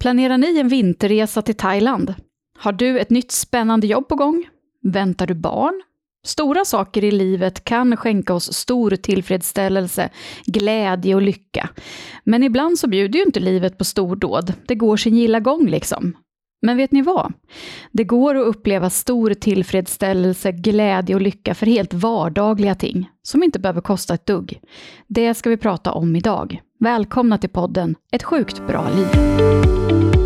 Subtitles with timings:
[0.00, 2.14] Planerar ni en vinterresa till Thailand?
[2.58, 4.48] Har du ett nytt spännande jobb på gång?
[4.82, 5.82] Väntar du barn?
[6.26, 10.10] Stora saker i livet kan skänka oss stor tillfredsställelse,
[10.46, 11.68] glädje och lycka.
[12.24, 14.52] Men ibland så bjuder ju inte livet på stordåd.
[14.66, 16.16] Det går sin gilla gång liksom.
[16.62, 17.32] Men vet ni vad?
[17.92, 23.58] Det går att uppleva stor tillfredsställelse, glädje och lycka för helt vardagliga ting, som inte
[23.58, 24.60] behöver kosta ett dugg.
[25.06, 26.60] Det ska vi prata om idag.
[26.78, 30.19] Välkomna till podden Ett sjukt bra liv.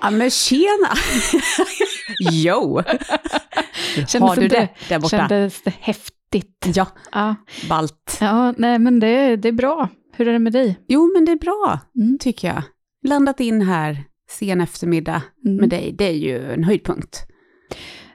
[0.00, 0.88] Ja men tjena!
[2.32, 2.82] jo!
[3.94, 5.08] Kändes Har du det där borta?
[5.28, 6.66] kändes det häftigt?
[6.74, 7.34] Ja, Ja,
[7.68, 8.18] ballt.
[8.20, 9.88] ja nej men det, det är bra.
[10.16, 10.80] Hur är det med dig?
[10.88, 12.18] Jo men det är bra, Mm.
[12.18, 12.62] tycker jag.
[13.08, 15.56] Landat in här sen eftermiddag Mm.
[15.56, 17.26] med dig, det är ju en höjdpunkt.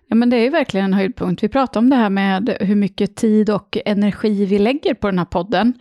[0.08, 1.44] Ja, men det är ju verkligen en höjdpunkt.
[1.44, 5.18] Vi pratade om det här med hur mycket tid och energi vi lägger på den
[5.18, 5.74] här podden.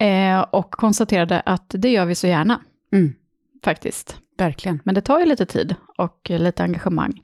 [0.00, 2.60] Eh, och konstaterade att det gör vi så gärna,
[2.92, 3.12] Mm,
[3.64, 4.16] faktiskt.
[4.40, 4.80] Verkligen.
[4.84, 7.20] Men det tar ju lite tid och lite engagemang.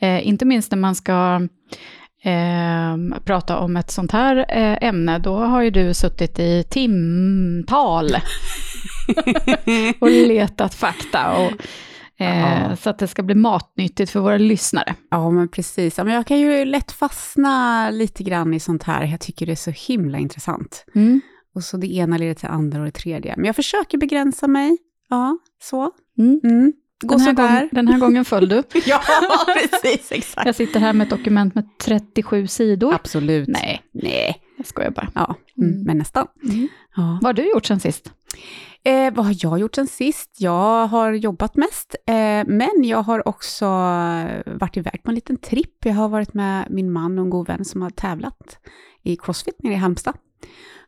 [0.00, 1.48] Eh, inte minst när man ska
[2.24, 8.10] eh, prata om ett sånt här eh, ämne, då har ju du suttit i timtal
[10.00, 11.32] och letat fakta.
[11.32, 11.52] Och,
[12.20, 12.76] eh, Ja.
[12.76, 14.94] Så att det ska bli matnyttigt för våra lyssnare.
[15.10, 15.98] Ja men precis.
[15.98, 19.04] Ja, men jag kan ju lätt fastna lite grann i sånt här.
[19.04, 20.84] Jag tycker det är så himla intressant.
[20.94, 21.20] Mm.
[21.54, 23.34] Och så det ena leder till det andra och det tredje.
[23.36, 24.78] Men jag försöker begränsa mig.
[25.08, 25.90] Ja, så.
[26.18, 26.40] Mm.
[26.44, 26.72] Mm.
[27.00, 28.62] Den, här gången, den här gången föll du.
[28.86, 29.00] Ja,
[29.46, 30.46] precis, exakt.
[30.46, 32.94] Jag sitter här med ett dokument med 37 sidor.
[32.94, 33.48] Absolut.
[33.48, 34.42] Nej, Nej.
[34.56, 35.08] jag skojar bara.
[35.14, 35.70] Ja, mm.
[35.70, 35.84] Mm.
[35.84, 36.26] men nästan.
[36.96, 37.18] Ja.
[37.22, 38.12] Vad har du gjort sen sist?
[38.84, 40.30] Eh, vad har jag gjort sen sist?
[40.38, 42.14] Jag har jobbat mest, eh,
[42.46, 43.66] men jag har också
[44.46, 45.84] varit iväg på en liten tripp.
[45.84, 48.58] Jag har varit med min man och en god vän som har tävlat
[49.02, 50.14] i Crossfit nere i Halmstad.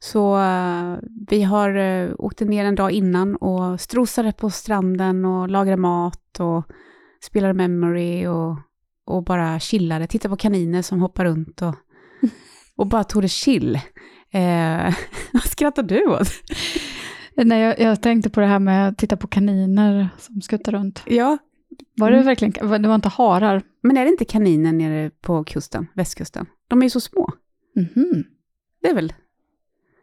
[0.00, 0.96] Så eh,
[1.30, 6.40] vi har eh, åkt ner en dag innan och strosade på stranden och lagade mat
[6.40, 6.64] och
[7.24, 8.56] spelade memory och,
[9.06, 11.74] och bara chillade, tittade på kaniner som hoppar runt och,
[12.76, 13.74] och bara tog det chill.
[14.30, 14.94] Eh,
[15.32, 16.28] vad skrattar du åt?
[17.36, 21.02] Nej, jag, jag tänkte på det här med att titta på kaniner som skuttar runt.
[21.06, 21.38] Ja,
[21.96, 22.26] Var det Mm.
[22.26, 23.62] verkligen, det var inte harar?
[23.82, 26.46] Men är det inte kaniner nere på kusten, västkusten?
[26.68, 27.32] De är ju så små.
[27.76, 28.24] Mhm.
[28.82, 29.12] Det är väl?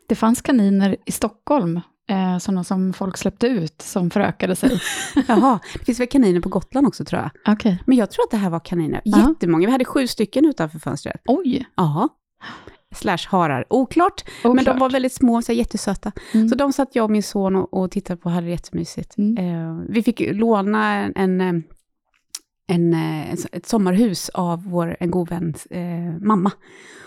[0.07, 4.81] Det fanns kaniner i Stockholm, eh, sådana som folk släppte ut, som förökade sig.
[5.27, 7.53] Jaha, det finns väl kaniner på Gotland också tror jag.
[7.53, 7.83] Okej.
[7.85, 9.01] Men jag tror att det här var kaniner.
[9.03, 9.29] Ja.
[9.29, 11.21] Jättemånga, vi hade sju stycken utanför fönstret.
[11.25, 12.09] Oj, Ja.
[12.95, 14.23] Slash harar, oklart.
[14.43, 14.79] Men de oklart.
[14.79, 16.11] var väldigt små, så jättesöta.
[16.33, 16.49] Mm.
[16.49, 19.17] Så de satt jag och min son och, och tittade på och hade det jättemysigt.
[19.17, 19.37] Mm.
[19.37, 21.63] Eh, vi fick låna en, en,
[22.67, 26.51] en, eh, ett sommarhus av vår, en god väns eh, mamma.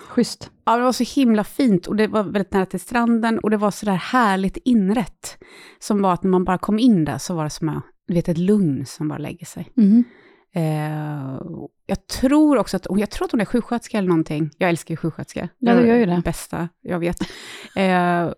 [0.08, 0.50] Schysst.
[0.64, 3.56] Ja, det var så himla fint och det var väldigt nära till stranden och det
[3.56, 5.38] var så där härligt inrätt.
[5.78, 8.28] Som var att när man bara kom in där så var det som du vet,
[8.28, 9.72] ett lugn som bara lägger sig.
[9.76, 10.04] Mm.
[10.54, 11.40] Eh,
[11.86, 14.50] jag tror också att, jag tror att hon är sjuksköterska eller någonting.
[14.58, 15.48] Jag älskar ju sjuksköterskor.
[15.58, 16.22] Ja, du gör ju det.
[16.24, 17.20] bästa jag vet.
[17.76, 17.84] Eh,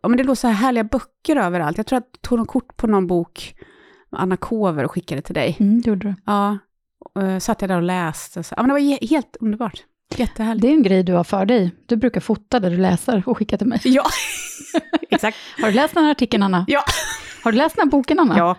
[0.03, 1.77] ja, men det låg så här härliga böcker överallt.
[1.77, 3.55] Jag tror att jag tog någon kort på någon bok,
[4.11, 5.57] Anna Kover, och skickade till dig.
[5.61, 6.15] Mm, det gjorde du.
[6.27, 6.59] Ja,
[7.19, 8.43] uh, satt jag där och läste.
[8.43, 9.85] Så, ja, men det var he- helt underbart.
[10.16, 10.62] Jättehärligt.
[10.62, 11.71] Det är en grej du har för dig.
[11.87, 13.81] Du brukar fota det du läser och skicka till mig.
[13.84, 14.04] Ja,
[15.10, 15.37] exakt.
[15.60, 16.65] Har du läst den här artikeln, Anna?
[16.69, 16.82] Ja.
[17.44, 18.38] Har du läst den här boken, Anna?
[18.38, 18.56] Ja,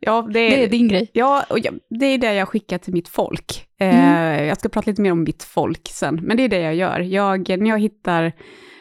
[0.00, 1.10] ja det, Det är din grej.
[1.12, 3.66] ja, och jag, det är det jag skickar till mitt folk.
[3.80, 4.46] Eh, Mm.
[4.46, 7.00] Jag ska prata lite mer om mitt folk sen, men det är det jag gör.
[7.00, 8.32] Jag, när jag hittar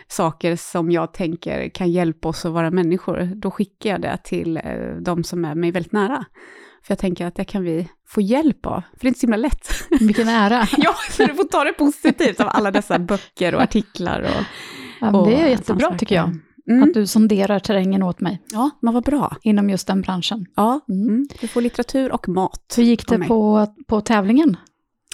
[0.08, 4.58] saker som jag tänker kan hjälpa oss att vara människor, då skickar jag det till
[4.58, 4.64] eh,
[5.02, 6.26] de som är mig väldigt nära.
[6.84, 9.26] För jag tänker att det kan vi få hjälp av, för det är inte så
[9.28, 9.70] himla lätt.
[10.00, 10.68] Vilken ära.
[10.78, 14.22] ja, så du får ta det positivt av alla dessa böcker och artiklar.
[14.22, 14.44] Och,
[15.02, 15.98] Ja, det är jättebra saker.
[15.98, 16.30] tycker jag.
[16.70, 16.84] Mm.
[16.84, 19.36] Att du sonderar terrängen åt mig Ja, men vad bra.
[19.42, 20.46] inom just den branschen.
[20.56, 21.08] Ja, Mm.
[21.08, 21.28] mm.
[21.42, 22.74] du får litteratur och mat.
[22.78, 24.58] Hur gick det på, på tävlingen?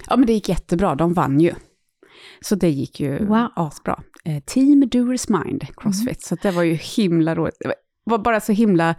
[0.10, 0.95] Ja, men det gick jättebra.
[0.95, 1.54] De vann ju.
[2.42, 3.48] Så det gick ju Wow.
[3.56, 4.04] asbra.
[4.25, 6.24] Eh, Team Doers Mind, Crossfit.
[6.24, 7.56] Så det var ju himla roligt.
[7.60, 7.74] Det
[8.04, 8.95] var bara så himla...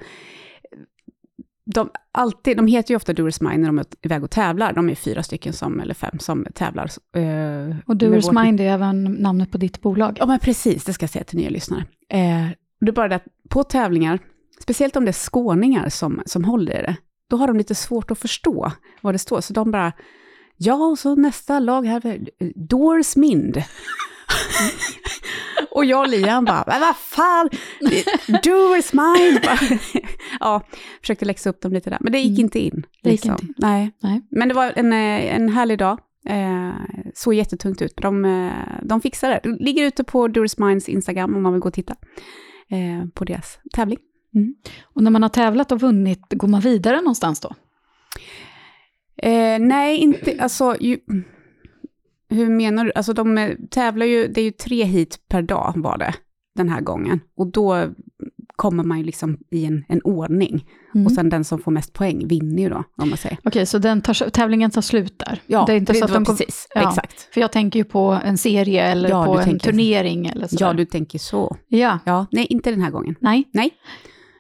[1.75, 4.73] De, alltid, de heter ju ofta Doers Mind när de är iväg och tävlar.
[4.73, 6.91] De är fyra stycken, som, eller fem, som tävlar.
[7.17, 10.17] eh, Och Doers vårt- Mind är även namnet på ditt bolag.
[10.21, 10.85] Ja, men precis.
[10.85, 11.81] Det ska jag säga till nya lyssnare.
[12.11, 12.47] Eh,
[12.81, 14.19] det är bara det att på tävlingar,
[14.63, 16.97] speciellt om det är skåningar som, som håller i det,
[17.31, 19.41] då har de lite svårt att förstå vad det står.
[19.41, 19.93] Så de bara,
[20.57, 22.19] ja, och så nästa lag här,
[22.55, 23.57] Doors Mind.
[25.77, 27.49] Och jag och Liam bara, men vad fan,
[28.43, 29.41] do is mine.
[30.41, 30.63] Ja,
[31.01, 32.41] försökte läxa upp dem lite där, men det gick Mm.
[32.45, 32.83] inte in.
[33.03, 33.31] Det gick liksom.
[33.33, 33.55] inte in.
[33.59, 33.93] Nej.
[34.03, 34.23] Nej.
[34.31, 35.99] Men det var en, eh, en härlig dag.
[36.29, 36.73] Eh,
[37.15, 37.97] såg jättetungt ut.
[37.97, 38.53] De, eh,
[38.83, 39.49] de fixade det.
[39.65, 41.95] Ligger ute på Doris Minds Instagram om man vill gå och titta
[42.71, 43.99] eh, på deras tävling.
[44.95, 47.55] Och när man har tävlat och vunnit, går man vidare någonstans då?
[49.23, 50.99] Eh, nej, inte, alltså, ju,
[52.29, 52.93] hur menar du?
[52.95, 56.15] Alltså de tävlar ju, det är ju tre hit per dag var det
[56.55, 57.21] den här gången.
[57.37, 57.89] Och då
[58.57, 60.67] kommer man ju liksom i en, en ordning.
[60.95, 61.07] Mm.
[61.07, 63.39] Och sen den som får mest poäng vinner ju då, om man säger.
[63.45, 65.41] Okej, så den tar, tävlingen tar slut där?
[65.47, 66.89] Ja, det är inte så att de precis, ja.
[66.89, 67.35] exakt.
[67.35, 70.67] För jag tänker ju på en serie eller Ja, på en tänker- turnering eller sådär.
[70.67, 71.57] Ja, du tänker så.
[71.69, 73.15] Ja, Ja, nej, inte den här gången.
[73.21, 73.45] nej.
[73.53, 73.71] Nej,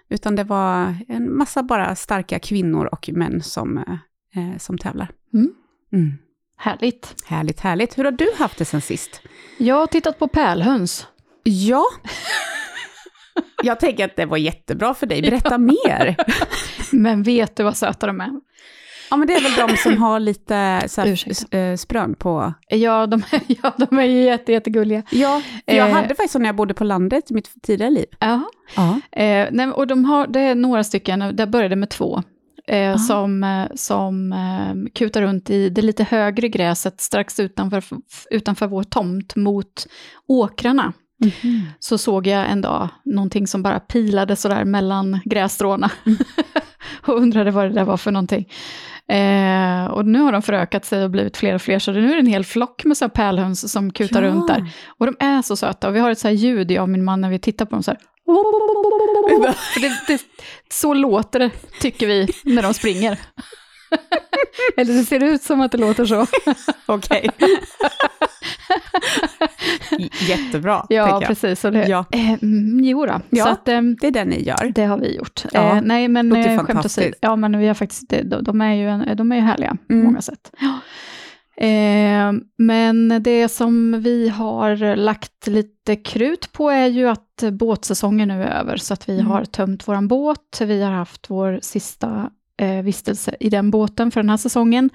[0.08, 5.10] utan det var en massa bara starka kvinnor och män som, eh, eh, som tävlar.
[5.34, 5.50] Mm.
[5.92, 6.12] Mm.
[6.56, 7.14] Härligt.
[7.26, 7.98] Härligt, härligt.
[7.98, 9.20] Hur har du haft det sen sist?
[9.58, 11.06] Jag har tittat på pärlhöns.
[11.42, 11.84] Ja.
[13.62, 15.22] Jag tänker att det var jättebra för dig.
[15.22, 16.16] Berätta mer.
[16.92, 18.30] Men vet du vad söta de är?
[19.10, 22.54] Ja, men det är väl de som har lite så här, eh, sprön på...
[22.68, 25.02] Ja, de, ja, de är ju jätte, jättegulliga.
[25.10, 25.94] Ja, jag Eh.
[25.94, 28.06] hade faktiskt när jag bodde på landet i mitt tidigare liv.
[28.18, 28.42] Ja.
[28.76, 29.00] Ja.
[29.20, 32.22] Eh, nej, och de har, det är några stycken, det började med två,
[32.66, 32.98] eh, Ah.
[32.98, 37.84] som, eh, som eh, kutar runt i det lite högre gräset strax utanför,
[38.30, 39.86] utanför vår tomt mot
[40.26, 40.92] åkrarna.
[41.78, 45.90] Så såg jag en dag någonting som bara pilade sådär mellan grässtråna.
[47.06, 48.48] och undrade vad det där var för någonting.
[49.08, 52.14] Eh, och nu har de förökat sig och blivit fler och fler, så nu är
[52.14, 54.28] det en hel flock med så pärlhöns som kutar Ja.
[54.28, 54.70] runt där.
[54.98, 57.04] Och de är så söta, och vi har ett så här ljud, jag och min
[57.04, 58.00] man, när vi tittar på dem så här.
[59.80, 60.20] Det, det,
[60.72, 61.50] så låter det,
[61.80, 63.18] tycker vi, när de springer.
[64.76, 66.26] Eller det ser ut som att det låter så.
[66.86, 67.30] Okej.
[70.28, 71.22] Jättebra, Ja, jag.
[71.26, 71.64] precis.
[71.64, 72.04] Och det, Ja.
[72.12, 73.20] eh, mm, jo då.
[73.30, 73.44] Ja.
[73.44, 74.72] Så att, ehm, Det är det ni gör.
[74.74, 75.44] det har vi gjort.
[75.52, 77.14] Ja, eh, nej, men låter eh, skämt åsido.
[77.20, 79.92] Ja, men vi har faktiskt, de, de är ju, en, de är ju härliga på
[79.92, 80.04] Mm.
[80.06, 80.52] många sätt.
[80.60, 80.78] Ja.
[81.66, 88.42] Eh, men det som vi har lagt lite krut på är ju att båtsäsongen nu
[88.42, 89.26] är över, så att vi Mm.
[89.26, 90.60] har tömt våran båt.
[90.60, 94.90] Vi har haft vår sista eh, vistelse i den båten för den här säsongen.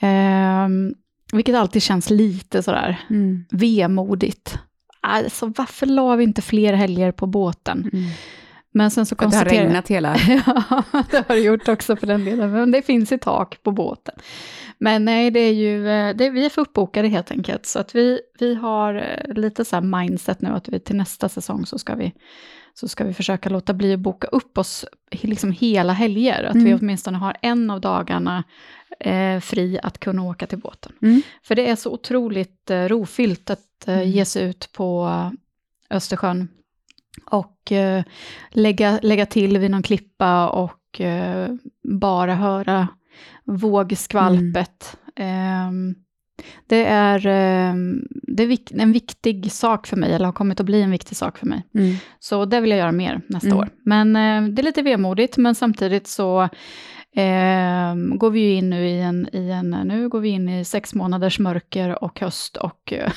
[0.00, 0.68] Eh,
[1.32, 3.44] vilket alltid känns lite sådär Mm.
[3.50, 4.58] vemodigt.
[5.00, 7.90] Alltså varför la vi inte fler helger på båten?
[8.72, 10.16] Men sen så att det har konstaterar regnat hela...
[10.70, 13.70] Ja, det har det gjort också för den delen, men det finns i tak på
[13.70, 14.14] båten.
[14.78, 17.94] Men nej, det är ju, eh, det, vi är för uppbokade helt enkelt, så att
[17.94, 21.78] vi, vi har eh, lite så här mindset nu att vi till nästa säsong så
[21.78, 22.12] ska vi,
[22.80, 26.60] så ska vi försöka låta bli att boka upp oss liksom hela helger, att vi
[26.60, 26.78] Mm.
[26.80, 28.44] åtminstone har en av dagarna
[29.00, 30.92] eh, fri att kunna åka till båten.
[31.02, 31.22] Mm.
[31.42, 34.08] För det är så otroligt eh, rofyllt att eh, Mm.
[34.10, 35.10] ge sig ut på
[35.90, 36.48] Östersjön
[37.30, 38.04] och eh,
[38.50, 41.48] lägga, lägga till vid någon klippa och eh,
[41.82, 42.88] bara höra
[43.44, 44.96] vågskvalpet.
[45.16, 45.94] Ehm,
[46.66, 50.82] det är, ehm, det är en viktig sak för mig, eller har kommit att bli
[50.82, 51.62] en viktig sak för mig.
[51.74, 51.94] Mm.
[52.18, 53.58] Så det vill jag göra mer nästa Mm.
[53.58, 53.68] år.
[53.84, 56.48] Men eh, det är lite vemodigt, men samtidigt så
[57.16, 60.64] ehm, går vi ju in nu i en, i en, nu går vi in i
[60.64, 63.12] sex månaders mörker och höst och, eh,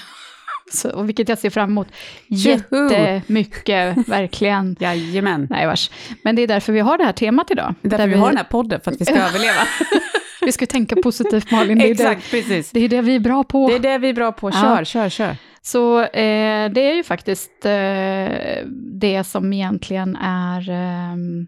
[0.73, 1.87] så, och vilket jag ser fram emot
[2.27, 4.75] jättemycket, verkligen.
[4.79, 5.47] Jajamän.
[5.49, 5.91] Nej vars.
[6.23, 7.75] Men det är därför vi har det här temat idag.
[7.81, 9.61] Det är därför Där vi har den här podden, för att vi ska överleva.
[10.41, 12.71] vi ska tänka positivt Malin, det är, det, Exakt, precis.
[12.71, 13.67] det är det vi är bra på.
[13.67, 14.51] Det är det vi är bra på.
[14.51, 15.35] Kör, kör, kör.
[15.61, 18.67] Så eh, det är ju faktiskt eh,
[18.99, 21.47] det som egentligen är ehm,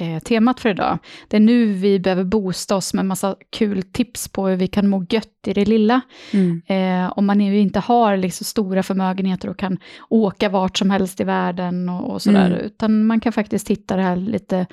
[0.00, 0.98] eh, temat för idag.
[1.28, 4.88] Det är nu vi behöver boosta oss med massa kul tips på hur vi kan
[4.88, 6.00] må gött i det lilla.
[6.32, 6.62] Mm.
[6.66, 9.78] Eh, om man ju inte har liksom stora förmögenheter och kan
[10.08, 12.60] åka vart som helst i världen och, och sådär, Mm.
[12.60, 14.66] utan man kan faktiskt hitta det här lite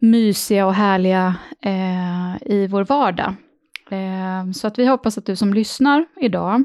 [0.00, 1.34] mysiga och härliga
[1.64, 3.34] eh, i vår vardag.
[3.90, 6.64] Eh, så att vi hoppas att du som lyssnar idag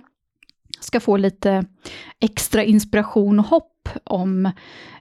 [0.79, 1.65] ska få lite
[2.19, 4.51] extra inspiration och hopp om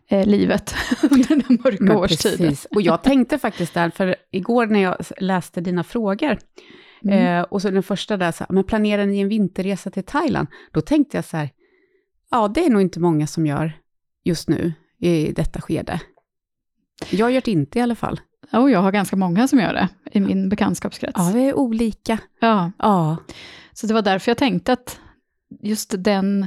[0.08, 0.74] eh, livet
[1.10, 2.38] under den mörka Men årstiden.
[2.38, 2.64] precis.
[2.70, 6.38] Och jag tänkte faktiskt där, för igår när jag läste dina frågor,
[7.04, 7.18] Mm.
[7.38, 10.48] eh, och så den första där, så här, men planerar ni en vinterresa till Thailand?
[10.72, 11.50] Då tänkte jag så här,
[12.30, 13.72] ja det är nog inte många som gör
[14.24, 16.00] just nu i detta skede.
[17.10, 18.20] Jag gör det inte i alla fall.
[18.52, 21.14] Och jag har ganska många som gör det i min bekantskapskrets.
[21.16, 22.18] Ja, vi är olika.
[22.40, 22.72] Ja.
[22.78, 23.16] Ja,
[23.72, 25.00] Så det var därför jag tänkte att
[25.62, 26.46] just den,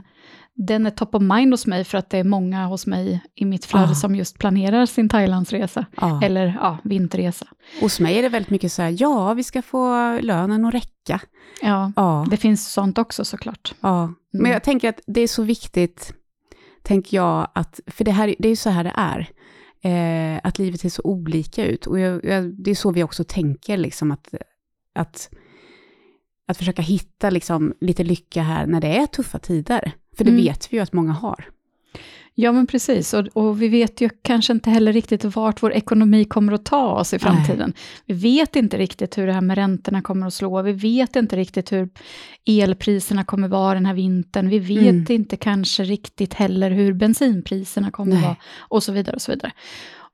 [0.67, 3.45] den är top of mind hos mig, för att det är många hos mig i
[3.45, 3.95] mitt flöde Ah.
[3.95, 6.21] som just planerar sin Thailandsresa, ja.
[6.23, 7.47] eller ja, vinterresa.
[7.81, 11.21] Hos mig är det väldigt mycket så här, ja vi ska få lönen att räcka.
[11.61, 13.73] Ja, Ja, det finns sånt också såklart.
[13.81, 14.03] ja.
[14.03, 14.15] Mm.
[14.31, 16.13] Men jag tänker att det är så viktigt
[16.83, 19.29] tänker jag att, för det, här, det är ju så här det är,
[20.35, 21.87] eh, att livet ser så olika ut.
[21.87, 24.33] Och jag, jag, det är så vi också tänker, liksom att,
[24.95, 25.29] att,
[26.49, 29.91] att försöka hitta liksom, lite lycka här när det är tuffa tider.
[30.17, 30.43] För det Mm.
[30.43, 31.45] vet vi ju att många har.
[32.35, 33.13] Ja, men precis.
[33.13, 36.87] Och, och vi vet ju kanske inte heller riktigt vart vår ekonomi kommer att ta
[36.91, 37.73] oss i framtiden.
[38.05, 40.61] Vi vet inte riktigt hur det här med räntorna kommer att slå.
[40.61, 41.89] Vi vet inte riktigt hur
[42.45, 44.49] elpriserna kommer vara den här vintern.
[44.49, 45.05] Vi vet Mm.
[45.09, 48.23] inte kanske riktigt heller hur bensinpriserna kommer Nej.
[48.23, 49.15] vara och så vidare.
[49.15, 49.51] Och så vidare.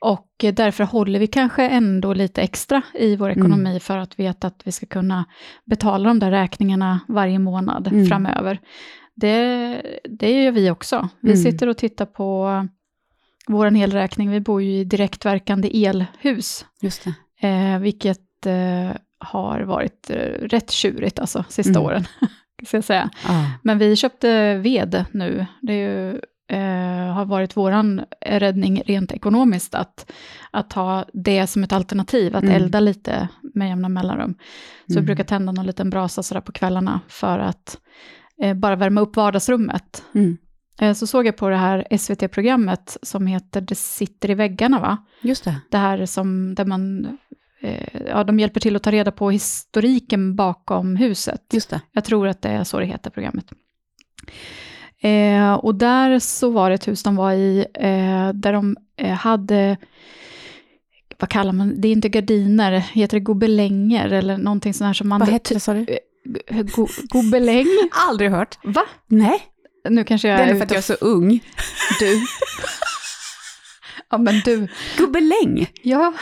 [0.02, 3.40] Och därför håller vi kanske ändå lite extra i vår Mm.
[3.40, 5.26] ekonomi för att veta att vi ska kunna
[5.66, 8.06] betala de där räkningarna varje månad Mm.
[8.06, 8.60] framöver.
[9.16, 11.10] Det, det gör vi också.
[11.20, 11.44] Vi Mm.
[11.44, 12.68] sitter och tittar på
[13.48, 14.30] vår elräkning.
[14.32, 17.06] Vi bor ju i direktverkande elhus, Just
[17.42, 20.16] eh, vilket eh, har varit eh,
[20.48, 21.82] rätt tjurigt alltså, sista Mm.
[21.84, 22.04] åren.
[22.68, 23.10] Ska jag säga.
[23.28, 23.46] Ja.
[23.64, 25.46] Men vi köpte ved nu.
[25.62, 30.12] Det är ju, eh, har varit våran räddning rent ekonomiskt att,
[30.52, 32.56] att ha det som ett alternativ, att Mm.
[32.56, 34.34] elda lite med jämna mellanrum.
[34.88, 35.06] Så vi Mm.
[35.06, 37.78] brukar tända någon liten brasa sådär på kvällarna för att
[38.42, 40.04] eh, bara värma upp vardagsrummet.
[40.16, 40.38] Mm.
[40.82, 44.98] Eh, så såg jag på det här SVT-programmet som heter Det sitter i väggarna, va?
[45.22, 45.56] Just det.
[45.72, 47.06] Det här som, där man,
[47.62, 51.42] eh, ja, de hjälper till att ta reda på historiken bakom huset.
[51.54, 51.82] Just det.
[51.92, 53.46] Jag tror att det är så det heter, programmet.
[55.06, 59.14] Eh, och där så var det ett hus de var i, eh, där de eh,
[59.14, 59.78] hade,
[61.20, 65.10] vad kallar man det, är inte gardiner, heter det gobelänger eller någonting sånt här som
[65.10, 65.20] man...
[65.20, 65.86] Vad hette det sa du?
[66.76, 67.66] Go, gobeläng?
[67.92, 68.58] Aldrig hört.
[68.64, 68.86] Va?
[69.08, 69.40] Nej,
[69.90, 71.40] Nu kanske jag det är för att jag är så ung.
[72.00, 72.22] Du.
[74.16, 74.68] ja, men du.
[74.98, 75.68] Gubbeläng.
[75.82, 76.14] Ja,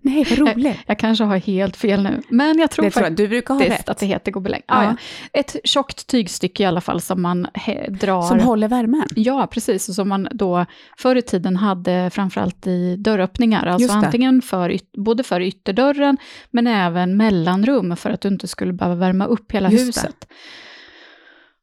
[0.00, 0.76] Nej, vad roligt.
[0.86, 2.22] jag kanske har helt fel nu.
[2.28, 3.88] Men jag tror Det jag, faktiskt du brukar ha rätt.
[3.88, 4.62] att det heter gobeläng.
[4.66, 4.84] Ja.
[4.84, 4.96] Ja.
[5.32, 7.46] Ett tjockt tygstycke i alla fall som man
[7.88, 8.22] drar...
[8.22, 9.06] Som håller värmen.
[9.16, 9.88] Ja, precis.
[9.88, 10.66] Och som man då
[10.98, 13.66] förr i tiden hade framförallt i dörröppningar.
[13.66, 13.94] Alltså det.
[14.06, 16.16] antingen för, både för ytterdörren,
[16.50, 20.00] men även mellanrum för att du inte skulle behöva värma upp hela Just det.
[20.00, 20.28] huset.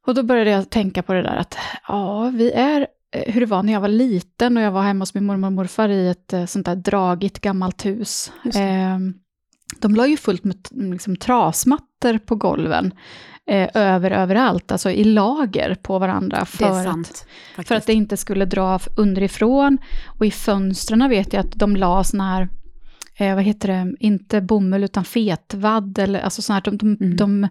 [0.07, 3.63] Och då började jag tänka på det där att, ja, vi är hur det var
[3.63, 6.33] när jag var liten och jag var hemma hos min mormor och morfar i ett
[6.33, 8.31] eh, sånt där dragigt gammalt hus.
[8.45, 8.97] Eh,
[9.79, 12.93] de la ju fullt med t- liksom, trasmattor på golven,
[13.49, 16.45] eh, över överallt, alltså i lager på varandra.
[16.45, 17.25] För är Att, sant.
[17.67, 19.77] för att det inte skulle dra underifrån.
[20.19, 22.49] Och i fönstren vet jag att de la såna här,
[23.17, 27.15] eh, vad heter det, inte bomull utan fetvadd, eller alltså såna här, de, de, Mm.
[27.15, 27.47] de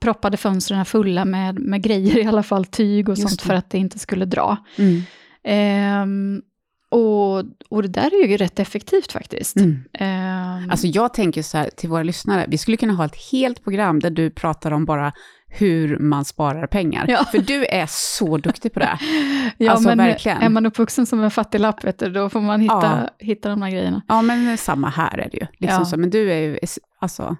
[0.00, 3.46] proppade fönstren fulla med, med grejer, i alla fall tyg och Just sånt, det.
[3.46, 4.56] för att det inte skulle dra.
[4.78, 5.02] Mm.
[5.44, 6.42] Ehm,
[6.90, 7.36] och,
[7.68, 9.56] och det där är ju rätt effektivt faktiskt.
[9.56, 9.84] Mm.
[9.92, 13.64] Ehm, Alltså jag tänker så här till våra lyssnare, vi skulle kunna ha ett helt
[13.64, 15.12] program där du pratar om bara
[15.50, 17.06] hur man sparar pengar.
[17.08, 17.24] Ja.
[17.24, 18.98] För du är så duktig på det.
[19.58, 20.38] ja, alltså, men verkligen.
[20.42, 23.70] är man uppvuxen som en fattiglapp, vet du, då får man hitta, hitta de här
[23.70, 24.02] grejerna.
[24.08, 25.46] Ja, men samma här är det ju.
[25.58, 25.84] Liksom Ja.
[25.84, 26.58] så, men du är ju
[27.00, 27.36] alltså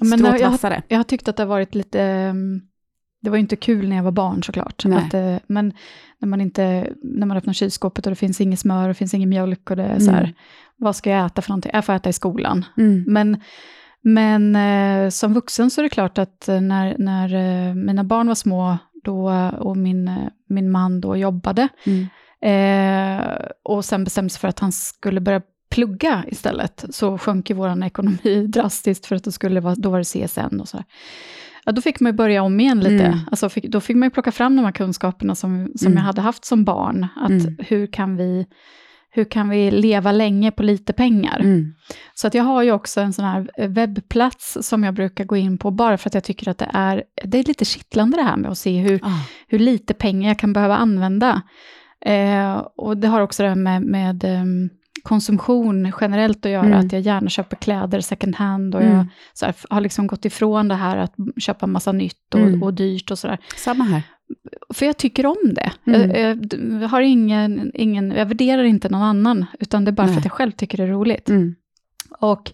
[0.00, 0.82] Men jag, har- vassare.
[0.88, 2.00] jag har tyckt att det har varit lite...
[2.02, 2.60] mm,
[3.22, 4.84] Det var ju inte kul när jag var barn såklart.
[4.98, 5.72] Att, eh, men
[6.18, 9.14] när man, inte, när man öppnar kylskåpet och det finns inget smör och det finns
[9.14, 10.34] ingen mjölk och det är så här, Mm.
[10.76, 11.70] vad ska jag äta för någonting?
[11.74, 12.64] Jag får äta i skolan.
[12.76, 13.04] Mm.
[13.06, 13.40] Men,
[14.02, 18.34] men eh, som vuxen så är det klart att eh, när, när mina barn var
[18.34, 20.10] små då, och min,
[20.48, 22.06] min man då jobbade Mm.
[22.42, 23.26] eh,
[23.62, 27.84] och sen bestämde sig för att han skulle börja plugga istället, så sjönk ju vår
[27.84, 30.82] ekonomi drastiskt för att det skulle vara, då var det CSN och så.
[31.64, 33.04] Ja, då fick man ju börja om igen lite.
[33.04, 33.18] Mm.
[33.30, 35.96] Alltså fick, då fick man ju plocka fram de här kunskaperna som, som Mm.
[35.96, 37.06] jag hade haft som barn.
[37.16, 37.56] Att Mm.
[37.58, 38.46] hur, kan vi,
[39.10, 41.40] hur kan vi leva länge på lite pengar?
[41.40, 41.74] Mm.
[42.14, 45.36] Så att jag har ju också en sån här eh, webbplats som jag brukar gå
[45.36, 48.22] in på bara för att jag tycker att det är, det är lite kittlande det
[48.22, 49.08] här med att se hur, Ah.
[49.48, 51.42] hur lite pengar jag kan behöva använda.
[52.06, 54.70] Eh, och det har också det här med, med ehm,
[55.02, 56.78] konsumtion generellt att göra, Mm.
[56.86, 58.96] att jag gärna köper kläder second hand och Mm.
[58.96, 62.62] jag så här, har liksom gått ifrån det här att köpa massa nytt och, Mm.
[62.62, 63.38] och dyrt och sådär.
[63.56, 64.02] Samma här.
[64.74, 65.72] För jag tycker om det.
[65.86, 66.10] Mm.
[66.10, 66.52] Jag, jag,
[66.82, 70.18] jag har ingen, ingen, jag värderar inte någon annan, utan det är bara för Nej.
[70.18, 71.28] att jag själv tycker det är roligt.
[71.28, 71.54] Mm.
[72.20, 72.52] Och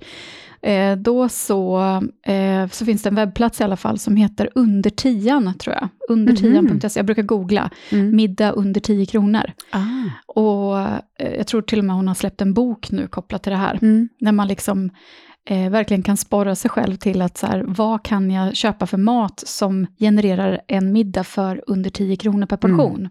[0.63, 1.79] eh, då så,
[2.27, 5.89] eh, så finns det en webbplats i alla fall som heter Under tian, tror jag.
[6.09, 6.99] Undertian.se.
[6.99, 8.17] Jag brukar googla Mm.
[8.17, 9.53] middag under 10 kronor.
[9.71, 9.81] Ah.
[10.27, 13.53] Och eh, jag tror till och med hon har släppt en bok nu kopplat till
[13.53, 13.79] det här.
[13.83, 14.09] Mm.
[14.21, 14.91] När man liksom
[15.49, 18.99] eh, verkligen kan sporra sig själv till att så här, vad kan jag köpa för
[18.99, 22.97] mat som genererar en middag för under 10 kronor per portion.
[22.97, 23.11] Mm.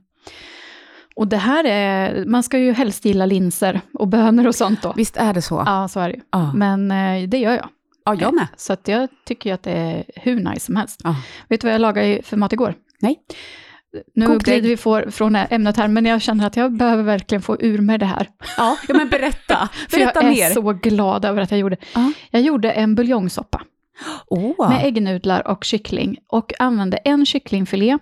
[1.16, 4.94] Och det här är, man ska ju helst gilla linser och bönor och sånt då.
[4.96, 5.64] Visst är det så?
[5.66, 6.22] Ja, så är det ju.
[6.32, 6.54] Ja.
[6.54, 7.70] Men eh, det gör jag.
[8.06, 8.48] ja, jag med.
[8.58, 11.02] Så att jag tycker ju att det är hur nice som helst.
[11.04, 11.16] Ja.
[11.50, 12.74] Vet du vad jag lagade för mat igår?
[13.00, 13.20] Nej.
[14.16, 17.42] Nu Kokt glider vi får, från ämnet här, men jag känner att jag behöver verkligen
[17.42, 18.30] få ur mig det här.
[18.58, 19.70] Ja, ja men berätta.
[19.90, 20.50] För berätta jag är mer.
[20.50, 21.78] så glad över att jag gjorde.
[21.94, 22.12] Ja.
[22.32, 23.62] Jag gjorde en buljongsoppa
[24.28, 24.70] Åh.
[24.70, 27.98] med äggnudlar och kyckling och använde en kycklingfilé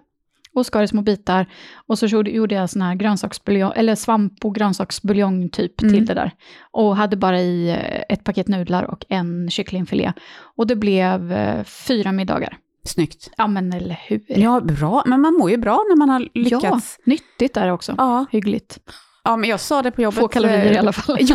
[0.55, 1.45] och skar i små bitar.
[1.87, 5.93] Och så gjorde- jag sån här grönsaksbuljong, eller svamp och grönsaksbuljong typ Mm.
[5.93, 6.31] till det där.
[6.71, 10.13] Och hade bara i eh, ett paket nudlar och en kycklingfilé.
[10.55, 12.57] Och det blev eh, fyra middagar.
[12.85, 13.31] Snyggt.
[13.37, 14.21] Ja men eller hur?
[14.27, 15.03] Ja, bra.
[15.05, 16.97] Men man mår ju bra när man har lyckats.
[16.99, 17.95] Ja, nyttigt är det också.
[17.97, 18.79] Ja, Hyggligt.
[19.23, 20.19] ja men jag sa det på jobbet.
[20.19, 21.17] Få kalorier i eh, alla fall.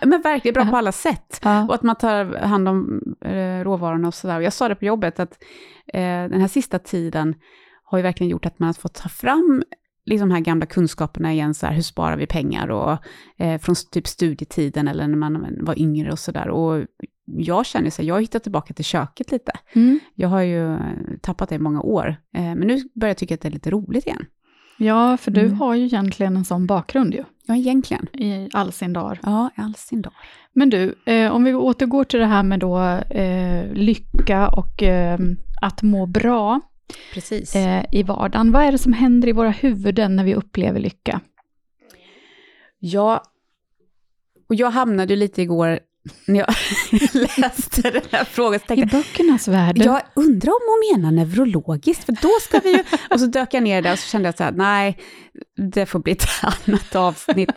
[0.00, 1.40] Ja, men verkligen bra på alla sätt.
[1.42, 1.64] Ja.
[1.68, 4.40] Och att man tar hand om eh, råvarorna och sådär.
[4.40, 5.32] Jag sa det på jobbet att
[5.94, 7.34] eh, den här sista tiden
[7.92, 9.62] har ju verkligen gjort att man har fått ta fram
[10.04, 12.98] liksom de här gamla kunskaperna igen, så här, hur sparar vi pengar och
[13.38, 16.48] eh, från typ studietiden eller när man var yngre och sådär.
[16.48, 16.84] Och
[17.26, 19.52] jag känner så här, jag har hittat tillbaka till köket lite.
[19.72, 20.00] Mm.
[20.14, 20.78] Jag har ju
[21.22, 22.06] tappat det i många år,
[22.36, 24.26] eh, men nu börjar jag tycka att det är lite roligt igen.
[24.76, 25.54] ja, för du Mm.
[25.60, 28.06] har ju egentligen en sån bakgrund ju, Ja, egentligen.
[28.12, 29.18] i all sin dag.
[29.22, 30.12] Ja, i all sin dag.
[30.52, 32.78] Men du, eh, om vi återgår till det här med då
[33.10, 35.18] eh, lycka och eh,
[35.62, 36.60] att må bra
[37.14, 37.56] Precis.
[37.56, 38.52] eh, i vardagen.
[38.52, 41.20] Vad är det som händer i våra huvuden när vi upplever lycka?
[42.78, 43.22] Ja,
[44.48, 45.80] och jag hamnade ju lite igår
[46.26, 46.54] när jag
[47.38, 48.60] läste den här frågan.
[48.60, 49.78] Så I tänkte jag, böckernas värld?
[49.78, 52.84] jag undrar om hon menar neurologiskt, för då ska vi ju...
[53.10, 54.98] Och så dök jag ner där och så kände jag så här, nej,
[55.72, 57.50] det får bli ett annat avsnitt.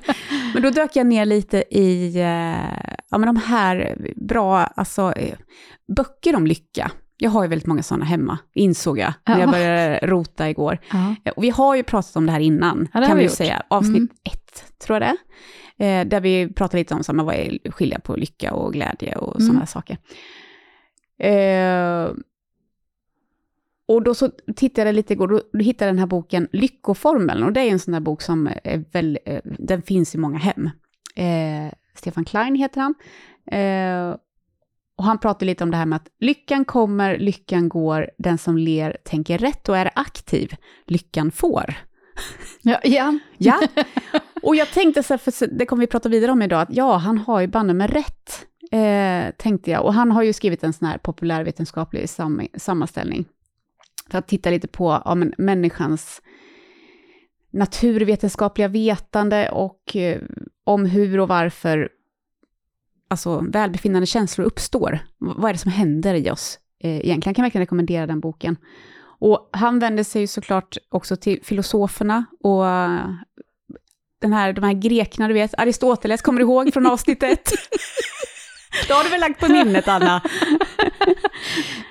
[0.54, 5.38] Men då dök jag ner lite i eh, ja, men de här bra, alltså, eh,
[5.96, 6.92] böcker om lycka.
[7.18, 9.52] Jag har ju väldigt många sådana hemma, insåg jag, när jag Ja.
[9.52, 10.78] började rota igår.
[10.92, 11.16] Ja.
[11.26, 13.30] Eh, Och vi har ju pratat om det här innan, Ja, det kan vi ju
[13.30, 13.64] säga.
[13.68, 14.10] Avsnitt Mm.
[14.24, 15.18] ett, tror jag det.
[15.86, 19.16] Eh, där vi pratar lite om så här, vad är skilja på lycka och glädje
[19.16, 19.48] och Mm.
[19.48, 19.98] sådana saker.
[21.20, 22.12] Eh,
[23.88, 27.44] och då så tittade jag lite igår, då, då hittade jag den här boken Lyckoformeln,
[27.44, 30.38] och det är en sån där bok som är väl, eh, den finns i många
[30.38, 30.70] hem.
[31.16, 32.96] Eh, Stefan Klein heter han.
[33.52, 34.16] Eh,
[34.98, 38.58] och han pratar lite om det här med att lyckan kommer, lyckan går, den som
[38.58, 40.56] ler tänker rätt och är aktiv,
[40.86, 41.76] lyckan får.
[42.62, 43.20] Ja, ja.
[43.38, 43.62] Ja,
[44.44, 46.98] och jag tänkte så här, för det kommer vi prata vidare om idag, att ja,
[46.98, 49.86] han har ju banne med rätt, eh, tänkte jag.
[49.86, 53.26] Och han har ju skrivit en sån här populärvetenskaplig sam sammanställning,
[54.12, 56.22] för att titta lite på ja, men, människans
[57.52, 60.22] naturvetenskapliga vetande och eh,
[60.64, 61.90] om hur och varför
[63.16, 65.00] alltså, välbefinnande känslor uppstår.
[65.18, 66.60] Vad är det som händer i oss?
[66.84, 68.58] Eh, egentligen kan jag verkligen rekommendera den boken.
[69.20, 73.10] Och han vänder sig ju såklart också till filosoferna och eh,
[74.22, 77.52] den här, de här grekerna, du vet, Aristoteles, kommer du ihåg från avsnitt ett?
[78.88, 80.22] Det har du väl lagt på minnet, Anna?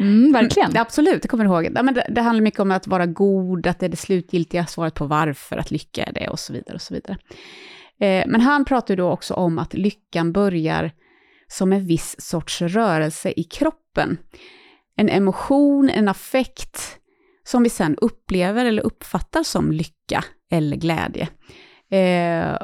[0.00, 0.70] Mm, verkligen.
[0.74, 1.68] Ja, absolut, det kommer du ihåg.
[1.74, 4.66] Ja, men det, det handlar mycket om att vara god, att det är det slutgiltiga
[4.66, 6.74] svaret på varför att lycka är det och så vidare.
[6.74, 7.16] och så vidare.
[8.00, 10.92] Eh, men han pratar ju då också om att lyckan börjar
[11.54, 14.18] som en viss sorts rörelse i kroppen.
[14.96, 16.98] En emotion, en affekt
[17.44, 21.28] som vi sen upplever eller uppfattar som lycka eller glädje.
[21.90, 22.58] Eh,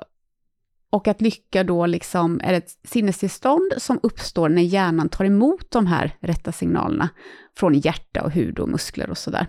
[0.91, 5.87] och att lycka då liksom är ett sinnestillstånd som uppstår när hjärnan tar emot de
[5.87, 7.09] här rätta signalerna
[7.57, 9.47] från hjärta och hud och muskler och sådär.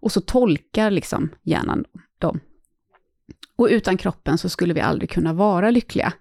[0.00, 1.84] Och så tolkar liksom hjärnan
[2.18, 2.40] dem.
[3.56, 6.12] Och utan kroppen så skulle vi aldrig kunna vara lyckliga.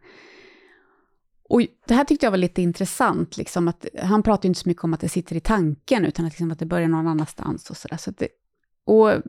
[1.56, 4.70] Och det här tyckte jag var lite intressant, liksom att han pratar ju inte så
[4.70, 7.70] mycket om att det sitter i tanken, utan att, liksom att det börjar någon annanstans
[7.70, 7.98] och sådär.
[7.98, 8.28] Så det,
[8.86, 9.22] och eh,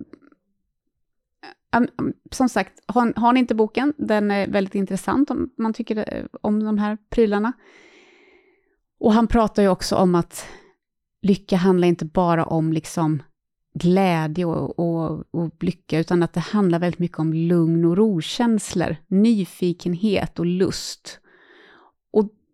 [1.76, 6.14] mm, som sagt, har, har ni inte boken, den är väldigt intressant om man tycker
[6.14, 7.52] eh, om de här prylarna.
[8.98, 10.46] Och han pratar ju också om att
[11.22, 13.22] lycka handlar inte bara om liksom
[13.74, 18.96] glädje och, och, och lycka, utan att det handlar väldigt mycket om lugn och rokänslor,
[19.06, 21.20] nyfikenhet och lust.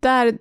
[0.02, 0.38] Där,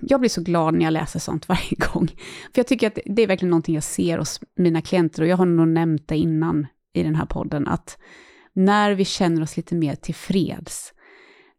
[0.00, 2.08] jag blir så glad när jag läser sånt varje gång.
[2.54, 5.36] För jag tycker att det är verkligen någonting jag ser hos mina klienter, och jag
[5.36, 7.98] har nog nämnt det innan i den här podden, att
[8.52, 10.92] när vi känner oss lite mer tillfreds,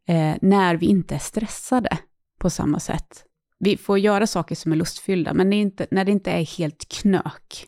[0.07, 1.97] eh, när vi inte är stressade
[2.39, 3.25] på samma sätt,
[3.59, 6.57] vi får göra saker som är lustfyllda, men det är inte, när det inte är
[6.57, 7.67] helt knök,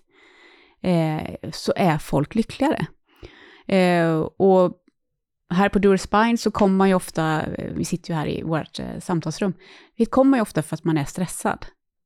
[0.81, 2.85] eh, så är folk lyckligare.
[3.67, 4.80] Eh, och
[5.51, 8.41] här på Dura Spine så kommer man ju ofta, eh, vi sitter ju här i
[8.41, 9.53] vårt eh, samtalsrum,
[9.95, 11.65] vi kommer ju ofta för att man är stressad,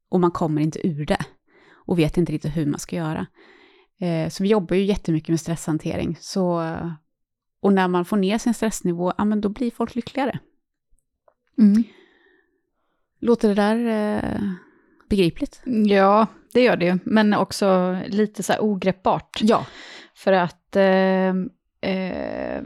[0.09, 1.25] och man kommer inte ur det,
[1.85, 3.25] och vet inte riktigt hur man ska göra.
[4.01, 6.77] Eh, så vi jobbar ju jättemycket med stresshantering, så,
[7.61, 10.39] och när man får ner sin stressnivå, ja men då blir folk lyckligare.
[11.57, 11.83] Mm.
[13.19, 13.77] Låter det där
[15.09, 15.61] begripligt?
[15.65, 16.99] Ja, det gör det ju.
[17.03, 19.39] Men också lite så här ogreppbart.
[19.41, 19.65] Ja.
[20.15, 21.29] För att eh,
[21.91, 22.63] eh,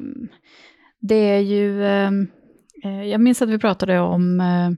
[0.99, 2.12] det är ju, eh,
[2.83, 4.69] eh jag minns att vi pratade om eh,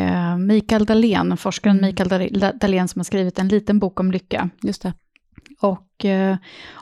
[0.00, 1.88] eh Mikael Dahlén, forskaren mm.
[1.88, 4.50] Mikael Dahlén som har skrivit en liten bok om lycka.
[4.62, 4.94] Just det.
[5.60, 6.36] Och eh,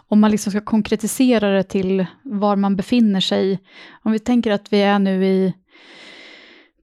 [0.09, 3.59] om man liksom ska konkretisera det till var man befinner sig,
[4.03, 5.55] om vi tänker att vi är nu i,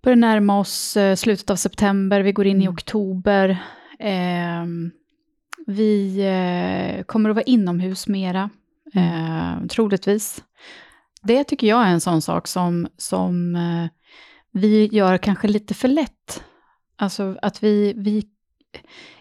[0.03, 2.73] börjar närma oss eh, slutet av september, vi går in i mm.
[2.73, 3.49] oktober,
[3.99, 4.65] eh,
[5.67, 8.49] vi kommer att vara inomhus mera,
[8.93, 10.43] eh, troligtvis.
[11.23, 13.87] Det tycker jag är en sån sak som, som eh,
[14.51, 16.43] vi gör kanske lite för lätt.
[16.97, 18.23] Alltså att vi, vi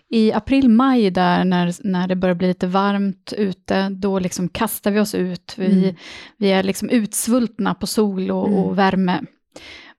[0.08, 5.00] i april-maj där när, när det börjar bli lite varmt ute, då liksom kastar vi
[5.00, 5.54] oss ut.
[5.58, 5.94] Vi, mm.
[6.36, 8.58] vi är liksom utsvultna på sol och, mm.
[8.58, 9.20] och värme.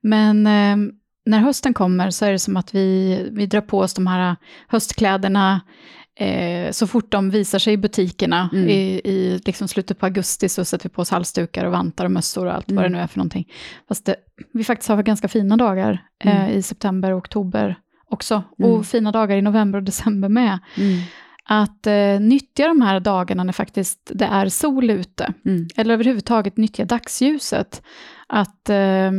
[0.00, 0.92] Men eh,
[1.24, 4.36] när hösten kommer så är det som att vi, vi drar på oss de här
[4.68, 5.60] höstkläderna,
[6.14, 8.68] Eh, så fort de visar sig i butikerna mm.
[8.68, 12.10] i, i liksom slutet på augusti så sätter vi på oss halsdukar och vantar och
[12.10, 12.76] mössor och allt mm.
[12.76, 12.98] vad det mm.
[12.98, 13.52] nu är för någonting.
[13.88, 14.16] Fast det,
[14.52, 16.58] vi faktiskt har ganska fina dagar eh, mm.
[16.58, 17.76] i september och oktober
[18.08, 18.42] också.
[18.58, 18.70] Mm.
[18.70, 20.58] Och fina dagar i november och december med.
[21.44, 25.34] Att eh, nyttja de här dagarna när faktiskt det är sol ute.
[25.76, 27.82] Eller överhuvudtaget nyttja dagsljuset.
[28.26, 29.10] Att, eh,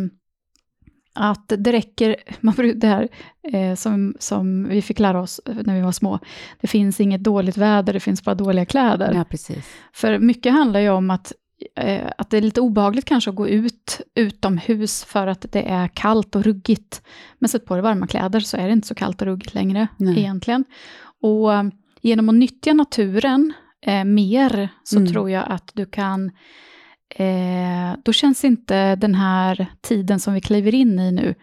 [1.14, 3.08] att det räcker, man det här
[3.54, 6.20] eh, som, som vi fick lära oss när vi var små.
[6.62, 9.14] Det finns inget dåligt väder, det finns bara dåliga kläder.
[9.14, 9.66] Ja, precis.
[9.94, 11.34] För mycket handlar ju om att
[11.76, 15.88] eh, att det är lite obehagligt kanske att gå ut utomhus för att det är
[15.88, 17.02] kallt och ruggigt.
[17.40, 19.88] Men sätt på dig varma kläder så är det inte så kallt och ruggigt längre
[19.98, 20.20] Nej.
[20.20, 20.66] egentligen.
[21.22, 21.64] Och eh,
[22.02, 25.12] genom att nyttja naturen eh, mer så mm.
[25.12, 26.32] tror jag att du kan
[27.16, 31.36] eh, då känns inte den här tiden som vi kliver in i nu,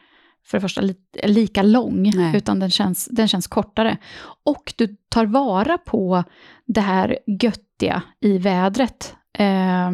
[0.47, 2.37] för det första li lika lång, Nej.
[2.37, 3.97] utan den känns, den känns kortare.
[4.45, 6.25] Och du tar vara på
[6.67, 9.15] det här göttiga i vädret.
[9.39, 9.89] Eh,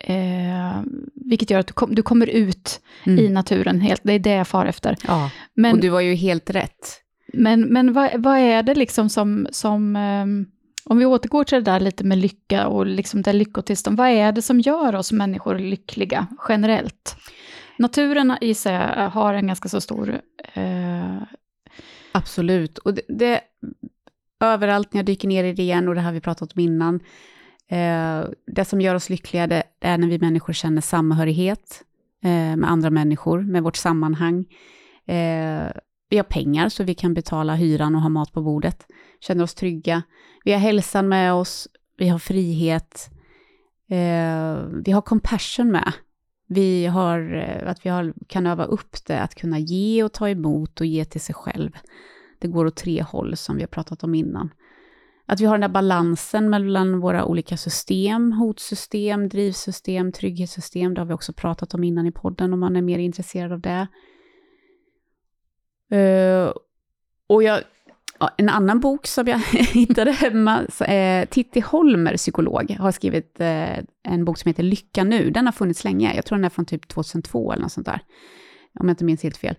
[0.00, 0.82] eh,
[1.14, 3.24] vilket gör att du, kom, du kommer ut mm.
[3.24, 4.96] i naturen helt, det är det jag far efter.
[5.06, 7.00] Ja, men, och du var ju helt rätt.
[7.32, 10.26] Men, men vad, vad är det liksom som, som eh,
[10.84, 14.32] om vi återgår till det där lite med lycka och liksom det lyckotillstånd, vad är
[14.32, 17.16] det som gör oss människor lyckliga generellt?
[17.78, 20.20] Naturen i sig eh, har en ganska så stor...
[20.52, 21.22] Eh...
[22.12, 23.40] Absolut, och det, det,
[24.40, 27.00] överallt när jag dyker ner i det igen, och det har vi pratat om innan,
[27.68, 31.84] Eh, det som gör oss lyckliga det är när vi människor känner samhörighet
[32.24, 34.44] eh, med andra människor, med vårt sammanhang.
[35.06, 35.66] Eh,
[36.08, 38.86] vi har pengar så vi kan betala hyran och ha mat på bordet,
[39.24, 40.02] känner oss trygga.
[40.44, 43.10] Vi har hälsan med oss, vi har frihet,
[43.88, 45.92] eh, vi har compassion med.
[46.46, 50.28] Vi har, eh, att vi har, kan öva upp det, att kunna ge och ta
[50.28, 51.70] emot och ge till sig själv.
[52.38, 54.50] Det går åt tre håll som vi har pratat om innan.
[55.26, 61.06] Att vi har den där balansen mellan våra olika system, hotsystem, drivsystem, trygghetssystem, det har
[61.06, 63.86] vi också pratat om innan i podden om man är mer intresserad av det.
[65.92, 66.52] Uh,
[67.26, 67.62] och jag,
[68.36, 74.24] en annan bok som jag hittade hemma, eh, Titti Holmer, psykolog, har skrivit eh, en
[74.24, 75.30] bok som heter Lycka nu.
[75.30, 78.00] Den har funnits länge, jag tror den är från typ 2002 eller något sånt där,
[78.80, 79.56] om jag inte minns helt fel.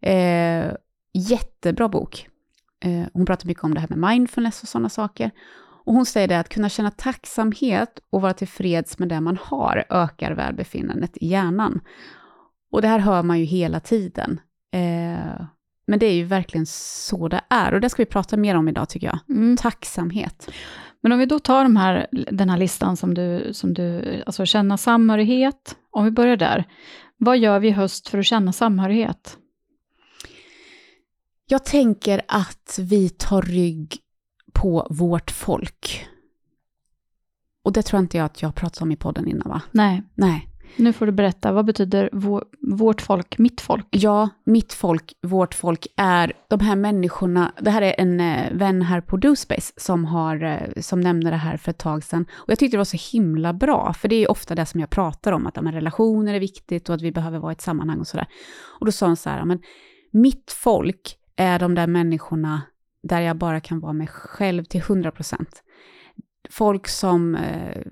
[0.00, 0.72] Eh,
[1.14, 2.28] jättebra bok.
[2.84, 5.30] Eh, hon pratar mycket om det här med mindfulness och sådana saker.
[5.84, 9.84] Och hon säger det att kunna känna tacksamhet och vara tillfreds med det man har
[9.90, 11.80] ökar välbefinnandet i hjärnan.
[12.70, 14.40] Och det här hör man ju hela tiden.
[14.72, 15.46] Eh,
[15.86, 18.68] men det är ju verkligen så det är och det ska vi prata mer om
[18.68, 19.18] idag tycker jag.
[19.28, 19.56] Mm.
[19.56, 20.50] Tacksamhet.
[21.00, 24.46] Men om vi då tar de här, den här listan som du, som du, alltså
[24.46, 26.64] känna samhörighet, om vi börjar där.
[27.16, 29.38] Vad gör vi i höst för att känna samhörighet?
[31.46, 33.98] Jag tänker att vi tar rygg
[34.52, 36.06] på vårt folk.
[37.62, 39.62] Och det tror inte jag att jag har pratat om i podden innan va?
[39.70, 40.02] Nej.
[40.14, 40.48] Nej.
[40.76, 42.10] Nu får du berätta, vad betyder
[42.60, 43.86] vårt folk, mitt folk?
[43.90, 48.82] Ja, mitt folk, vårt folk är de här människorna, det här är en eh, vän
[48.82, 52.26] här på DoSpace som, har, eh, som nämnde det här för ett tag sedan.
[52.34, 54.90] Och jag tyckte det var så himla bra, för det är ofta det som jag
[54.90, 57.98] pratar om, att ja, relationer är viktigt och att vi behöver vara i ett sammanhang
[57.98, 58.26] och sådär.
[58.80, 59.62] Och då sa hon så här, men
[60.10, 62.62] mitt folk är de där människorna
[63.02, 65.62] där jag bara kan vara mig själv till 100 procent.
[66.50, 67.82] Folk som eh,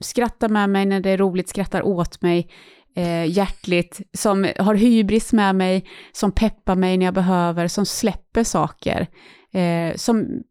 [0.00, 2.50] skrattar med mig när det är roligt, skrattar åt mig
[2.96, 8.44] eh, hjärtligt, som har hybris med mig, som peppar mig när jag behöver, som släpper
[8.44, 9.06] saker.
[9.52, 10.42] Eh, som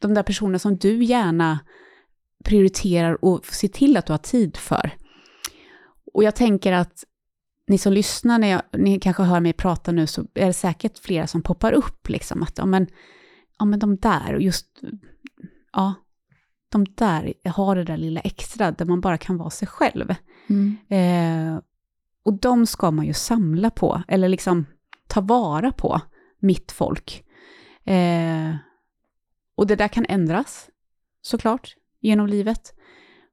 [0.00, 1.58] de där personerna som du gärna
[2.44, 4.90] prioriterar och ser till att du har tid för.
[6.14, 7.04] Och jag tänker att
[7.66, 10.98] ni som lyssnar, när jag, ni kanske hör mig prata nu, så är det säkert
[10.98, 12.86] flera som poppar upp, liksom att ja men,
[13.58, 14.66] ja men de där, och just,
[15.72, 15.94] ja,
[16.72, 20.14] de där har det där lilla extra, där man bara kan vara sig själv.
[20.48, 20.76] Mm.
[20.88, 21.60] Eh,
[22.22, 24.66] och de ska man ju samla på, eller liksom
[25.06, 26.00] ta vara på,
[26.38, 27.24] mitt folk.
[27.84, 28.56] Eh,
[29.54, 30.70] och det där kan ändras,
[31.20, 32.74] såklart, genom livet.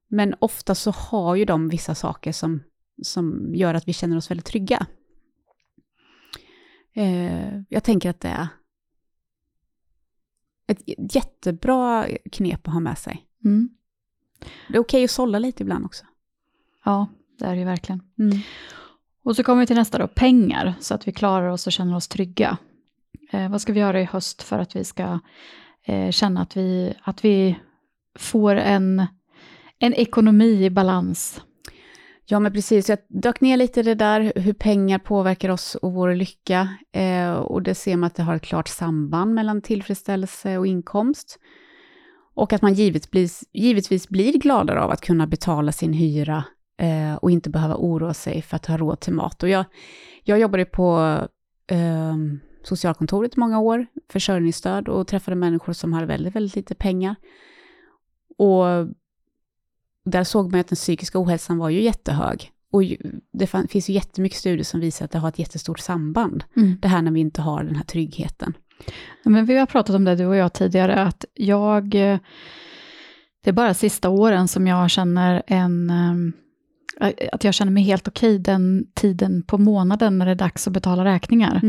[0.08, 2.62] Men ofta så har ju de vissa saker som,
[3.02, 4.86] som gör att vi känner oss väldigt trygga.
[6.94, 8.48] Eh, jag tänker att det är
[10.66, 13.26] ett jättebra knep att ha med sig.
[13.44, 13.68] Mm.
[14.68, 16.04] Det är okej att sålla lite ibland också.
[16.84, 18.02] Ja, det är det ju verkligen.
[18.18, 18.38] Mm.
[19.22, 21.96] Och så kommer vi till nästa då, pengar, så att vi klarar oss och känner
[21.96, 22.58] oss trygga.
[23.30, 25.20] Eh, vad ska vi göra i höst för att vi ska
[25.84, 27.58] eh, känna att vi, att vi
[28.18, 29.06] får en,
[29.78, 31.42] en ekonomi i balans?
[32.30, 32.88] Ja, men precis.
[32.88, 36.68] Jag dök ner lite i det där, hur pengar påverkar oss och vår lycka.
[36.92, 41.38] Eh, och det ser man att det har ett klart samband mellan tillfredsställelse och inkomst.
[42.40, 46.44] Och att man givetvis, givetvis blir gladare av att kunna betala sin hyra
[46.78, 49.42] eh, och inte behöva oroa sig för att ha råd till mat.
[49.42, 49.64] Och jag,
[50.24, 51.18] jag jobbade på
[51.66, 52.16] eh,
[52.62, 57.16] socialkontoret i många år, försörjningsstöd, och träffade människor som hade väldigt, väldigt lite pengar.
[58.38, 58.64] Och
[60.04, 62.52] där såg man att den psykiska ohälsan var ju jättehög.
[62.72, 62.82] Och
[63.32, 66.76] det finns ju jättemycket studier som visar att det har ett jättestort samband, Mm.
[66.82, 68.54] det här när vi inte har den här tryggheten.
[69.22, 71.94] Men vi har pratat om det, du och jag, tidigare, att jag...
[71.94, 72.18] eh,
[73.44, 75.90] Det är bara sista åren som jag känner en...
[77.00, 80.66] eh, Att jag känner mig helt okej den tiden på månaden när det är dags
[80.66, 81.60] att betala räkningar.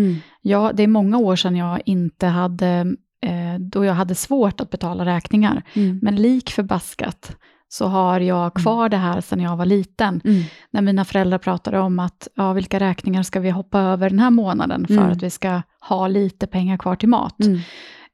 [0.42, 2.96] Ja, det är många år sedan jag inte hade...
[3.26, 5.64] eh, Då jag hade svårt att betala räkningar.
[5.74, 6.00] Mm.
[6.02, 7.38] Men lik förbaskat
[7.74, 10.22] så har jag kvar det här sedan jag var liten.
[10.24, 10.44] Mm.
[10.72, 14.30] När mina föräldrar pratade om att, ja, vilka räkningar ska vi hoppa över den här
[14.30, 15.12] månaden för Mm.
[15.12, 17.38] att vi ska ha lite pengar kvar till mat.
[17.40, 17.60] Mm.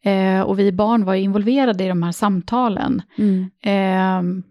[0.03, 3.01] Eh, och vi barn var involverade i de här samtalen.
[3.17, 3.49] Mm.
[3.63, 4.43] Eh,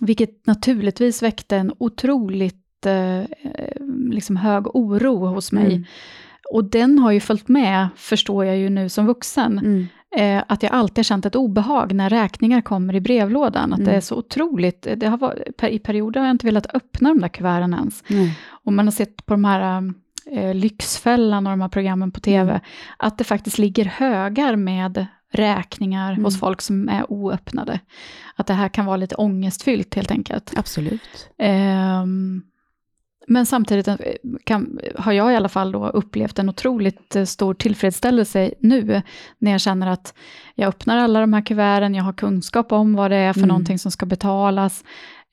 [0.00, 3.22] vilket naturligtvis väckte en otroligt eh,
[4.10, 5.66] liksom hög oro hos mig.
[5.66, 5.84] Mm.
[6.52, 9.86] Och den har ju följt med, förstår jag ju nu som vuxen, Mm.
[10.16, 13.72] Eh, att jag alltid känt ett obehag när räkningar kommer i brevlådan.
[13.72, 13.96] Att det Mm.
[13.96, 17.28] är så otroligt, det har varit, i perioder har jag inte velat öppna de där
[17.28, 18.04] kuverten ens.
[18.08, 18.38] Nej.
[18.64, 19.92] Och man har sett på de här
[20.32, 22.62] eh, Lyxfällan och de här programmen på TV, Mm.
[22.96, 26.24] att det faktiskt ligger högar med räkningar Mm.
[26.24, 27.80] hos folk som är oöppnade.
[28.36, 30.52] Att det här kan vara lite ångestfyllt helt enkelt.
[30.56, 31.28] Absolut.
[31.38, 32.42] Ehm,
[33.30, 33.96] men samtidigt eh,
[34.44, 39.02] kan, har jag i alla fall då upplevt en otroligt eh, stor tillfredsställelse nu,
[39.38, 40.14] när jag känner att
[40.54, 43.48] jag öppnar alla de här kuverten, jag har kunskap om vad det är för Mm.
[43.48, 44.84] någonting som ska betalas,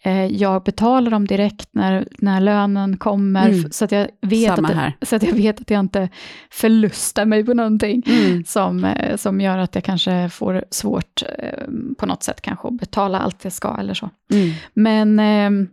[0.04, 3.72] Eh, jag betalar dem direkt när, när lönen kommer, Mm.
[3.72, 4.94] så, att jag vet Samma att, här.
[5.02, 6.10] så att jag vet att jag inte
[6.52, 8.44] förlustar mig på någonting Mm.
[8.44, 11.24] som, som gör att jag kanske får svårt
[11.98, 14.10] på något sätt kanske att betala allt jag ska eller så.
[14.34, 14.50] Mm.
[14.74, 15.68] Men ehm,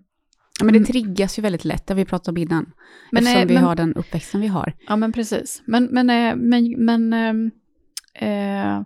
[0.60, 0.86] men det Mm.
[0.86, 2.72] triggas ju väldigt lätt, det vi pratat om innan.
[3.10, 4.72] Men, eftersom eh, vi men- har den uppväxten vi har.
[4.88, 5.62] Ja, men precis.
[5.64, 7.50] Men, men, eh, men, men ehm,
[8.14, 8.82] eh,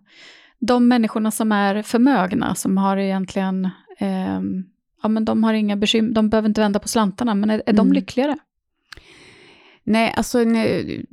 [0.58, 4.64] de människorna som är förmögna, som har egentligen, ehm,
[5.02, 7.72] ja men de har inga bekymmer, de behöver inte vända på slantarna, men är, är
[7.72, 7.92] de Mm.
[7.92, 8.36] lyckligare?
[9.84, 11.04] Nej, alltså nej,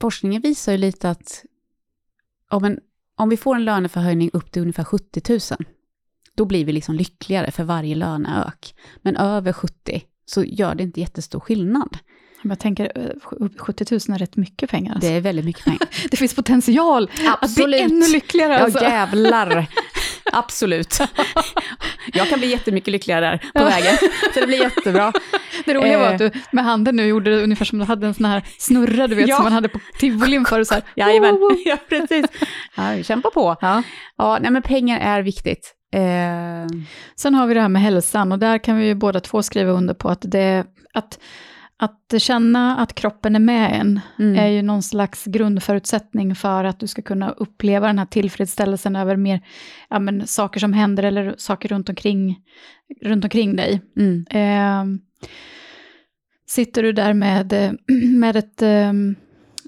[0.00, 1.44] forskningen visar ju lite att
[2.50, 2.80] om, en,
[3.16, 5.40] om vi får en löneförhöjning upp till ungefär 70 000,
[6.38, 8.74] då blir vi liksom lyckligare för varje löneök.
[9.02, 11.98] Men över 70 så gör det inte jättestor skillnad.
[12.42, 14.94] Jag tänker, eh, 70 000 är rätt mycket pengar.
[14.94, 15.08] Alltså.
[15.08, 15.80] Det Det, är väldigt mycket pengar.
[16.16, 18.52] finns potential att bli ännu lyckligare.
[18.52, 18.82] Ja, Alltså.
[18.82, 19.66] jävlar.
[20.32, 20.98] Absolut.
[22.12, 23.96] Jag kan bli jättemycket lyckligare där på vägen.
[24.34, 25.12] Så det blir jättebra.
[25.64, 26.12] Det roliga var Eh.
[26.12, 29.06] att du med handen nu gjorde det ungefär som du hade en sån här snurra,
[29.06, 29.36] du vet, Ja.
[29.36, 30.64] som man hade på tivolin förr.
[30.64, 30.82] Så här.
[30.96, 31.38] Jajamän.
[31.64, 32.26] Ja, precis.
[32.76, 33.56] Ja, kämpa på.
[33.60, 33.82] Ja.
[34.18, 35.74] Ja, nej men pengar är viktigt.
[35.90, 36.66] Eh,
[37.16, 39.72] Sen har vi det här med hälsan och där kan vi ju båda två skriva
[39.72, 41.18] under på att det, att,
[41.76, 44.38] att känna att kroppen är med en mm.
[44.38, 49.16] är ju någon slags grundförutsättning för att du ska kunna uppleva den här tillfredsställelsen över
[49.16, 49.40] mer
[49.90, 52.38] ja, men, saker som händer eller saker runt omkring,
[53.02, 53.80] runt omkring dig.
[53.96, 54.26] Mm.
[54.30, 55.00] Eh,
[56.46, 57.76] sitter du där med,
[58.18, 58.88] med, ett, eh,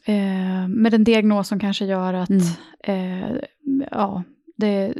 [0.04, 2.42] eh, med en diagnos som kanske gör att, Mm.
[2.85, 3.37] eh,
[3.90, 4.22] ja,
[4.56, 4.94] det,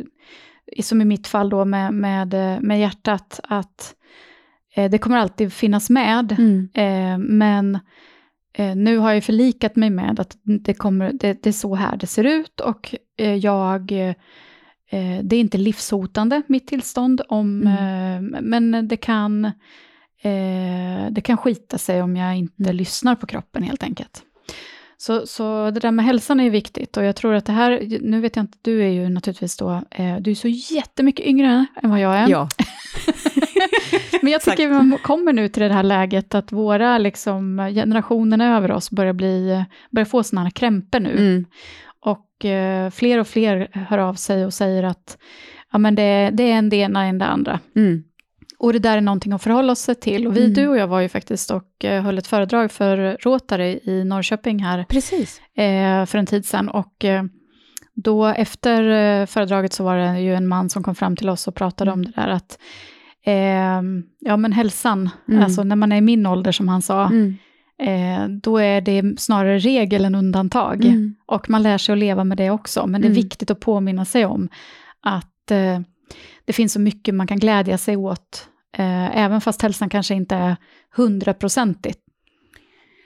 [0.83, 3.95] som i mitt fall då med, med, eh, med hjärtat, att
[4.75, 6.69] eh, det kommer alltid finnas med, Mm.
[6.75, 7.79] eh, men
[8.55, 11.97] eh, nu har jag förlikat mig med att det, kommer, det, det är så här
[11.97, 14.15] det ser ut och eh, jag eh,
[15.23, 18.25] det är inte livshotande, mitt tillstånd, om, Mm.
[18.41, 19.53] men det kan,
[21.11, 22.77] det kan skita sig om jag inte Mm.
[22.77, 24.23] lyssnar på kroppen helt enkelt.
[25.01, 27.99] Så, så det där med hälsan är ju viktigt och jag tror att det här,
[28.01, 31.67] nu vet jag inte, du är ju naturligtvis då, eh, du är så jättemycket yngre
[31.83, 32.29] än vad jag är.
[32.29, 32.49] Ja.
[34.23, 38.71] Men jag tycker man kommer nu till det här läget att våra liksom, generationen över
[38.71, 41.13] oss börjar, bli, börjar få sådana här krämpor nu.
[41.13, 41.45] Mm.
[42.01, 45.19] Och eh, fler och fler hör av sig och säger att
[45.73, 47.61] ja, men det, det är en det ena än det andra.
[47.77, 48.05] Mm.
[48.63, 50.27] Och det där är någonting att förhålla sig till.
[50.27, 50.55] Och vi, Mm.
[50.55, 54.59] du och jag var ju faktiskt och eh, höll ett föredrag för Rotary i Norrköping
[54.65, 55.41] här Precis.
[55.57, 56.69] eh, för en tid sedan.
[56.69, 57.23] Och eh,
[57.95, 61.55] då efter föredraget så var det ju en man som kom fram till oss och
[61.55, 62.59] pratade om det där att
[63.27, 63.83] eh,
[64.19, 65.43] ja men hälsan, Mm.
[65.45, 67.37] alltså när man är i min ålder som han sa, Mm.
[67.83, 70.85] eh, då är det snarare regel än undantag.
[70.85, 71.15] Mm.
[71.27, 72.87] Och man lär sig att leva med det också.
[72.87, 73.23] Men det är Mm.
[73.23, 74.49] viktigt att påminna sig om
[75.01, 75.81] att eh,
[76.45, 78.49] det finns så mycket man kan glädja sig åt.
[78.77, 80.57] Eh, även fast hälsan kanske inte är
[80.97, 82.01] hundraprocentigt.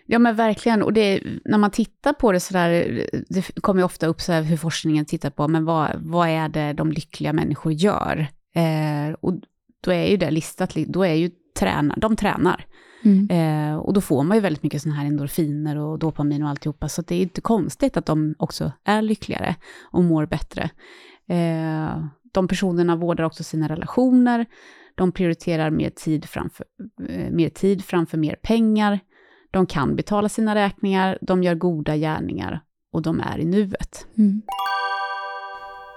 [0.06, 4.06] Ja men verkligen, och det, när man tittar på det sådär, det kommer ju ofta
[4.06, 8.26] upp så hur forskningen tittar på, men vad, vad är det de lyckliga människor gör?
[8.54, 9.34] Eh, och
[9.80, 12.66] då är ju det listat, då är ju träna, de tränar.
[13.30, 16.88] Eh, och då får man ju väldigt mycket sådana här endorfiner och dopamin och alltihopa,
[16.88, 19.56] så det är inte konstigt att de också är lyckligare
[19.90, 20.70] och mår bättre.
[21.26, 24.46] Eh, de personerna vårdar också sina relationer,
[24.94, 26.66] de prioriterar mer tid framför,
[27.08, 29.00] eh, mer, tid framför mer pengar,
[29.50, 32.60] de kan betala sina räkningar, de gör goda gärningar
[32.92, 34.06] och de är i nuet.
[34.18, 34.42] Mm.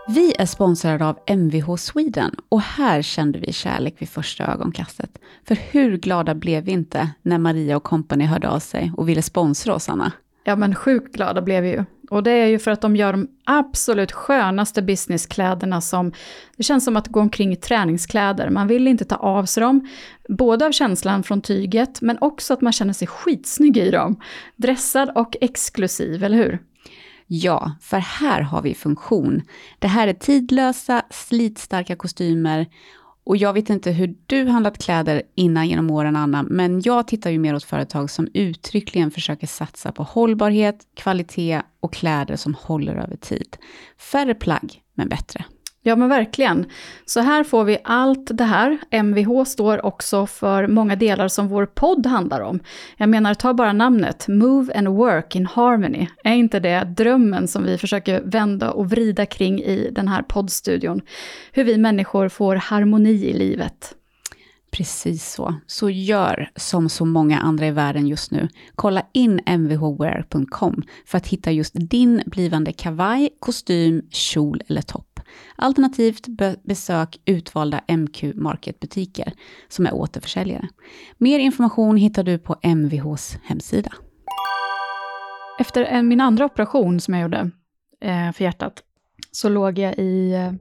[0.09, 5.19] Vi är sponsrade av Mvh Sweden och här kände vi kärlek vid första ögonkastet.
[5.47, 9.21] För hur glada blev vi inte när Maria och kompani hörde av sig och ville
[9.21, 10.11] sponsra oss, Anna?
[10.43, 11.85] Ja men sjukt glada blev vi ju.
[12.09, 16.11] Och det är ju för att de gör de absolut skönaste businesskläderna som,
[16.57, 18.49] det känns som att gå omkring i träningskläder.
[18.49, 19.87] Man vill inte ta av sig dem,
[20.29, 24.19] både av känslan från tyget, men också att man känner sig skitsnygg i dem.
[24.55, 26.59] Dressad och exklusiv, eller hur?
[27.27, 29.41] Ja, för här har vi funktion.
[29.79, 32.67] Det här är tidlösa, slitstarka kostymer
[33.27, 37.29] och jag vet inte hur du handlat kläder innan genom åren, Anna, men jag tittar
[37.29, 42.95] ju mer åt företag som uttryckligen försöker satsa på hållbarhet, kvalitet och kläder som håller
[42.95, 43.57] över tid.
[43.97, 45.45] Färre plagg, men bättre.
[45.87, 46.65] Ja men verkligen.
[47.05, 48.77] Så här får vi allt det här.
[48.91, 52.59] Mvh står också för många delar som vår podd handlar om.
[52.97, 56.07] Jag menar, ta bara namnet, Move and Work in Harmony.
[56.23, 61.01] Är inte det drömmen som vi försöker vända och vrida kring i den här poddstudion?
[61.51, 63.95] Hur vi människor får harmoni i livet.
[64.71, 65.55] Precis så.
[65.67, 68.47] Så gör som så många andra i världen just nu.
[68.75, 75.06] Kolla in mvhwear.com för att hitta just din blivande kavaj, kostym, kjol eller topp.
[75.55, 79.33] Alternativt be besök utvalda MQ Market-butiker
[79.67, 80.67] som är återförsäljare.
[81.17, 83.91] Mer information hittar du på MVHs hemsida.
[85.59, 87.51] Efter en, min andra operation som jag gjorde
[88.01, 88.83] eh, för hjärtat,
[89.31, 90.51] så låg jag i, eh,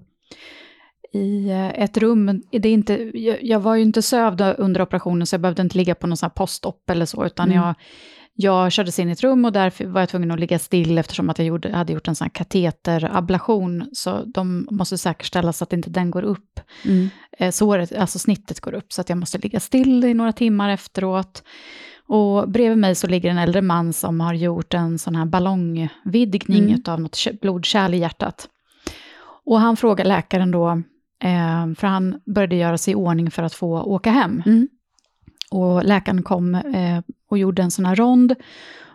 [1.23, 2.43] i eh, ett rum.
[2.51, 3.11] Det är inte,
[3.43, 6.27] jag, var ju inte sövd under operationen, så jag behövde inte ligga på någon sån
[6.27, 7.63] här postop eller så, utan Mm.
[7.63, 7.75] jag,
[8.37, 11.31] jag kördes in i ett rum och där var jag tvungen att ligga still eftersom
[11.31, 15.73] att jag gjorde, hade gjort en sån här kateterablation, så de måste säkerställa så att
[15.73, 16.61] inte den går upp.
[17.39, 20.69] Eh, såret, alltså snittet går upp, så att jag måste ligga still i några timmar
[20.71, 21.43] efteråt.
[22.09, 26.63] Och bredvid mig så ligger en äldre man som har gjort en sån här ballongvidgning
[26.63, 26.75] Mm.
[26.75, 28.49] utav något kä- blodkärl i hjärtat.
[29.45, 30.69] Och han frågar läkaren då,
[31.23, 34.43] eh, för han började göra sig i ordning för att få åka hem.
[34.47, 34.69] Mm.
[35.51, 38.35] Och läkaren kom eh, och gjorde en sån här rond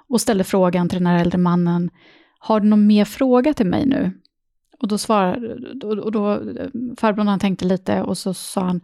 [0.07, 1.89] och ställde frågan till den här äldre mannen,
[2.39, 4.11] har du någon mer fråga till mig nu?
[4.79, 6.41] Och då svarade, och då,
[6.97, 8.81] farbrorn han tänkte lite och så sa han,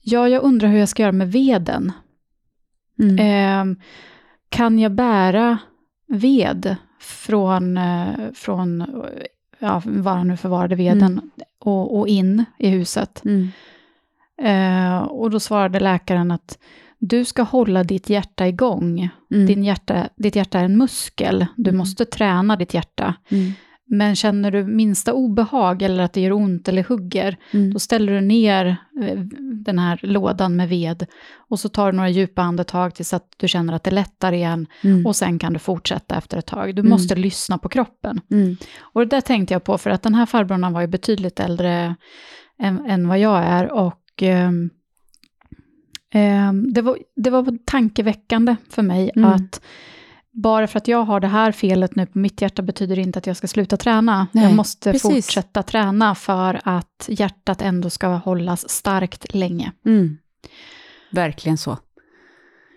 [0.00, 1.92] ja jag undrar hur jag ska göra med veden.
[2.98, 3.18] Mm.
[3.18, 3.84] Eh,
[4.48, 5.58] kan jag bära
[6.06, 8.84] ved från, eh, från
[9.58, 13.22] ja, var han nu förvarade veden och, och in i huset?
[13.24, 13.48] Mm.
[14.42, 16.58] Eh, och då svarade läkaren att
[16.98, 19.08] du ska hålla ditt hjärta igång.
[19.30, 19.46] Mm.
[19.46, 21.78] Din hjärta, ditt hjärta är en muskel, du Mm.
[21.78, 23.14] måste träna ditt hjärta.
[23.28, 23.52] Mm.
[23.90, 27.72] Men känner du minsta obehag eller att det gör ont eller hugger, Mm.
[27.72, 29.18] då ställer du ner eh,
[29.64, 31.06] den här lådan med ved
[31.48, 34.66] och så tar du några djupa andetag tills att du känner att det lättar igen
[34.84, 35.06] Mm.
[35.06, 36.74] och sen kan du fortsätta efter ett tag.
[36.74, 36.90] Du Mm.
[36.90, 38.20] måste lyssna på kroppen.
[38.30, 38.56] Mm.
[38.80, 41.94] Och det där tänkte jag på för att den här farbrorn var ju betydligt äldre
[42.58, 44.70] än, än vad jag är och ehm,
[46.74, 49.30] det, var, det var tankeväckande för mig Mm.
[49.32, 49.60] att
[50.30, 53.18] bara för att jag har det här felet nu på mitt hjärta betyder det inte
[53.18, 54.26] att jag ska sluta träna.
[54.32, 55.26] Nej, jag måste precis.
[55.26, 59.72] fortsätta träna för att hjärtat ändå ska hållas starkt länge.
[59.86, 60.18] Mm.
[61.12, 61.78] Verkligen så.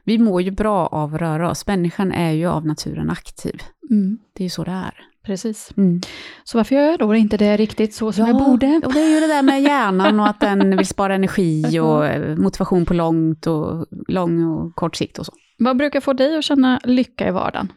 [0.04, 1.68] Vi mår ju bra av att röra oss.
[1.68, 3.62] Människan är ju av naturen aktiv.
[3.90, 5.06] Mm, Det är ju så det är.
[5.24, 5.74] Precis.
[5.78, 6.02] Mm.
[6.44, 8.82] Så varför gör jag då inte det riktigt så som jag borde?
[8.86, 12.06] och det är ju det där med hjärnan och att den vill spara energi och
[12.06, 15.34] eh, motivation på långt och lång och kort sikt och så.
[15.58, 17.72] Vad brukar få dig att känna lycka i vardagen?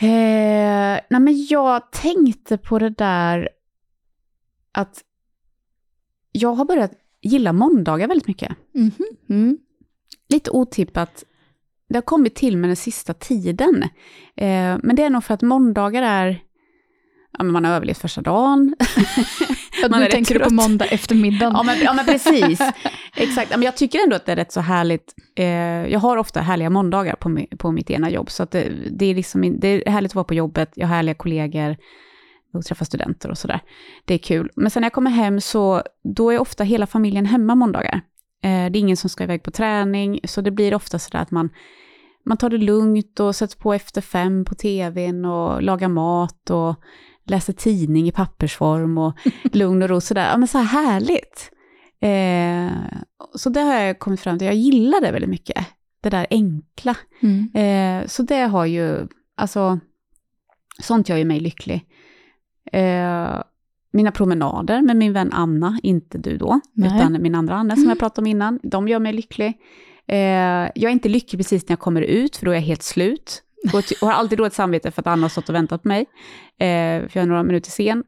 [0.00, 3.48] Eh, nej men jag tänkte på det där
[4.72, 5.04] att
[6.32, 6.92] jag har börjat
[7.22, 8.52] gilla måndagar väldigt mycket.
[8.74, 8.92] Mhm.
[9.28, 9.58] Mm.
[10.28, 11.24] Lite otippat.
[11.88, 13.82] Det har kommit till med den sista tiden.
[14.36, 16.40] Eh, men det är nog för att måndagar är...
[17.38, 18.76] Ja, men man har överlevt första dagen.
[19.90, 21.52] Man nu tänker du på måndag eftermiddagen.
[21.56, 22.60] Ja men, ja, men precis.
[23.16, 23.50] Exakt.
[23.50, 25.14] Ja, Men jag tycker ändå att det är rätt så härligt.
[25.36, 25.46] Eh,
[25.86, 28.30] jag har ofta härliga måndagar på, på mitt ena jobb.
[28.30, 30.72] Så det, det, är liksom, det är härligt att vara på jobbet.
[30.74, 31.76] Jag har härliga kollegor
[32.54, 33.60] och träffa studenter och sådär.
[34.04, 34.50] Det är kul.
[34.54, 38.00] Men sen när jag kommer hem så då är ofta hela familjen hemma måndagar.
[38.42, 40.20] Eh, det är ingen som ska iväg på träning.
[40.24, 41.50] Så det blir ofta sådär att man,
[42.24, 46.74] man tar det lugnt och sätter på efter fem på tvn och lagar mat och
[47.26, 49.14] läser tidning i pappersform och
[49.52, 50.30] lugn och ro sådär.
[50.30, 51.50] Ja men så här härligt.
[52.00, 52.72] Eh,
[53.34, 55.66] så det har jag kommit fram till, jag gillar det väldigt mycket.
[56.00, 56.96] Det där enkla.
[57.22, 57.50] Mm.
[57.54, 59.80] Eh, så det har ju, alltså,
[60.82, 61.86] sånt gör ju mig lycklig.
[62.72, 63.42] Eh,
[63.98, 66.96] mina promenader med min vän Anna, inte du då, Nej.
[66.96, 69.58] utan min andra Anna som jag pratade om innan, de gör mig lycklig.
[70.06, 70.16] Eh,
[70.74, 73.42] jag är inte lycklig precis när jag kommer ut, för då är jag helt slut.
[73.72, 75.88] Och, och har alltid då ett samvete för att Anna har stått och väntat på
[75.88, 76.00] mig,
[76.58, 78.04] eh, för jag är några minuter sen.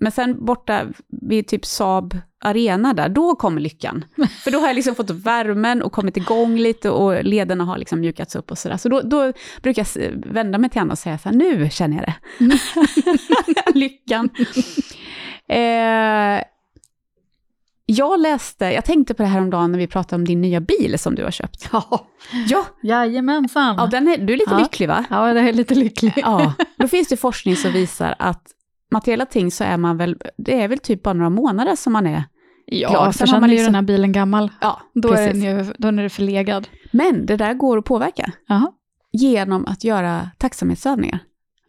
[0.00, 0.86] Men sen borta
[1.22, 4.04] vid typ Saab Arena där, då kommer lyckan.
[4.44, 7.78] För då har jag liksom fått upp värmen och kommit igång lite och lederna har
[7.78, 8.76] liksom mjukats upp och sådär.
[8.76, 9.32] Så då, då
[9.62, 12.14] brukar jag vända mig till Anna och säga så här, nu känner jag det.
[13.74, 14.28] lyckan.
[15.48, 16.42] Eh,
[17.88, 20.60] jag läste, jag tänkte på det här om dagen när vi pratade om din nya
[20.60, 21.68] bil som du har köpt.
[21.72, 22.06] Ja,
[22.46, 23.76] Ja, jajamensan.
[23.78, 24.58] ja den är, du är lite Ja.
[24.58, 25.04] lycklig va?
[25.10, 26.12] Ja, det är lite lycklig.
[26.16, 28.42] Ja, då finns det forskning som visar att
[28.92, 32.06] materiella ting så är man väl, det är väl typ bara några månader som man
[32.06, 32.24] är
[32.68, 34.50] Ja, Klart, för sen sen man är ju liksom- den här bilen gammal.
[34.60, 36.68] Ja, Då är, den ju, då är den förlegad.
[36.92, 38.72] Men det där går att påverka Jaha,
[39.12, 41.18] genom att göra tacksamhetsövningar.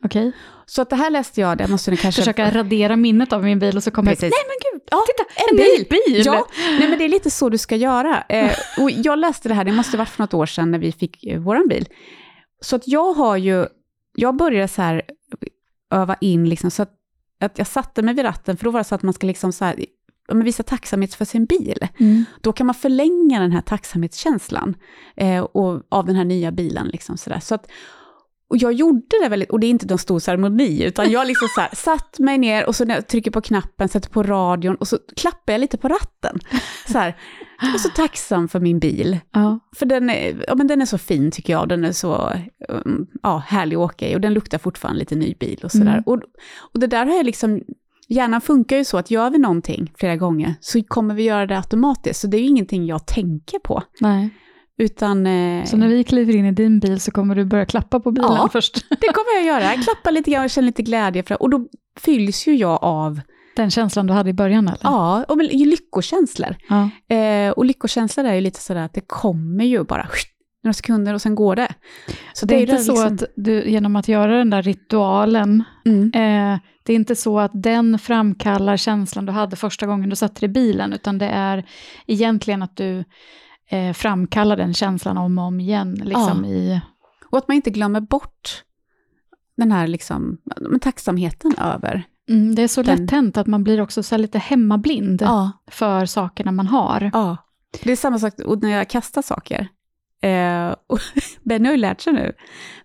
[0.05, 0.31] Okej.
[0.65, 2.21] Så att det här läste jag, det måste ni kanske...
[2.21, 4.21] Försöka radera minnet av min bil och så kommer jag.
[4.21, 5.87] Nej men gud, Ja, titta, en en bil.
[5.89, 6.25] bil!
[6.25, 6.47] Ja,
[6.79, 8.23] nej men det är lite så du ska göra.
[8.29, 8.51] Eh,
[8.83, 10.91] och jag läste det här, det måste ha varit för något år sedan när vi
[10.91, 11.87] fick eh, våran bil.
[12.61, 13.65] Så att jag har ju,
[14.15, 15.01] jag började så här
[15.91, 16.91] öva in liksom så att,
[17.41, 19.53] att jag satte mig vid ratten, för då var det så att man ska liksom
[19.53, 19.85] så här,
[20.27, 21.87] men visa tacksamhet för sin bil.
[21.99, 22.25] Mm.
[22.41, 24.75] Då kan man förlänga den här tacksamhetskänslan
[25.15, 26.87] eh, och, av den här nya bilen.
[26.87, 27.39] Liksom sådär.
[27.39, 27.67] Så att,
[28.49, 31.47] och jag gjorde det väldigt, och det är inte någon stor ceremoni, utan jag liksom
[31.55, 34.75] så här, satt mig ner och så när jag trycker på knappen, sätter på radion
[34.75, 36.39] och så klappar jag lite på ratten.
[36.87, 37.17] Så här.
[37.61, 39.19] Är så tacksam för min bil.
[39.31, 39.59] Ja.
[39.75, 42.33] För den är, ja, men den är så fin tycker jag, den är så
[42.69, 45.91] um, ja, härlig att åka i och den luktar fortfarande lite ny bil och sådär.
[45.91, 46.03] Mm.
[46.05, 46.19] Och,
[46.73, 47.61] och det där har jag liksom,
[48.07, 51.57] hjärnan funkar ju så att gör vi någonting flera gånger så kommer vi göra det
[51.57, 52.21] automatiskt.
[52.21, 53.83] Så det är ju ingenting jag tänker på.
[53.99, 54.29] Nej.
[54.77, 57.99] Utan eh, Så när vi kliver in i din bil så kommer du börja klappa
[57.99, 58.49] på bilen Ja.
[58.51, 58.75] först.
[58.89, 59.63] det kommer jag göra.
[59.73, 61.35] Jag klappar lite grann och känner lite glädje för det.
[61.35, 61.67] Och då
[61.99, 63.19] fylls ju jag av,
[63.55, 64.79] Den känslan du hade i början eller?
[64.83, 66.55] ja, och lyckokänslor.
[66.69, 67.15] Ja.
[67.15, 70.07] Eh, och lyckokänslor är ju lite sådär att det kommer ju bara
[70.63, 71.73] några sekunder och sen går det.
[72.33, 74.61] Så Det är ju inte det så liksom- att du genom att göra den där
[74.61, 76.03] ritualen, Mm.
[76.53, 80.39] eh, det är inte så att den framkallar känslan du hade första gången du satte
[80.39, 81.65] dig i bilen, utan det är
[82.07, 83.03] egentligen att du
[83.69, 85.93] eh, framkallar den känslan om och om igen.
[86.03, 86.81] Liksom i,
[87.25, 88.63] Och att man inte glömmer bort
[89.57, 90.37] den här liksom,
[90.81, 92.03] tacksamheten över.
[92.29, 95.51] mm, det är så Den- lätt hänt att man blir också så lite hemmablind Ja.
[95.71, 97.09] för sakerna man har.
[97.13, 97.37] ja.
[97.83, 99.67] Det är samma sak när jag kastar saker.
[100.21, 100.75] Eh,
[101.43, 102.33] Benny har ju lärt sig nu,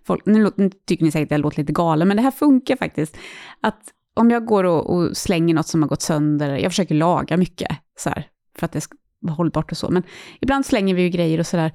[0.07, 2.31] folk, nu, låter, nu tycker ni säkert att jag låter lite galen, men det här
[2.31, 3.17] funkar faktiskt.
[3.61, 3.81] Att
[4.13, 7.77] om jag går och, och slänger något som har gått sönder, jag försöker laga mycket
[7.97, 8.27] så här,
[8.59, 8.81] för att det
[9.29, 10.03] hållbart och så, men
[10.41, 11.71] ibland slänger vi ju grejer och sådär.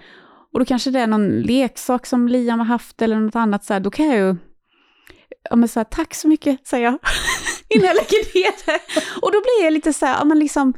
[0.53, 3.73] Och då kanske det är någon leksak som Liam har haft eller något annat, så
[3.73, 4.37] här, då kan jag ju
[5.51, 6.99] ja, men så här, tack så mycket, säger jag,
[7.69, 8.81] innan jag lägger ner det.
[9.23, 10.75] Och då blir jag lite så här, ja, men liksom,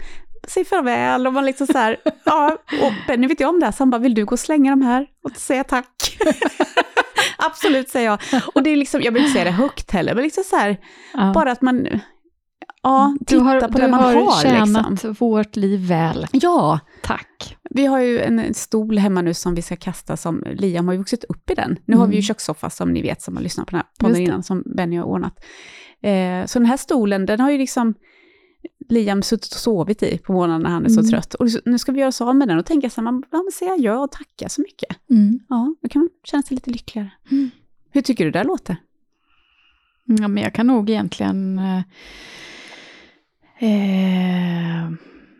[0.48, 3.72] säg farväl och man liksom så här, ja, och Benny vet jag om det här,
[3.72, 6.18] så han bara, vill du gå och slänga de här och säga tack?
[7.38, 8.42] Absolut, säger jag.
[8.54, 10.76] Och det är liksom, jag vill inte säga det högt heller, men liksom så här,
[11.12, 11.32] Ja.
[11.34, 12.00] bara att man,
[12.82, 14.42] ja, du titta har, på du det man har har.
[14.42, 15.12] tjänat Liksom.
[15.18, 16.26] vårt liv väl.
[16.32, 17.56] Ja, Tack.
[17.70, 20.98] vi har ju en, stol hemma nu som vi ska kasta, som Liam har ju
[20.98, 21.76] vuxit upp i den.
[21.84, 22.22] Nu har vi ju Mm.
[22.22, 25.04] kökssoffa som ni vet, som har lyssnat på den här podden innan, som Benny har
[25.04, 25.44] ordnat.
[26.02, 27.94] Eh, så den här stolen, den har ju liksom,
[28.88, 31.10] Liam suttit och sovit i på morgonen när han är så Mm.
[31.10, 31.34] trött.
[31.34, 32.58] Och nu ska vi göra oss av med den.
[32.58, 35.10] Och tänka så här, man, men säga ja och tacka så mycket.
[35.10, 35.40] Mm.
[35.48, 37.10] Ja, då kan man känna sig lite lyckligare.
[37.30, 37.50] Mm.
[37.92, 38.76] Hur tycker du det där låter?
[40.04, 41.58] Ja, men jag kan nog egentligen...
[41.58, 41.80] Eh,
[43.60, 44.90] eh,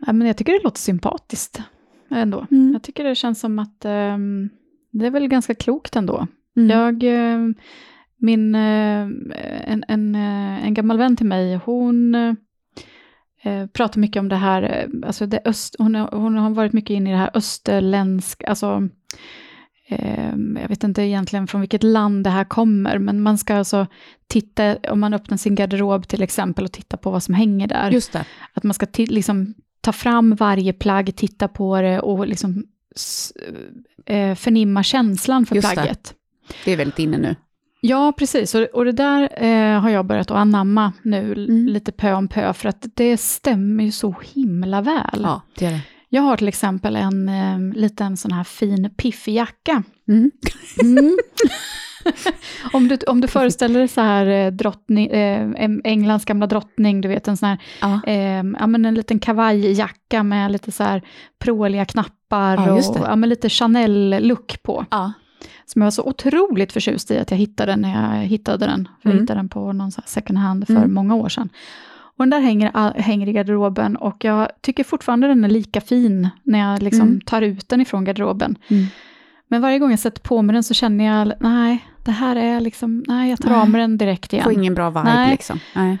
[0.05, 1.61] ja, men jag tycker det låter sympatiskt
[2.11, 2.45] ändå.
[2.51, 2.73] Mm.
[2.73, 4.17] Jag tycker det känns som att eh,
[4.91, 6.27] det är väl ganska klokt ändå.
[6.57, 6.69] Mm.
[6.69, 7.39] Jag, eh,
[8.17, 12.15] min, en, en, eh, en gammal vän till mig, hon
[13.43, 16.93] eh, pratar mycket om det här, eh, alltså det öst, hon, hon har varit mycket
[16.93, 18.89] inne i det här österländska, alltså
[20.61, 23.87] jag vet inte egentligen från vilket land det här kommer, men man ska alltså
[24.27, 27.91] titta, om man öppnar sin garderob till exempel och titta på vad som hänger där,
[27.91, 28.25] Just det.
[28.53, 32.63] att man ska liksom ta fram varje plagg, titta på det och liksom
[34.05, 35.73] eh, förnimma känslan för Just det.
[35.73, 36.13] plagget.
[36.65, 37.35] Det är väldigt inne nu.
[37.81, 38.55] Ja, precis.
[38.55, 41.67] Och, och det där eh, har jag börjat att anamma nu, Mm.
[41.67, 45.19] lite pö om pö, för att det stämmer ju så himla väl.
[45.23, 45.81] Ja, det är det.
[46.13, 49.83] Jag har till exempel en eh, liten sån här fin piffjacka.
[50.07, 50.31] Mm.
[50.83, 51.17] Mm.
[52.73, 55.49] om, du, om du föreställer dig så här eh, drottning, eh,
[55.83, 58.01] Englands gamla drottning, du vet en sån här, Ja.
[58.07, 61.01] eh, ja men en liten kavajjacka med lite så här
[61.39, 64.85] pråliga knappar Ja, och ja, men lite Chanel-look på.
[64.91, 65.11] ja.
[65.65, 68.85] Som jag var så otroligt förtjust i att jag hittade den när jag hittade den.
[69.01, 69.23] För Jag Mm.
[69.23, 70.93] hittade den på någon så second hand för Mm.
[70.93, 71.49] många år sedan.
[72.17, 75.81] Och den där hänger, all- hänger i garderoben och jag tycker fortfarande den är lika
[75.81, 77.21] fin när jag liksom Mm.
[77.21, 78.55] tar ut den ifrån garderoben.
[78.67, 78.85] Mm.
[79.47, 82.59] Men varje gång jag sätter på mig den så känner jag, nej, det här är
[82.59, 83.59] liksom, nej, jag tar Nej.
[83.59, 84.43] av mig den direkt igen.
[84.43, 85.31] Får ingen bra vibe Nej.
[85.31, 85.59] liksom.
[85.75, 85.97] Nej.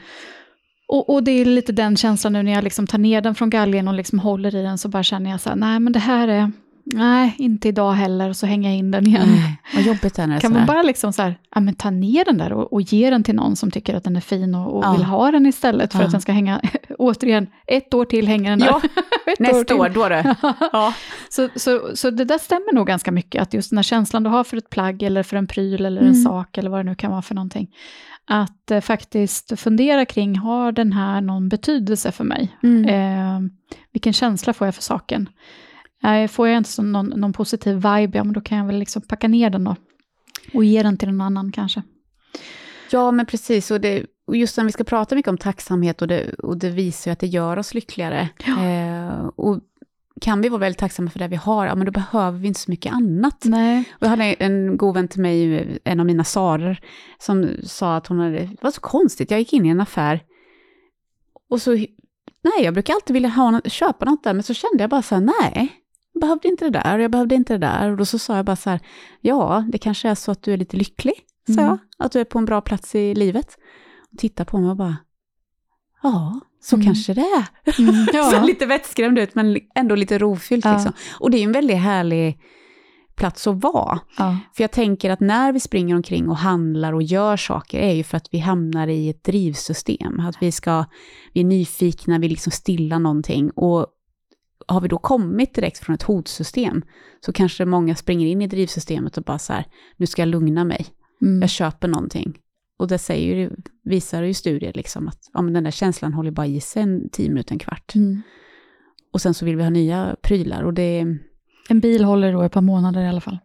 [0.87, 3.49] Och, och det är lite den känslan nu när jag liksom tar ner den från
[3.49, 5.99] galgen och liksom håller i den så bara känner jag så här, nej men det
[5.99, 6.51] här är,
[6.93, 9.27] nej inte idag heller, och så hänger jag in den igen.
[9.31, 9.57] Nej.
[9.75, 11.89] Vad jobbigt det är när det Kan man bara liksom så här, ja, men ta
[11.89, 14.55] ner den där och, och ge den till någon som tycker att den är fin
[14.55, 14.91] och, och Ja.
[14.91, 16.05] vill ha den istället för Ja.
[16.05, 16.61] att den ska hänga,
[16.97, 18.67] återigen, ett år till hänger den där.
[18.67, 18.81] Ja,
[19.39, 19.75] nästa till.
[19.75, 20.35] år, då det.
[20.71, 20.93] Ja.
[21.29, 24.29] så, så, så det där stämmer nog ganska mycket, att just den här känslan du
[24.29, 26.23] har för ett plagg eller för en pryl eller en Mm.
[26.23, 27.67] sak eller vad det nu kan vara för någonting.
[28.25, 32.57] Att eh, faktiskt fundera kring, har den här någon betydelse för mig?
[32.63, 32.85] Mm.
[32.85, 33.49] Eh,
[33.91, 35.29] vilken känsla får jag för saken?
[36.03, 39.01] Eh, får jag inte någon, någon positiv vibe, ja men då kan jag väl liksom
[39.01, 39.75] packa ner den då.
[40.53, 41.83] Och ge den till någon annan kanske.
[42.91, 43.71] Ja, men precis.
[43.71, 46.69] Och, det, och just när vi ska prata mycket om tacksamhet och det, och det
[46.69, 48.29] visar ju att det gör oss lyckligare.
[48.45, 48.65] Ja.
[48.65, 49.59] Eh, och
[50.21, 52.59] kan vi vara väldigt tacksamma för det vi har, ja men då behöver vi inte
[52.59, 53.41] så mycket annat.
[53.45, 53.79] Nej.
[53.91, 56.79] Och jag hade en god vän till mig, en av mina sarer,
[57.19, 60.23] som sa att hon hade, det var så konstigt, jag gick in i en affär
[61.49, 61.71] och så,
[62.41, 65.15] nej jag brukar alltid vilja ha, köpa något där, men så kände jag bara så
[65.15, 65.80] här, nej,
[66.19, 67.91] behövde inte det där, och jag behövde inte det där.
[67.91, 68.79] Och då så sa jag bara så här,
[69.21, 71.13] ja, det kanske är så att du är lite lycklig,
[71.47, 71.65] sa Mm.
[71.65, 73.57] jag, att du är på en bra plats i livet.
[74.11, 74.97] Och tittade på mig och bara,
[76.03, 76.85] ja, så Mm.
[76.85, 77.45] kanske det är.
[77.79, 78.43] Mm, Så ja.
[78.43, 80.73] lite vettskrämd ut, men ändå lite rofyllt Ja.
[80.73, 80.93] liksom.
[81.19, 82.39] Och det är en väldigt härlig
[83.15, 83.99] plats att vara.
[84.17, 84.37] ja.
[84.55, 88.03] För jag tänker att när vi springer omkring och handlar och gör saker är ju
[88.03, 90.19] för att vi hamnar i ett drivsystem.
[90.19, 90.85] Att vi ska,
[91.33, 93.49] vi är nyfikna, vi liksom stillar någonting.
[93.51, 93.87] Och
[94.73, 96.81] har vi då kommit direkt från ett hotsystem
[97.25, 99.65] så kanske många springer in i drivsystemet och bara så här,
[99.97, 100.85] nu ska jag lugna mig,
[101.21, 101.41] Mm.
[101.41, 102.37] jag köper någonting.
[102.79, 103.49] Och det säger ju,
[103.83, 107.09] visar ju studier liksom att ja, men den där känslan håller bara i sig en
[107.11, 107.95] tio minuter, en kvart.
[107.95, 108.21] Mm.
[109.13, 111.05] Och sen så vill vi ha nya prylar och det,
[111.69, 113.37] En bil håller då ett par månader i alla fall.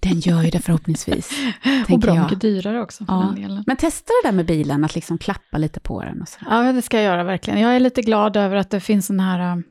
[0.00, 1.30] den gör ju det förhoppningsvis.
[1.90, 2.22] och bra jag.
[2.24, 3.20] mycket dyrare också för Ja.
[3.34, 3.64] den delen.
[3.66, 6.38] Men testa det där med bilen, att liksom klappa lite på den och så.
[6.50, 7.60] Ja, det ska jag göra verkligen.
[7.60, 9.62] Jag är lite glad över att det finns den här...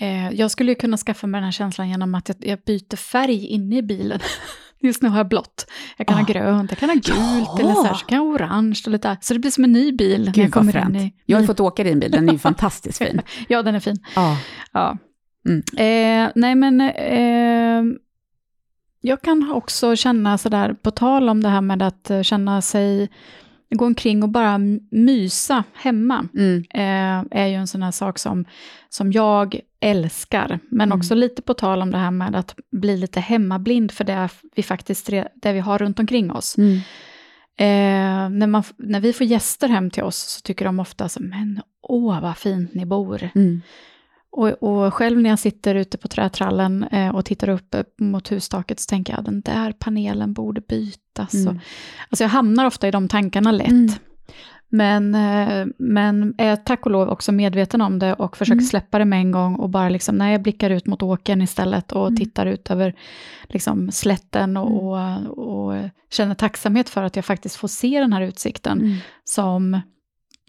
[0.00, 2.96] Eh, jag skulle ju kunna skaffa mig den här känslan genom att jag, jag byter
[2.96, 4.20] färg inne i bilen.
[4.80, 5.66] Just nu har jag blått.
[5.96, 6.20] Jag kan Ah.
[6.20, 7.06] ha grönt, jag kan ha gult
[7.48, 7.56] Ja.
[7.60, 9.72] eller så, här, så kan jag ha orange och lite Så det blir som en
[9.72, 10.96] ny bil när Gud jag vad kommer fränt.
[10.96, 11.14] in i...
[11.26, 13.20] Jag har fått åka din bil, den är ju fantastiskt fin.
[13.48, 13.96] Ja, den är fin.
[14.16, 14.36] Ja.
[14.72, 14.98] Ja.
[15.48, 15.62] Mm.
[15.76, 17.96] Eh, nej, men eh,
[19.00, 23.08] jag kan också känna sådär, på tal om det här med att eh, känna sig,
[23.70, 24.58] gå omkring och bara
[24.90, 26.64] mysa hemma, Mm.
[26.74, 28.44] eh, är ju en sån här sak som,
[28.88, 30.58] som jag älskar.
[30.70, 30.98] Men Mm.
[30.98, 34.62] också lite på tal om det här med att bli lite hemmablind för det vi
[34.62, 36.58] faktiskt det vi har runt omkring oss.
[36.58, 36.76] Mm.
[37.58, 41.22] Eh, när, man, när vi får gäster hem till oss så tycker de ofta så,
[41.22, 43.30] men åh vad fint ni bor.
[44.36, 44.54] Mm.
[44.60, 48.32] Och, och själv när jag sitter ute på trätrallen eh, och tittar upp eh, mot
[48.32, 51.34] hustaket så tänker jag, den där panelen borde bytas.
[51.34, 51.48] Mm.
[51.56, 51.62] Och,
[52.10, 53.68] alltså jag hamnar ofta i de tankarna lätt.
[53.68, 53.92] Mm.
[54.68, 58.64] Men, eh, men är tack och lov också medveten om det och försöker Mm.
[58.64, 61.92] släppa det med en gång och bara liksom, när jag blickar ut mot åkern istället
[61.92, 62.16] och Mm.
[62.16, 62.94] tittar ut över
[63.48, 65.74] liksom, slätten och, och, och
[66.10, 68.96] känner tacksamhet för att jag faktiskt får se den här utsikten Mm.
[69.24, 69.80] som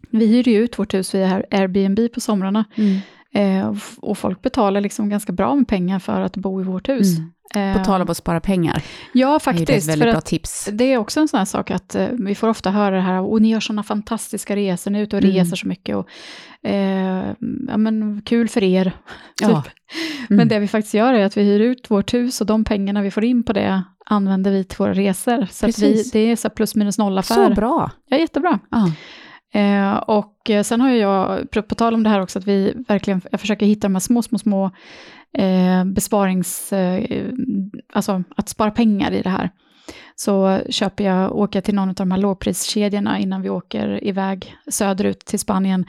[0.10, 2.66] Vi hyr ju ut vårt hus via Airbnb på somrarna.
[2.76, 3.00] Mm.
[3.38, 7.18] Eh, och folk betalar liksom ganska bra med pengar för att bo i vårt hus.
[7.18, 7.32] Mm.
[7.56, 8.84] Eh, På tal om att spara pengar,
[9.14, 9.90] Ja, det är ett faktiskt.
[9.90, 10.70] väldigt bra tips.
[10.72, 13.22] det är också en sån här sak att eh, vi får ofta höra det här,
[13.22, 15.36] och ni gör såna fantastiska resor, ni är ute och Mm.
[15.36, 15.96] reser så mycket.
[15.96, 16.08] Och,
[16.70, 17.26] eh,
[17.68, 18.92] ja, men kul för er.
[19.42, 19.48] Ja.
[19.48, 19.74] typ.
[20.30, 20.38] Mm.
[20.38, 23.02] Men det vi faktiskt gör är att vi hyr ut vårt hus och de pengarna
[23.02, 25.48] vi får in på det använder vi till våra resor.
[25.52, 27.50] Så vi, det är så plus minus noll affär.
[27.50, 27.92] Så bra.
[28.10, 28.60] Ja, jättebra.
[28.72, 28.92] Ja.
[29.54, 32.48] Eh, och eh, sen har ju jag, på, på tal om det här också, att
[32.48, 34.72] vi verkligen, jag försöker hitta de här små, små, små
[35.34, 37.26] eh, besparings, eh,
[37.94, 39.50] alltså att spara pengar i det här.
[40.16, 44.56] Så köper jag, åker jag till någon av de här lågpriskedjorna innan vi åker iväg
[44.68, 45.86] söderut till Spanien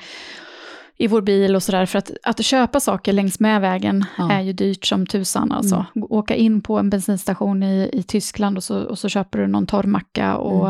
[0.99, 1.87] i vår bil och sådär.
[1.87, 4.33] För att, att köpa saker längs med vägen Ja.
[4.33, 5.87] är ju dyrt som tusan alltså.
[5.95, 9.67] Åka in på en bensinstation i, i Tyskland och så, och så köper du någon
[9.67, 10.69] torr macka och,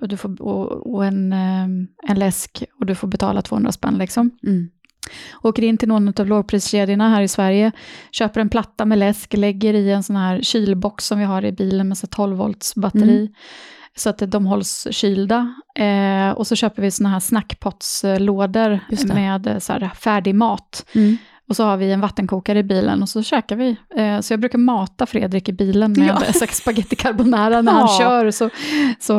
[0.00, 1.64] och, du får, och, och en, eh,
[2.08, 4.30] en läsk och du får betala 200 spänn liksom.
[4.46, 4.68] Mm.
[5.42, 7.72] Åker in till någon av lågpriskedjorna här i Sverige,
[8.10, 11.52] köper en platta med läsk, lägger i en sån här kylbox som vi har i
[11.52, 13.30] bilen med så 12 volts batteri.
[13.96, 15.54] Så att de hålls kylda.
[15.78, 17.20] Eh, och så köper vi såna här
[19.08, 19.14] det.
[19.14, 20.86] med eh, så här färdig mat.
[20.94, 21.16] Mm.
[21.48, 23.76] Och så har vi en vattenkokare i bilen och så käkar vi.
[23.96, 26.22] Eh, så jag brukar mata Fredrik i bilen med Ja.
[26.40, 26.46] ja.
[26.46, 27.78] spaghetti carbonara när Ja.
[27.78, 28.30] han kör.
[28.30, 28.50] Så,
[29.00, 29.16] så,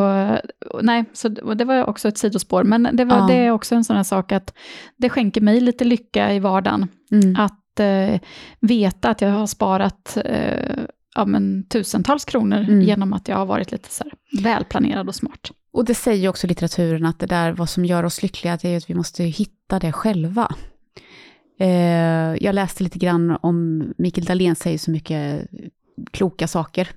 [0.81, 2.63] nej, så det var också ett sidospår.
[2.63, 3.27] Men det, var, Ja.
[3.27, 4.53] det är också en sån här sak att
[4.97, 6.87] det skänker mig lite lycka i vardagen.
[7.11, 7.35] Mm.
[7.35, 8.19] Att eh,
[8.59, 10.77] veta att jag har sparat eh,
[11.17, 12.81] ja, men, tusentals kronor Mm.
[12.81, 15.51] genom att jag har varit lite så här välplanerad och smart.
[15.71, 18.67] Och det säger ju också litteraturen att det där, vad som gör oss lyckliga, det
[18.67, 20.55] är ju att vi måste hitta det själva.
[21.59, 25.47] Eh, jag läste lite grann om, Mikael Dahlén säger så mycket
[26.11, 26.89] kloka saker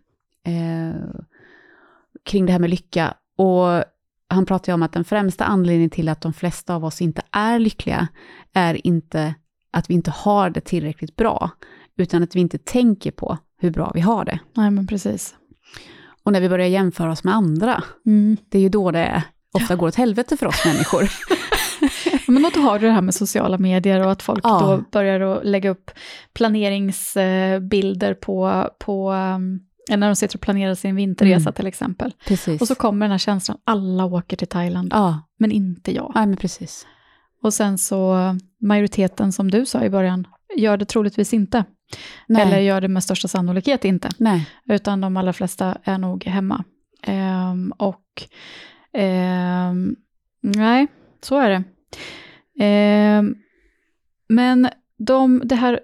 [0.46, 1.00] eh,
[2.24, 3.14] kring det här med lycka.
[3.36, 3.84] Och
[4.28, 7.22] han pratar ju om att den främsta anledningen till att de flesta av oss inte
[7.30, 8.08] är lyckliga
[8.52, 9.34] är inte
[9.70, 11.50] att vi inte har det tillräckligt bra,
[11.96, 14.38] utan att vi inte tänker på hur bra vi har det.
[14.54, 15.34] Nej, men precis.
[16.24, 18.36] Och när vi börjar jämföra oss med andra, Mm.
[18.48, 21.10] det är ju då det ofta går åt helvete för oss människor.
[22.26, 24.60] Men då har du det här med sociala medier och att folk Ja.
[24.60, 25.90] då börjar att lägga upp
[26.34, 29.60] planeringsbilder på, på um,
[29.96, 31.52] när de sitter och planerar sin vinterresa Mm.
[31.52, 32.12] till exempel.
[32.26, 32.60] Precis.
[32.60, 36.12] Och så kommer den här känslan, alla åker till Thailand, ja, men inte jag.
[36.14, 36.86] nej men precis.
[37.42, 38.16] Och sen så,
[38.60, 41.64] majoriteten som du sa i början, gör det troligtvis inte.
[42.26, 44.08] Nej, Eller gör det med största sannolikhet inte.
[44.18, 44.46] nej.
[44.64, 46.64] Utan de allra flesta är nog hemma.
[47.02, 48.22] Ehm, och
[48.92, 49.96] ehm,
[50.40, 50.86] nej,
[51.22, 51.62] så är det.
[52.64, 53.34] Ehm,
[54.28, 55.80] men de, det här,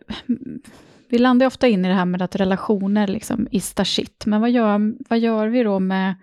[1.08, 4.26] vi landar ofta in i det här med att relationer liksom is the shit.
[4.26, 6.14] Men vad gör, vad gör vi då med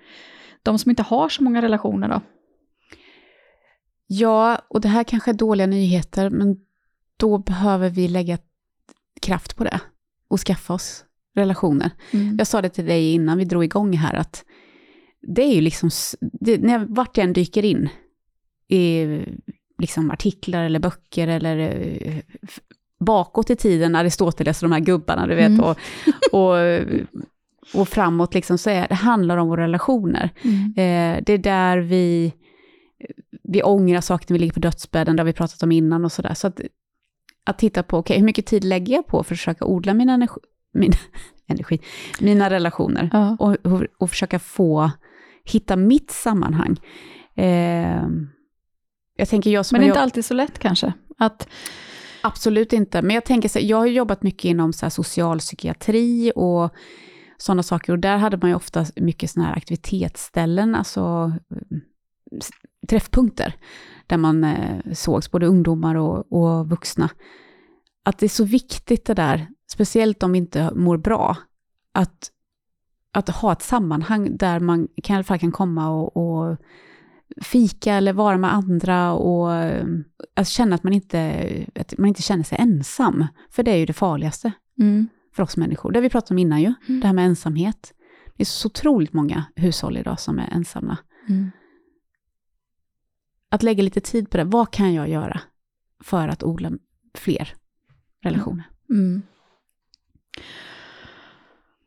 [0.63, 2.21] de som inte har så många relationer då?
[4.07, 6.57] Ja, och det här kanske är dåliga nyheter, men
[7.17, 8.37] då behöver vi lägga
[9.21, 9.79] kraft på det
[10.27, 11.05] och skaffa oss
[11.35, 11.91] relationer.
[12.11, 12.35] Mm.
[12.37, 14.45] Jag sa det till dig innan vi drog igång här, att
[15.21, 15.89] det är ju liksom,
[16.21, 17.89] det, när jag, vart jag än dyker in
[18.67, 19.05] i
[19.77, 22.17] liksom artiklar eller böcker eller eh,
[22.99, 25.59] bakåt i tiden, Aristoteles och de här gubbarna, du vet, Mm.
[25.59, 25.77] och,
[26.31, 26.55] och,
[27.81, 30.29] och framåt, liksom, så är det handlar om våra relationer.
[30.41, 30.65] Mm.
[30.65, 32.33] Eh, det är där vi,
[33.43, 36.11] vi ångrar saker när vi ligger på dödsbädden, det har vi pratat om innan och
[36.11, 36.33] sådär.
[36.33, 36.61] Så att,
[37.43, 40.09] att titta på, okej, hur mycket tid lägger jag på för att försöka odla min
[40.09, 40.39] energi,
[40.73, 40.91] min,
[41.47, 41.79] energi,
[42.19, 43.09] mina relationer?
[43.13, 43.37] Ja.
[43.39, 44.91] Och, och, och försöka få,
[45.43, 46.79] hitta mitt sammanhang.
[47.35, 48.07] Eh,
[49.15, 50.93] jag tänker jag som Men det är inte alltid så lätt kanske.
[51.17, 51.47] Att,
[52.21, 56.31] Absolut inte, men jag tänker så här, jag har jobbat mycket inom så här socialpsykiatri
[56.35, 56.73] och
[57.37, 61.33] sådana saker, och där hade man ju ofta mycket sådana här aktivitetsställen, alltså
[62.87, 63.55] träffpunkter,
[64.07, 67.09] där man eh, sågs, både ungdomar och, och vuxna.
[68.03, 71.37] Att det är så viktigt det där, speciellt om vi inte mår bra,
[71.91, 72.31] att,
[73.11, 76.57] att ha ett sammanhang där man kan, i alla fall kan komma och, och
[77.41, 79.51] fika eller vara med andra och
[80.35, 83.25] att känna att man, inte, att man inte känner sig ensam.
[83.49, 85.07] För det är ju det farligaste mm.
[85.35, 85.91] för oss människor.
[85.91, 87.01] Det har vi pratat om innan ju, Mm.
[87.01, 87.93] det här med ensamhet.
[88.37, 90.97] Det är så otroligt många hushåll idag som är ensamma.
[91.29, 91.51] Mm.
[93.53, 95.39] Att lägga lite tid på det, vad kan jag göra
[96.03, 96.71] för att odla
[97.17, 97.53] fler
[98.23, 98.63] relationer?
[98.89, 99.21] Mm.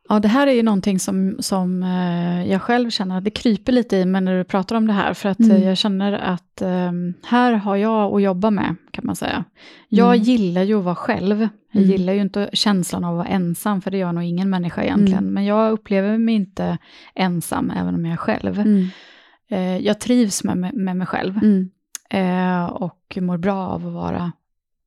[0.09, 3.73] Ja, det här är ju någonting som, som eh, jag själv känner att det kryper
[3.73, 5.51] lite i mig när du pratar om det här, för att Mm.
[5.57, 6.93] eh, jag känner att eh,
[7.27, 9.45] här har jag att jobba med, kan man säga.
[9.89, 10.23] Jag Mm.
[10.23, 11.49] gillar ju att vara själv.
[11.73, 11.91] Jag Mm.
[11.91, 15.19] gillar ju inte känslan av att vara ensam, för det gör nog ingen människa egentligen.
[15.25, 15.35] Mm.
[15.35, 16.79] Men jag upplever mig inte
[17.15, 18.63] ensam, även om jag är själv.
[19.49, 21.39] Eh, jag trivs med, med, mig själv.
[21.43, 21.71] Mm.
[22.11, 24.33] eh, och mår bra av att vara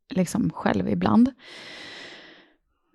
[0.10, 1.30] liksom själv ibland.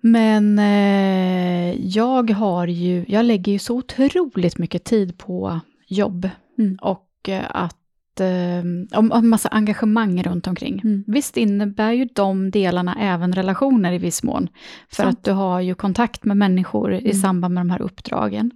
[0.01, 6.77] Men eh, jag har ju, jag lägger ju så otroligt mycket tid på jobb Mm.
[6.81, 10.81] och eh, att eh, och en massa engagemang runt omkring.
[10.83, 11.03] Mm.
[11.07, 14.47] Visst innebär ju de delarna även relationer i viss mån,
[14.89, 15.17] för Sant.
[15.17, 17.13] att du har ju kontakt med människor i Mm.
[17.13, 18.51] samband med de här uppdragen.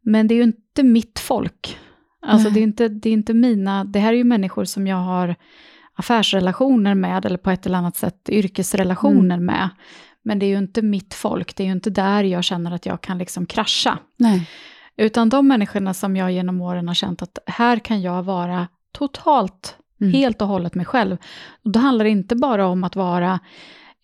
[0.00, 1.78] Men det är ju inte mitt folk.
[2.26, 2.54] Alltså Nej.
[2.54, 5.34] det är, inte, det är inte mina, det här är ju människor som jag har
[5.94, 9.44] affärsrelationer med, eller på ett eller annat sätt yrkesrelationer Mm.
[9.46, 9.68] med.
[10.22, 12.86] Men det är ju inte mitt folk, det är ju inte där jag känner att
[12.86, 13.98] jag kan liksom krascha.
[14.16, 14.48] Nej.
[14.96, 19.76] Utan de människorna som jag genom åren har känt att här kan jag vara totalt,
[20.00, 20.12] Mm.
[20.12, 21.16] helt och hållet mig själv.
[21.64, 23.40] Och då handlar det inte bara om att vara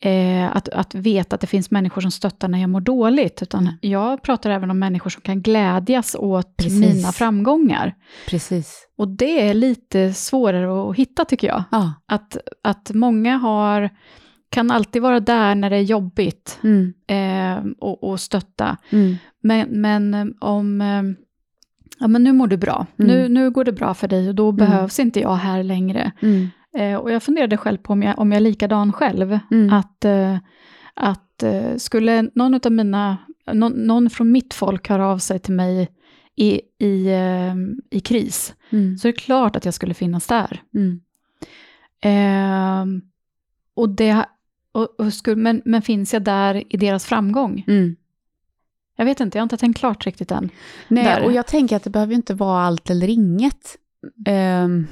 [0.03, 3.61] Eh, att, att veta att det finns människor som stöttar när jag mår dåligt, utan
[3.61, 3.75] Mm.
[3.81, 6.81] jag pratar även om människor som kan glädjas åt Precis.
[6.95, 7.95] mina framgångar.
[8.29, 8.89] Precis.
[8.99, 11.63] Och det är lite svårare att hitta tycker jag.
[11.71, 11.93] Ja.
[12.07, 13.91] Att, att många har,
[14.51, 16.93] kan alltid vara där när det är jobbigt Mm.
[17.07, 18.77] eh, och, och stötta.
[18.91, 19.17] Mm.
[19.43, 21.03] Men, men eh, om, eh,
[21.99, 23.11] ja men nu mår du bra, Mm.
[23.13, 26.13] nu, nu går det bra för dig och då behövs inte jag här längre.
[26.77, 29.39] Eh, och jag funderade själv på om jag, om jag är likadan själv.
[29.51, 29.73] Mm.
[29.73, 30.37] Att, eh,
[30.95, 33.17] att eh, skulle någon av mina,
[33.53, 35.89] någon, någon från mitt folk höra av sig till mig
[36.37, 37.55] i, i, eh,
[37.91, 38.99] i kris, Mm.
[38.99, 40.63] så är det klart att jag skulle finnas där.
[40.75, 41.01] Mm.
[42.03, 43.03] Ehm,
[43.75, 44.25] och det,
[44.73, 47.65] och, och skulle, men, men finns jag där i deras framgång?
[47.69, 47.97] Mm.
[48.97, 50.51] Jag vet inte, jag har inte tänkt klart riktigt än.
[50.89, 51.25] Nej, Där.
[51.25, 53.77] och jag tänker att det behöver inte vara allt eller inget.
[54.27, 54.87] Ehm,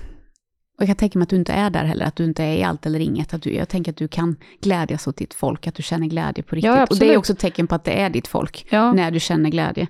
[0.78, 2.56] och jag kan tänka mig att du inte är där heller, att du inte är
[2.56, 3.34] i allt eller inget.
[3.34, 6.42] Att du, jag tänker att du kan glädjas åt ditt folk, att du känner glädje
[6.42, 6.90] på riktigt.
[6.90, 9.20] och det är också ett tecken på att det är ditt folk, Ja, när du
[9.20, 9.88] känner glädje.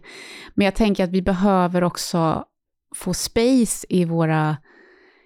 [0.54, 2.44] Men jag tänker att vi behöver också
[2.94, 4.56] få space i våra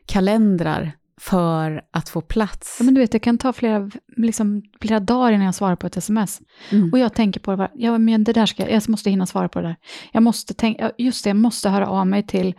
[0.07, 2.77] kalendrar för att få plats.
[2.81, 5.87] Ja, men du vet, det kan ta flera, liksom, flera dagar innan jag svarar på
[5.87, 6.41] ett sms.
[6.71, 6.93] Mm.
[6.93, 9.61] Och jag tänker på det, ja men det där ska jag, måste hinna svara på
[9.61, 9.77] det där.
[10.13, 12.55] Jag måste tänka, ja, just det, jag måste höra av mig till,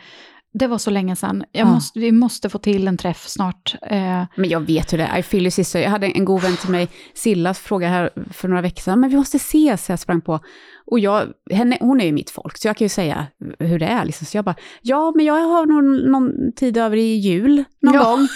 [0.54, 1.66] det var så länge sedan, Ja.
[1.66, 3.76] måste, vi måste få till en träff snart.
[3.82, 5.80] Eh, Men jag vet hur det är, you sister.
[5.82, 9.10] Jag hade en god vän till mig, Silla, frågade här för några veckor sedan, men
[9.10, 10.40] vi måste ses, jag sprang på.
[10.86, 13.28] Och jag, henne, hon är ju mitt folk, så jag kan ju säga
[13.60, 14.06] hur det är.
[14.06, 14.26] Liksom.
[14.28, 18.04] Så jag bara, ja men jag har någon, någon tid över i jul, någon Ja.
[18.04, 18.28] gång.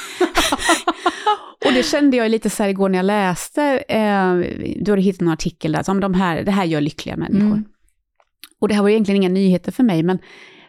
[1.66, 4.34] och det kände jag lite så här igår när jag läste, eh,
[4.84, 7.48] du hade hittat en artikel där, som de här, det här gör lyckliga människor.
[7.48, 7.66] Mm.
[8.62, 10.20] Och det här var egentligen inga nyheter för mig, men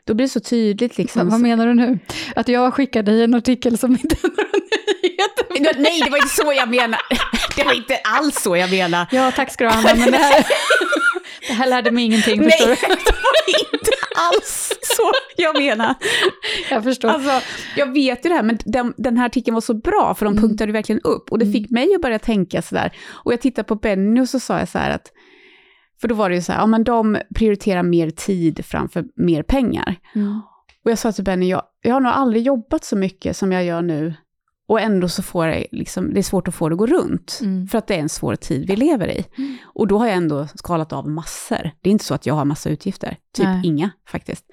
[0.08, 1.22] då blir det så tydligt liksom.
[1.22, 1.98] vad, vad menar du nu?
[2.36, 4.42] Att jag skickar dig en artikel som inte är några
[5.02, 5.80] nyheter?
[5.82, 7.00] Nej, det var inte så jag menar.
[7.56, 9.06] Det var inte alls så jag menar.
[9.10, 10.46] Ja, tack ska du ha, men det här,
[11.48, 12.94] det här lärde mig ingenting, Nej, förstår det du?
[12.96, 15.94] var inte alls så jag menar.
[16.70, 17.08] Jag förstår.
[17.08, 17.40] Alltså,
[17.76, 20.32] jag vet ju det här, men den, den här artikeln var så bra, för de
[20.32, 20.48] Mm.
[20.48, 21.32] punktade verkligen upp.
[21.32, 22.92] Och det fick mig att börja tänka sådär.
[23.08, 25.12] Och jag tittade på Benny och så sa jag så här att,
[26.00, 29.42] för då var det ju så här, ja men de prioriterar mer tid framför mer
[29.42, 29.96] pengar.
[30.14, 30.40] Mm.
[30.84, 33.64] Och jag sa till Benny, jag, jag har nog aldrig jobbat så mycket som jag
[33.64, 34.14] gör nu.
[34.68, 37.38] Och ändå så får det, liksom, det är svårt att få det att gå runt.
[37.42, 37.66] Mm.
[37.68, 39.24] För att det är en svår tid vi lever i.
[39.38, 39.56] Mm.
[39.64, 41.70] Och då har jag ändå skalat av massor.
[41.80, 43.16] Det är inte så att jag har massa utgifter.
[43.36, 43.60] Typ Nej.
[43.64, 44.44] inga faktiskt.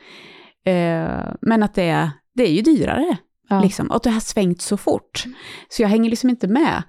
[0.66, 3.18] Eh, men att det är, det är ju dyrare.
[3.50, 3.62] Ja.
[3.62, 5.24] Liksom, och att det har svängt så fort.
[5.70, 6.84] Så jag hänger liksom inte med.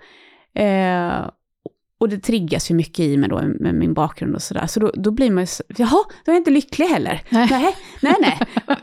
[0.54, 1.30] Eh,
[1.98, 4.66] och det triggas ju mycket i mig då med min bakgrund och sådär.
[4.66, 7.22] Så då, då blir man ju, så- jaha, då är jag inte lycklig heller.
[7.28, 7.48] Nej.
[7.50, 8.38] Nej, nej, nej.
[8.66, 8.76] Man,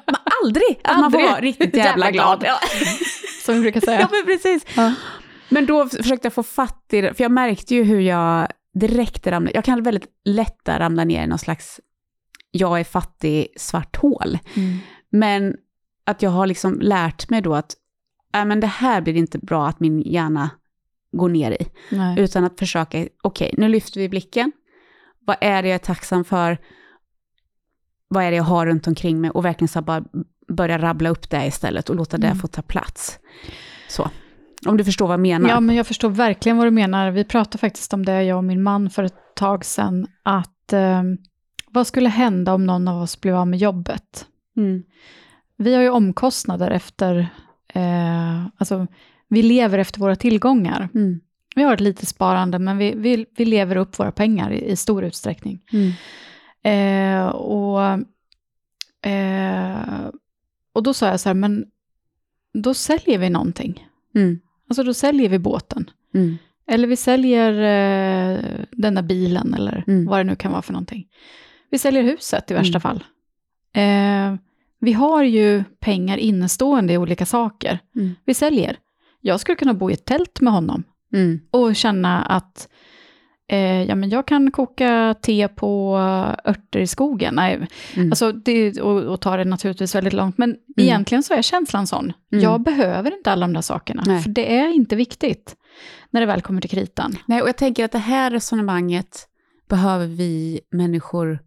[0.43, 2.39] aldrig att man får vara riktigt jävla, glad.
[2.39, 2.57] glad.
[3.45, 3.99] Som vi brukar säga.
[3.99, 4.65] ja, men precis.
[4.75, 4.93] Ja.
[5.49, 9.27] Men då försökte jag få fatt i det, för jag märkte ju hur jag direkt
[9.27, 11.79] ramlade, jag kan väldigt lätt ramla ner i någon slags,
[12.51, 14.39] jag är fattig, svart hål.
[14.55, 14.77] Mm.
[15.11, 15.55] Men
[16.05, 17.73] att jag har liksom lärt mig då att,
[18.35, 20.49] äh, men det här blir inte bra att min hjärna
[21.13, 21.65] går ner i.
[21.91, 22.19] Nej.
[22.19, 24.51] Utan att försöka, okej, nu lyfter vi blicken.
[25.25, 26.57] Vad är det jag är tacksam för?
[28.07, 29.29] Vad är det jag har runt omkring mig?
[29.29, 30.03] Och verkligen så bara
[30.47, 32.39] börja rabbla upp det istället och låta det Mm.
[32.39, 33.19] få ta plats.
[33.89, 34.09] Så,
[34.65, 35.49] om du förstår vad jag menar.
[35.49, 37.11] Ja, men jag förstår verkligen vad du menar.
[37.11, 40.07] Vi pratade faktiskt om det, jag och min man, för ett tag sedan.
[40.23, 41.03] Att eh,
[41.67, 44.25] vad skulle hända om någon av oss blev av med jobbet?
[44.57, 44.83] Mm.
[45.57, 47.27] Vi har ju omkostnader efter,
[47.73, 48.87] eh, alltså
[49.33, 50.89] vi lever efter våra tillgångar.
[50.95, 51.19] Mm.
[51.55, 54.75] Vi har ett litet sparande, men vi, vi, vi lever upp våra pengar i, i
[54.75, 55.59] stor utsträckning.
[55.73, 55.91] Mm.
[56.63, 57.81] Eh, och,
[59.11, 60.09] eh,
[60.73, 61.65] och då sa jag så här, men
[62.53, 63.87] då säljer vi någonting.
[64.15, 64.39] Mm.
[64.69, 65.89] Alltså då säljer vi båten.
[66.13, 66.37] Mm.
[66.67, 68.39] Eller vi säljer eh,
[68.71, 70.05] denna bilen eller Mm.
[70.05, 71.07] vad det nu kan vara för någonting.
[71.69, 72.81] Vi säljer huset i värsta Mm.
[72.81, 73.03] fall.
[73.73, 74.35] Eh,
[74.79, 77.79] Vi har ju pengar innestående i olika saker.
[77.95, 78.15] Mm.
[78.25, 78.77] Vi säljer.
[79.25, 81.39] Jag skulle kunna bo i ett tält med honom Mm.
[81.51, 82.69] och känna att
[83.49, 85.97] eh, ja, men jag kan koka te på
[86.45, 87.35] örter i skogen.
[87.35, 88.11] Nej, Mm.
[88.11, 92.13] alltså det, och, och ta det naturligtvis väldigt långt, men egentligen så är känslan sån.
[92.31, 92.43] Mm.
[92.43, 94.21] Jag behöver inte alla de där sakerna, Nej.
[94.21, 95.55] för det är inte viktigt
[96.09, 97.15] när det väl kommer till kritan.
[97.25, 99.27] Nej, och jag tänker att det här resonemanget
[99.69, 101.39] behöver vi människor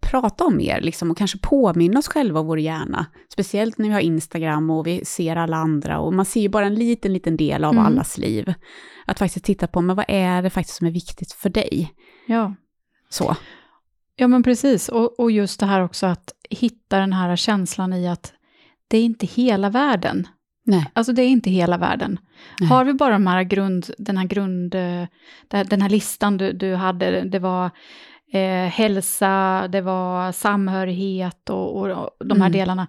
[0.00, 3.06] prata om mer, liksom, och kanske påminna oss själva och vår hjärna.
[3.32, 6.66] Speciellt när vi har Instagram och vi ser alla andra, och man ser ju bara
[6.66, 7.86] en liten, liten del av Mm.
[7.86, 8.54] allas liv.
[9.06, 11.92] Att faktiskt titta på, men vad är det faktiskt som är viktigt för dig?
[12.26, 12.54] Ja.
[13.08, 13.36] Så.
[14.16, 14.88] Ja, men precis.
[14.88, 18.32] Och, och just det här också att hitta den här känslan i att
[18.88, 20.28] det är inte hela världen.
[20.64, 20.90] Nej.
[20.92, 22.18] Alltså det är inte hela världen.
[22.60, 22.68] Nej.
[22.68, 25.04] Har vi bara de här grund, den här grund, eh,
[25.48, 27.70] den här listan du, du hade, det var
[28.32, 32.52] eh, hälsa, det var samhörighet och, och, och de här Mm.
[32.58, 32.86] delarna,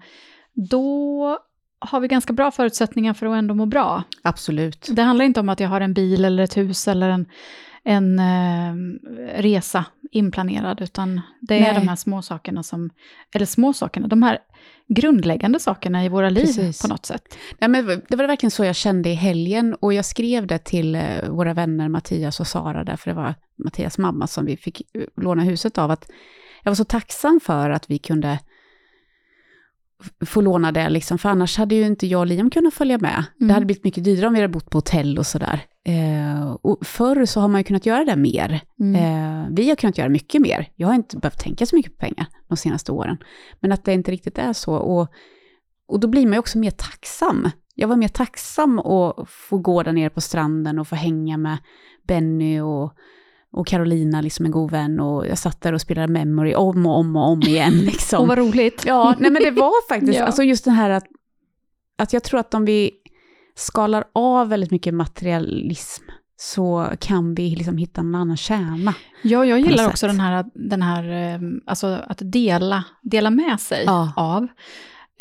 [0.53, 1.37] då
[1.79, 4.03] har vi ganska bra förutsättningar för att ändå må bra.
[4.23, 4.87] Absolut.
[4.91, 7.25] Det handlar inte om att jag har en bil eller ett hus eller en,
[7.83, 8.73] en eh,
[9.41, 11.73] resa inplanerad, utan det är Nej.
[11.81, 12.89] de här små sakerna som,
[13.35, 14.39] eller små sakerna, de här
[14.87, 16.81] grundläggande sakerna i våra liv Precis.
[16.81, 17.37] på något sätt.
[17.59, 20.95] Ja, men det var verkligen så jag kände i helgen och jag skrev det till
[20.95, 25.03] eh, våra vänner Mattias och Sara, därför det var Mattias mamma som vi fick eh,
[25.15, 26.09] låna huset av, att
[26.63, 28.39] jag var så tacksam för att vi kunde
[30.25, 33.23] få låna det, liksom, för annars hade ju inte jag och Liam kunnat följa med.
[33.39, 33.47] Mm.
[33.47, 35.61] Det hade blivit mycket dyrare om vi hade bott på hotell och sådär.
[35.85, 38.61] Eh, och förr så har man ju kunnat göra det mer.
[38.79, 38.95] Mm.
[38.95, 40.69] Eh, vi har kunnat göra mycket mer.
[40.75, 43.17] Jag har inte behövt tänka så mycket på pengar de senaste åren.
[43.59, 44.73] Men att det inte riktigt är så.
[44.75, 45.07] Och,
[45.87, 47.49] och då blir man ju också mer tacksam.
[47.75, 51.57] Jag var mer tacksam att få gå där nere på stranden och få hänga med
[52.07, 52.93] Benny och,
[53.53, 54.99] och Carolina, liksom en god vän.
[54.99, 57.73] Och jag satt där och spelade Memory om och om och om igen.
[57.85, 58.21] Liksom.
[58.21, 58.83] Och vad roligt.
[58.85, 60.25] Ja, nej men det var faktiskt, Ja.
[60.25, 61.05] alltså just den här att,
[61.97, 62.91] att jag tror att om vi
[63.55, 66.03] skalar av väldigt mycket materialism
[66.39, 68.93] så kan vi liksom hitta en annan kärna.
[69.23, 73.83] Ja, jag gillar också den här, den här eh, alltså att dela, dela med sig
[73.85, 74.13] Ja.
[74.15, 74.43] av.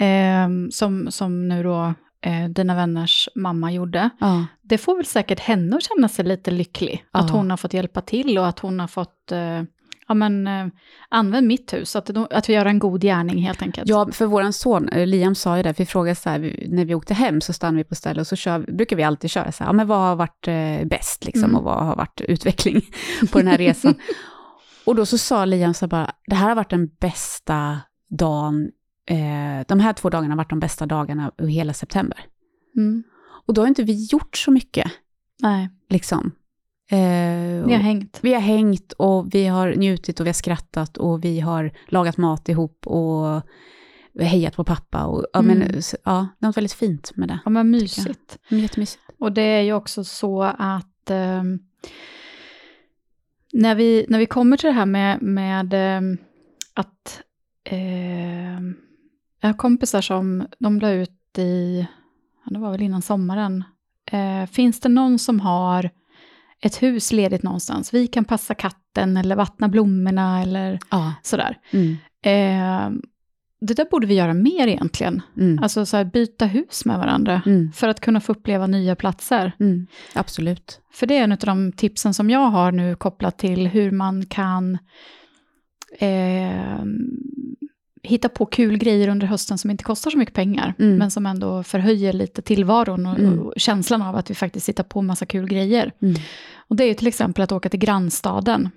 [0.07, 1.95] Eh, som, som nu då
[2.27, 4.11] eh, dina vänners mamma gjorde.
[4.20, 7.05] Ja, Det får väl säkert henne att känna sig lite lycklig.
[7.12, 7.20] Ja.
[7.20, 9.62] Att hon har fått hjälpa till och att hon har fått, eh,
[10.09, 10.66] ja men, eh,
[11.09, 11.97] använd mitt hus.
[11.97, 13.89] Att, att vi gör en god gärning helt enkelt.
[13.89, 16.66] ja för våran son, eh, Liam sa ju det, för vi frågade så här, vi-
[16.70, 19.31] när vi åkte hem så stannade vi på stället och så kör, brukar vi alltid
[19.31, 21.57] köra så här, ja men vad har varit eh, bäst liksom Mm.
[21.57, 22.81] och vad har varit utveckling
[23.33, 23.95] på den här resan.
[24.87, 27.79] och då så sa Liam så här bara, det här har varit den bästa
[28.18, 28.70] dagen,
[29.07, 32.18] eh, de här två dagarna har varit de bästa dagarna i hela september.
[32.76, 33.02] Mm.
[33.46, 34.92] Och då har inte vi gjort så mycket,
[35.42, 36.32] Nej, liksom.
[36.90, 36.98] Eh,
[37.66, 38.18] ni har hängt.
[38.22, 42.16] vi har hängt och vi har njutit och vi har skrattat och vi har lagat
[42.16, 43.42] mat ihop och
[44.20, 45.04] hejat på pappa.
[45.04, 45.59] Och, ja, Mm.
[45.59, 47.38] men, ja, något väldigt fint med det.
[47.44, 48.38] Ja men mysigt.
[48.50, 49.02] Mm, Jättemysigt.
[49.18, 51.59] Och det är ju också så att ehm,
[53.52, 56.18] när, vi, när vi kommer till det här med, med ehm,
[56.74, 57.20] att
[57.64, 58.76] ehm,
[59.47, 61.86] jag har kompisar som de la ut i,
[62.51, 63.64] det var väl innan sommaren,
[64.12, 65.90] eh, finns det någon som har
[66.61, 71.12] ett hus ledigt någonstans, vi kan passa katten eller vattna blommorna eller Ja.
[71.22, 71.59] sådär.
[71.72, 71.97] Mm.
[72.22, 72.99] Eh,
[73.61, 75.59] det där borde vi göra mer egentligen, Mm.
[75.62, 77.72] alltså så här, byta hus med varandra Mm.
[77.72, 79.53] för att kunna få uppleva nya platser.
[79.61, 79.86] Mm.
[80.14, 80.80] Absolut.
[80.92, 84.26] För det är en av de tipsen som jag har nu kopplat till hur man
[84.26, 84.78] kan
[85.99, 86.80] eh,
[88.07, 90.96] hitta på kul grejer under hösten som inte kostar så mycket pengar, Mm.
[90.96, 93.38] men som ändå förhöjer lite tillvaron och, Mm.
[93.38, 95.92] och känslan av att vi faktiskt hittar på massa kul grejer.
[96.02, 96.14] Mm.
[96.68, 98.70] Och det är ju till exempel att åka till grannstaden.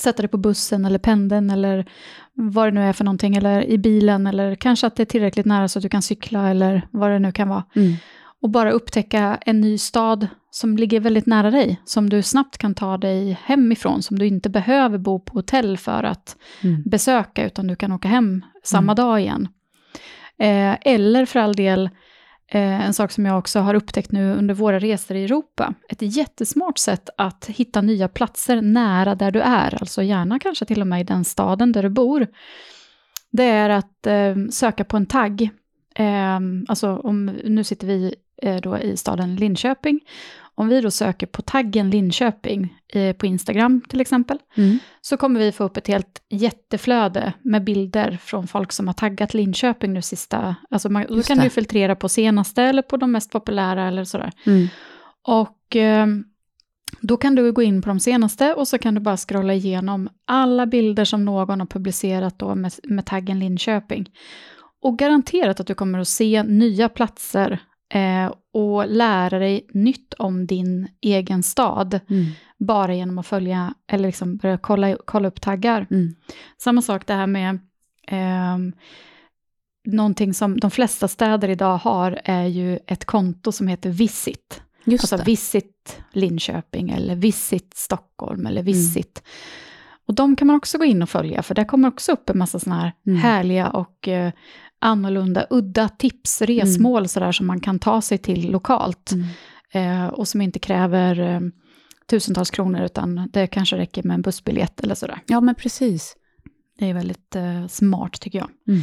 [0.00, 1.86] Sätta det på bussen eller pendeln eller
[2.34, 5.46] vad det nu är för någonting, eller i bilen, eller kanske att det är tillräckligt
[5.46, 7.92] nära så att du kan cykla eller vad det nu kan vara Mm.
[8.42, 12.74] och bara upptäcka en ny stad som ligger väldigt nära dig, som du snabbt kan
[12.74, 16.82] ta dig hemifrån, som du inte behöver bo på hotell för att Mm.
[16.86, 18.96] besöka, utan du kan åka hem samma Mm.
[18.96, 19.48] dag igen.
[20.38, 21.90] Eh, eller för all del,
[22.48, 26.16] eh, en sak som jag också har upptäckt nu under våra resor i Europa, ett
[26.16, 30.86] jättesmart sätt att hitta nya platser nära där du är, alltså gärna kanske till och
[30.86, 32.26] med i den staden där du bor,
[33.30, 35.50] det är att eh, söka på en tagg.
[35.94, 36.38] Eh,
[36.68, 40.00] alltså om, nu sitter vi eh, då i staden Linköping.
[40.62, 44.78] Om vi då söker på taggen Linköping eh, på Instagram till exempel, Mm.
[45.00, 49.34] så kommer vi få upp ett helt jätteflöde med bilder från folk som har taggat
[49.34, 51.44] Linköping nu sista, alltså man, då kan det.
[51.44, 54.32] du filtrera på senaste eller på de mest populära eller sådär.
[54.46, 54.68] Mm.
[55.28, 56.06] Och eh,
[57.00, 60.08] Då kan du gå in på de senaste och så kan du bara scrolla igenom
[60.26, 64.10] alla bilder som någon har publicerat då med, med taggen Linköping.
[64.82, 67.58] Och garanterat att du kommer att se nya platser
[67.92, 72.00] eh, och lära dig nytt om din egen stad.
[72.08, 72.26] Mm.
[72.58, 75.86] Bara genom att följa, eller liksom börja kolla, kolla upp taggar.
[75.90, 76.14] Mm.
[76.58, 77.58] Samma sak det här med
[78.08, 78.58] eh,
[79.84, 84.62] någonting som de flesta städer idag har är ju ett konto som heter Visit.
[84.84, 85.22] Just Alltså det.
[85.24, 89.22] Visit Linköping eller Visit Stockholm eller Visit.
[90.06, 92.38] Och de kan man också gå in och följa, för där kommer också upp en
[92.38, 93.18] massa sådana här Mm.
[93.20, 94.32] härliga och eh,
[94.82, 99.12] annorlunda, udda tips, resmål sådär som man kan ta sig till lokalt.
[99.12, 99.26] Mm.
[99.72, 101.40] Eh, och som inte kräver eh,
[102.10, 105.18] tusentals kronor, utan det kanske räcker med en bussbiljett eller sådär.
[105.26, 106.16] Ja, men precis.
[106.78, 108.48] Det är väldigt eh, smart tycker jag.
[108.68, 108.80] Mm.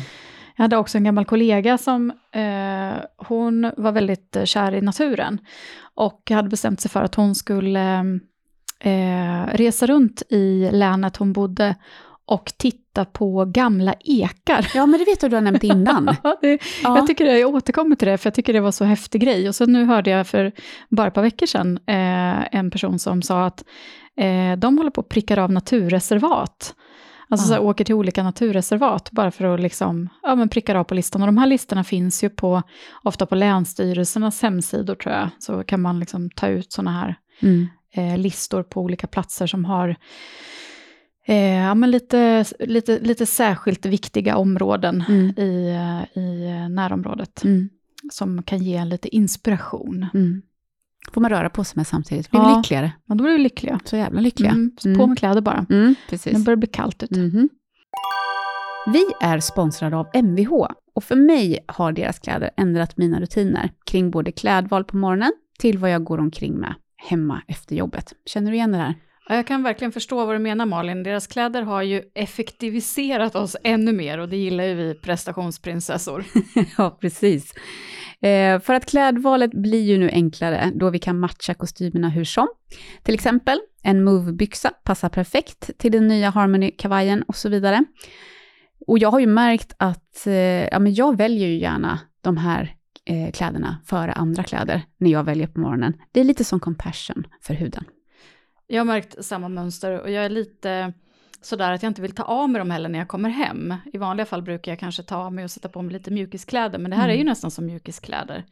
[0.56, 5.40] Jag hade också en gammal kollega som, eh, hon var väldigt eh, kär i naturen
[5.96, 8.20] och hade bestämt sig för att hon skulle
[8.80, 11.76] eh, resa runt i länet hon bodde
[12.30, 14.68] och titta på gamla ekar.
[14.76, 16.16] Ja, men det vet du, du har nämnt innan.
[16.24, 16.98] Ja, det, Ja.
[16.98, 19.48] Jag tycker det, jag återkommer till det, för jag tycker det var så häftig grej.
[19.50, 20.52] Och så nu hörde jag för
[20.90, 23.64] bara ett par veckor sedan eh, en person som sa att
[24.18, 26.76] eh, de håller på att pricka av naturreservat.
[27.32, 30.84] Alltså så här, åker till olika naturreservat bara för att liksom, ja, men pricka av
[30.84, 31.22] på listan.
[31.22, 32.62] Och de här listorna finns ju på,
[33.04, 35.30] ofta på länsstyrelsernas hemsidor tror jag.
[35.40, 37.68] Så kan man liksom ta ut sådana här Mm.
[37.94, 39.96] eh, listor på olika platser som har
[41.30, 45.30] eh, ja, men lite, lite, lite särskilt viktiga områden Mm.
[45.38, 45.70] i,
[46.16, 47.44] eh, i närområdet.
[47.44, 47.70] Mm.
[48.12, 50.06] Som kan ge en lite inspiration.
[50.14, 50.42] Mm.
[51.14, 52.32] Får man röra på sig med samtidigt.
[52.32, 52.58] Blir vi Ja.
[52.58, 52.92] lyckligare.
[53.06, 53.80] Ja, då blir vi lyckliga.
[53.86, 54.52] Så jävla lyckliga.
[54.52, 55.00] Mm, så Mm.
[55.00, 55.66] på med kläder bara.
[55.70, 57.20] Mm, Nu börjar det bli kallt ute.
[57.20, 57.50] Mhm.
[58.94, 60.52] Vi är sponsrade av MVH
[60.96, 65.78] och för mig har deras kläder ändrat mina rutiner kring både klädval på morgonen till
[65.78, 66.74] vad jag går omkring med
[67.10, 68.14] hemma efter jobbet.
[68.26, 68.96] Känner du igen det här?
[69.32, 71.04] Jag kan verkligen förstå vad du menar Malin.
[71.04, 76.26] Deras kläder har ju effektiviserat oss ännu mer och det gillar ju vi prestationsprinsessor.
[76.78, 77.54] ja, precis.
[78.22, 82.48] Eh, för att klädvalet blir ju nu enklare då vi kan matcha kostymerna hur som.
[83.04, 87.86] Till exempel, en Move-byxa passar perfekt till den nya Harmony-kavajen och så vidare.
[88.88, 90.34] Och jag har ju märkt att eh,
[90.68, 92.76] ja, men jag väljer ju gärna de här
[93.06, 95.94] eh, kläderna före andra kläder när jag väljer på morgonen.
[96.12, 97.86] Det är lite som compassion för huden.
[98.72, 100.94] Jag har märkt samma mönster och jag är lite
[101.42, 103.74] sådär att jag inte vill ta av mig dem heller när jag kommer hem.
[103.94, 106.80] I vanliga fall brukar jag kanske ta av mig och sätta på mig lite mjukiskläder,
[106.80, 107.28] men det här är ju Mm.
[107.28, 108.46] nästan som mjukiskläder.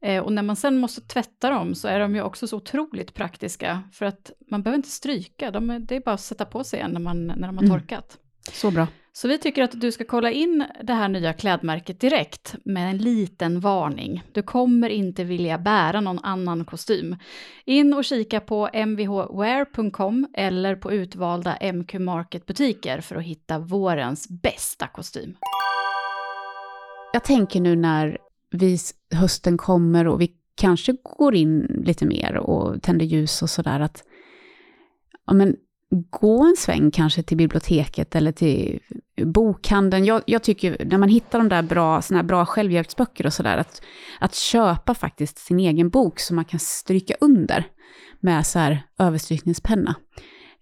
[0.00, 3.14] Eh, och när man sen måste tvätta dem så är de ju också så otroligt
[3.14, 6.64] praktiska, för att man behöver inte stryka, de är, det är bara att sätta på
[6.64, 7.70] sig igen när, man, när de har Mm.
[7.80, 8.18] torkat.
[8.52, 8.86] Så bra.
[9.16, 12.98] Så vi tycker att du ska kolla in det här nya klädmärket direkt med en
[12.98, 14.22] liten varning.
[14.32, 17.16] Du kommer inte vilja bära någon annan kostym.
[17.64, 24.86] In och kika på mvhwear.com eller på utvalda MQ Market-butiker för att hitta vårens bästa
[24.86, 25.36] kostym.
[27.12, 28.18] Jag tänker nu när
[28.50, 28.78] vi,
[29.10, 34.04] hösten kommer och vi kanske går in lite mer och tänder ljus och sådär att
[35.26, 35.56] ja, men,
[35.94, 38.80] gå en sväng kanske till biblioteket eller till
[39.24, 40.04] bokhandeln.
[40.04, 43.56] Jag, jag tycker när man hittar de där bra, såna här bra självhjälpsböcker och sådär,
[43.56, 43.82] att,
[44.20, 47.64] att köpa faktiskt sin egen bok som man kan stryka under
[48.20, 49.94] med så här överstrykningspenna.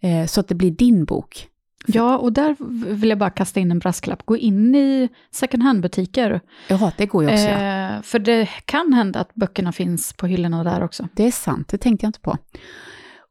[0.00, 1.48] Eh, så att det blir din bok.
[1.86, 2.56] Ja, och där
[2.94, 4.26] vill jag bara kasta in en brasklapp.
[4.26, 6.40] Gå in i second hand-butiker.
[6.68, 7.44] Jaha, det går ju också.
[7.44, 7.96] ja.
[7.96, 11.08] Eh, för det kan hända att böckerna finns på hyllorna där också.
[11.14, 12.36] Det är sant, det tänkte jag inte på.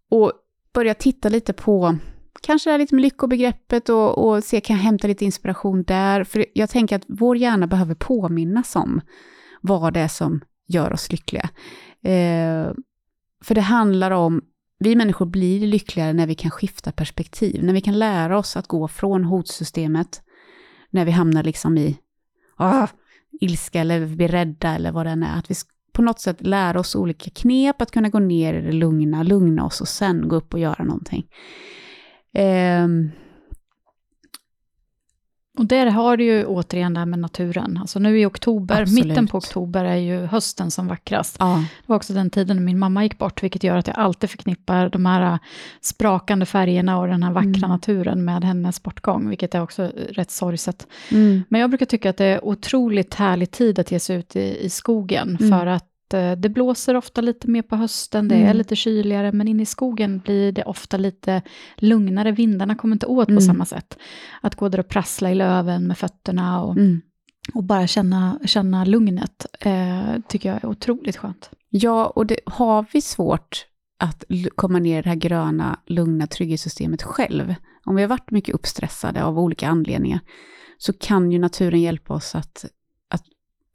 [0.09, 0.33] Och
[0.73, 1.97] börja titta lite på,
[2.41, 6.23] kanske det här lite med lyckobegreppet och, och se, kan jag hämta lite inspiration där?
[6.23, 9.01] För jag tänker att vår hjärna behöver påminnas om
[9.61, 11.49] vad det är som gör oss lyckliga.
[12.03, 12.73] Eh,
[13.43, 14.41] för det handlar om,
[14.79, 18.67] vi människor blir lyckligare när vi kan skifta perspektiv, när vi kan lära oss att
[18.67, 20.21] gå från hotsystemet,
[20.89, 21.97] när vi hamnar liksom i
[22.55, 22.87] ah,
[23.41, 25.55] ilska eller vi blir rädda eller vad det än är, att vi
[26.01, 29.65] på något sätt lära oss olika knep att kunna gå ner i det lugna, lugna
[29.65, 31.27] oss och sen gå upp och göra någonting.
[32.33, 33.11] Ehm,
[35.57, 37.77] Och där har du ju återigen det här med naturen.
[37.77, 39.05] Alltså nu i oktober, Absolut.
[39.05, 41.35] mitten på oktober är ju hösten som vackrast.
[41.39, 44.29] ja, Det var också den tiden min mamma gick bort, vilket gör att jag alltid
[44.29, 45.39] förknippar de här äh,
[45.81, 47.69] sprakande färgerna och den här vackra Mm.
[47.69, 50.87] naturen med hennes bortgång, vilket är också äh, rätt sorgset.
[51.11, 54.35] mm, Men jag brukar tycka att det är otroligt härlig tid att ge sig ut
[54.35, 55.51] i, i skogen, Mm.
[55.51, 55.85] för att
[56.17, 58.57] det blåser ofta lite mer på hösten, det är Mm.
[58.57, 61.41] lite kyligare, men inne i skogen blir det ofta lite
[61.77, 63.41] lugnare, vindarna kommer inte åt på Mm.
[63.41, 63.97] samma sätt.
[64.41, 67.01] Att gå där och prassla i löven med fötterna och, mm.
[67.53, 71.49] och bara känna, känna lugnet, eh, tycker jag är otroligt skönt.
[71.69, 73.65] ja, och det har vi svårt
[73.99, 74.23] att
[74.55, 77.55] komma ner i det här gröna, lugna trygghetssystemet själv.
[77.85, 80.19] Om vi har varit mycket uppstressade av olika anledningar,
[80.77, 82.65] så kan ju naturen hjälpa oss att,
[83.09, 83.23] att,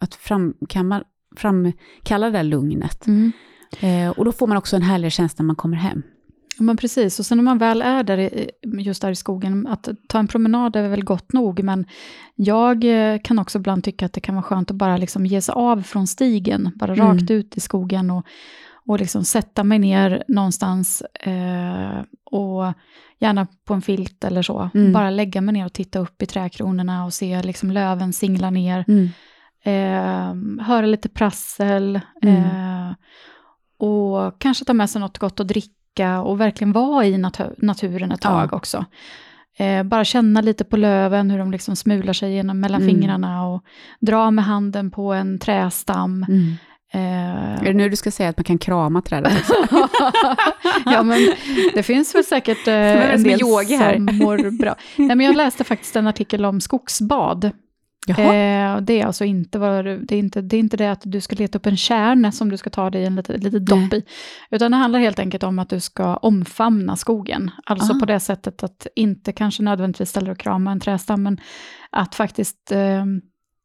[0.01, 1.05] att framkalla,
[1.37, 3.07] framkalla det där lugnet.
[3.07, 3.32] Mm.
[3.80, 6.03] Eh, och då får man också en härlig känsla när man kommer hem.
[6.59, 8.30] Ja, Men precis, och sen när man väl är där,
[8.80, 11.87] just där i skogen, att ta en promenad är väl gott nog, men
[12.34, 15.41] jag eh, kan också ibland tycka att det kan vara skönt att bara liksom ge
[15.41, 17.07] sig av från stigen, bara Mm.
[17.07, 18.26] rakt ut i skogen och,
[18.87, 22.72] och liksom sätta mig ner någonstans eh, och
[23.18, 24.93] gärna på en filt eller så, Mm.
[24.93, 28.84] bara lägga mig ner och titta upp i trädkronorna och se liksom löven singla ner.
[28.89, 29.09] Mm.
[29.67, 30.35] Eh,
[30.67, 32.37] höra lite prassel Mm.
[32.45, 32.95] eh,
[33.79, 38.12] och kanske ta med sig något gott att dricka och verkligen vara i natu- naturen
[38.12, 38.57] ett tag Ja.
[38.57, 38.85] också.
[39.59, 42.95] Eh, bara känna lite på löven, hur de liksom smular sig genom mellan Mm.
[42.95, 43.62] fingrarna och
[44.01, 46.27] dra med handen på en trästam.
[46.29, 46.55] Mm.
[46.93, 49.55] Eh, Är det nu du ska säga att man kan krama trädet också?
[50.85, 51.19] ja, men
[51.75, 52.75] det finns väl säkert eh,
[53.14, 53.41] en del
[53.79, 53.95] här.
[53.95, 54.75] som mår bra.
[54.97, 57.51] Nej, men jag läste faktiskt en artikel om skogsbad.
[58.09, 61.01] Eh, det är alltså inte, vad du- det, är inte, det är inte det att
[61.05, 63.93] du ska leta upp en kärna som du ska ta dig en lite, lite dopp
[63.93, 64.05] i,
[64.51, 67.51] utan det handlar helt enkelt om att du ska omfamna skogen.
[67.67, 68.01] Alltså Ah.
[68.01, 71.41] på det sättet att inte kanske nödvändigtvis ställa och krama en trädstam, men
[71.91, 73.05] att faktiskt eh,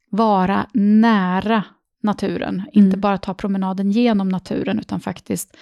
[0.09, 1.63] vara nära
[2.03, 2.63] naturen.
[2.73, 3.01] Inte Mm.
[3.01, 5.57] bara ta promenaden genom naturen, utan faktiskt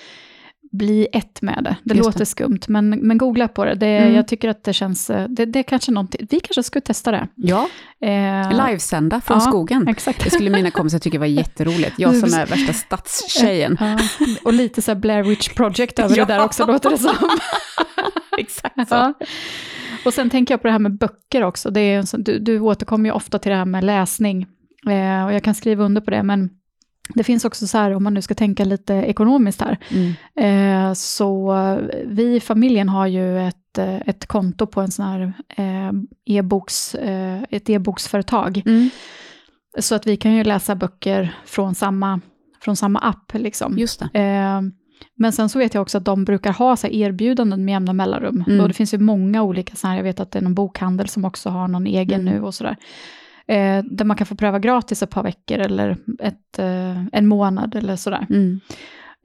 [0.71, 1.75] bli ett med det.
[1.83, 2.25] Det Just låter det.
[2.25, 3.75] skumt, men, men googla på det.
[3.75, 4.15] det Mm.
[4.15, 5.09] Jag tycker att det känns...
[5.09, 7.27] eh, Det, det är kanske någonting, vi kanske skulle testa det.
[7.35, 7.67] Ja,
[8.01, 9.87] Eh, livesända från ja, skogen.
[9.87, 10.23] Exakt.
[10.23, 11.93] Det skulle mina kompisar tycka var jätteroligt.
[11.97, 13.77] Jag som är värsta stadstjejen.
[13.79, 13.99] Ja,
[14.43, 16.25] och lite så Blair Witch Project över Ja.
[16.25, 17.15] det där också, låter det som.
[18.37, 18.95] Exakt så.
[18.95, 19.13] Ja.
[20.05, 21.71] Och sen tänker jag på det här med böcker också.
[21.71, 24.47] Det är du, du återkommer ju ofta till det här med läsning.
[24.87, 26.49] Eh, och jag kan skriva under på det, men
[27.15, 30.87] det finns också så här, om man nu ska tänka lite ekonomiskt här, Mm.
[30.89, 31.53] eh, så
[32.05, 35.91] vi i familjen har ju ett, eh, ett konto på en sån här eh,
[36.25, 38.61] e-boks, eh, ett e-boksföretag.
[38.65, 38.89] Mm.
[39.79, 42.19] Så att vi kan ju läsa böcker från samma,
[42.61, 43.33] från samma app.
[43.33, 43.77] Liksom.
[43.77, 44.01] Just.
[44.01, 44.61] Eh,
[45.15, 48.43] men sen så vet jag också att de brukar ha så erbjudanden med jämna mellanrum.
[48.47, 48.61] Mm.
[48.61, 51.07] Och det finns ju många olika, så här, jag vet att det är någon bokhandel
[51.09, 52.33] som också har någon egen Mm.
[52.33, 52.75] nu och sådär.
[53.49, 57.75] Eh, där man kan få pröva gratis ett par veckor eller ett, eh, en månad
[57.75, 58.27] eller sådär.
[58.29, 58.59] Mm.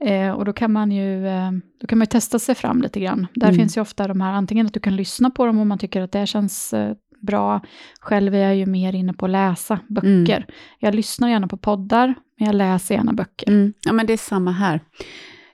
[0.05, 1.51] Eh, och då kan man ju eh,
[1.81, 3.27] då kan man testa sig fram lite grann.
[3.35, 3.57] Där Mm.
[3.59, 6.01] finns ju ofta de här, antingen att du kan lyssna på dem om man tycker
[6.01, 7.61] att det känns eh, bra.
[8.01, 10.45] Själv är jag ju mer inne på att läsa böcker.
[10.79, 12.07] Jag lyssnar gärna på poddar,
[12.39, 13.49] men jag läser gärna böcker.
[13.49, 13.73] Mm.
[13.85, 14.79] Ja, men det är samma här.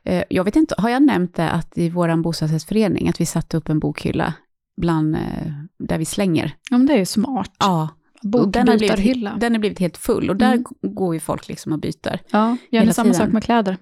[0.04, 3.58] Eh, Jag vet inte, har jag nämnt det att i vår bostadsrättsförening, att vi satte
[3.58, 4.34] upp en bokhylla
[4.78, 5.18] bland,
[5.80, 6.56] där vi slänger?
[6.70, 7.52] Ja, men det är ju smart.
[7.60, 7.90] Ja.
[8.24, 9.36] Bokbytarhylla.
[9.38, 10.64] den har blivit helt full och där Mm.
[10.82, 12.20] går ju folk liksom och byter.
[12.32, 13.26] Ja, gör ni samma tiden.
[13.26, 13.78] sak med kläder?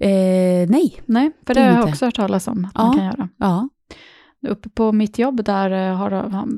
[0.00, 1.02] Eh, nej.
[1.06, 1.88] Nej, för det har jag Inte.
[1.92, 2.84] också hört talas om att Ja.
[2.86, 3.28] man kan göra.
[3.38, 3.68] Ja.
[4.48, 6.10] Uppe på mitt jobb där eh, har,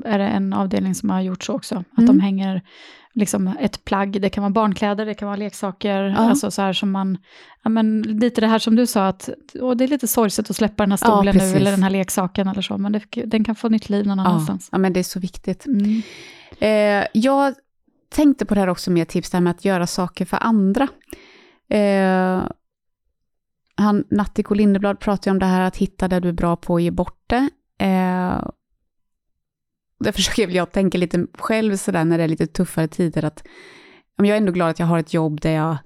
[0.05, 1.75] är det en avdelning som har gjort så också.
[1.91, 2.07] Att Mm.
[2.07, 2.61] de hänger
[3.13, 6.15] liksom ett plagg, det kan vara barnkläder, det kan vara leksaker, Ja.
[6.17, 7.17] alltså så här som man,
[7.63, 10.55] ja men lite det här som du sa att, åh, det är lite sorgset att
[10.55, 11.55] släppa den här Ja, stolen nu, precis.
[11.55, 14.25] eller den här leksaken eller så, men det, den kan få nytt liv någon Ja.
[14.25, 14.69] annanstans.
[14.71, 15.65] ja, men det är så viktigt.
[15.65, 16.01] Mm.
[16.59, 17.55] Eh, jag
[18.09, 20.87] tänkte på det här också med tips, det här med att göra saker för andra.
[21.69, 22.43] Eh,
[23.75, 26.73] han, Nattiko Lindeblad pratar ju om det här att hitta det du är bra på
[26.73, 27.49] och ge bort det.
[27.77, 28.47] Eh,
[29.99, 33.43] där försöker väl jag tänka lite själv sådär när det är lite tuffare tider att
[34.17, 35.77] men jag är ändå glad att jag har ett jobb där jag,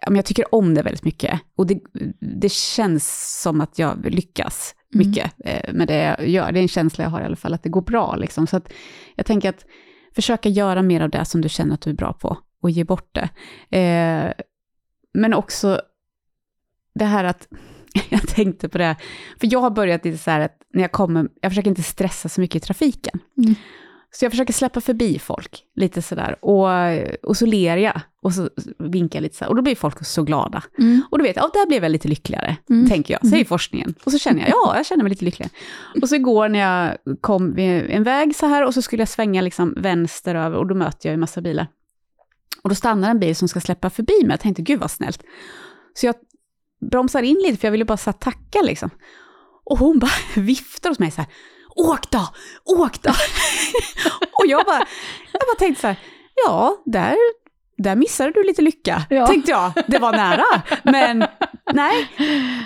[0.00, 1.40] ja, men jag tycker om det väldigt mycket.
[1.56, 1.80] Och det,
[2.20, 5.08] det känns som att jag lyckas Mm.
[5.08, 6.52] mycket eh, med det jag gör.
[6.52, 8.16] Det är en känsla jag har i alla fall, att det går bra.
[8.16, 8.46] Liksom.
[8.46, 8.72] Så att
[9.14, 9.64] jag tänker att
[10.16, 12.84] försöka göra mer av det som du känner att du är bra på och ge
[12.84, 13.28] bort det.
[13.78, 14.32] Eh,
[15.14, 15.80] men också
[16.94, 17.48] det här att,
[18.08, 18.96] jag tänkte på det,
[19.40, 22.28] för jag har börjat lite så här att när jag kommer, jag försöker inte stressa
[22.28, 23.18] så mycket i trafiken.
[23.36, 23.54] Mm.
[24.10, 26.36] Så jag försöker släppa förbi folk lite sådär.
[26.44, 26.68] Och,
[27.22, 29.48] och så ler jag och så vinkar jag lite så här.
[29.50, 30.62] Och då blir folk så glada.
[30.78, 31.02] Mm.
[31.10, 32.88] Och då vet jag, ja, där blev jag lite lyckligare, Mm.
[32.88, 33.94] tänker jag, säger forskningen.
[34.04, 35.50] Och så känner jag, ja, jag känner mig lite lyckligare.
[36.02, 39.08] Och så igår när jag kom vid en väg så här och så skulle jag
[39.08, 41.66] svänga liksom vänster över och då möter jag en massa bilar.
[42.62, 44.30] Och då stannar en bil som ska släppa förbi mig.
[44.30, 45.22] Jag tänkte, gud vad snällt.
[45.94, 46.14] Så jag
[46.90, 48.90] bromsar in lite för jag ville bara så tacka liksom.
[49.64, 50.10] Och hon bara
[50.42, 51.30] viftar hos mig så här,
[51.76, 52.28] åk då,
[52.64, 53.10] åk då.
[54.38, 54.86] och jag bara,
[55.32, 55.96] jag bara tänkte så här,
[56.46, 57.16] ja, där,
[57.78, 59.26] där missade du lite lycka, Ja.
[59.26, 59.72] tänkte jag.
[59.86, 60.44] Det var nära,
[60.84, 61.24] men
[61.72, 62.06] nej,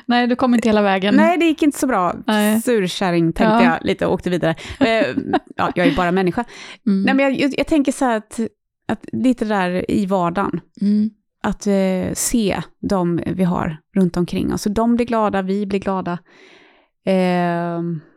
[0.07, 1.15] Nej, du kom inte hela vägen.
[1.15, 2.15] nej, det gick inte så bra.
[2.27, 2.63] Nej.
[2.63, 3.63] Surkärring tänkte Ja.
[3.65, 4.55] jag lite och åkte vidare.
[4.81, 5.07] Eh,
[5.57, 6.45] ja, jag är bara människa.
[6.87, 7.03] Mm.
[7.03, 8.41] Nej, men jag, jag, jag tänker så här att,
[8.89, 11.11] att lite där i vardagen, Mm.
[11.43, 14.63] att eh, se de vi har runt omkring oss.
[14.63, 16.19] Så de blir glada, vi blir glada.
[17.05, 17.15] Eh,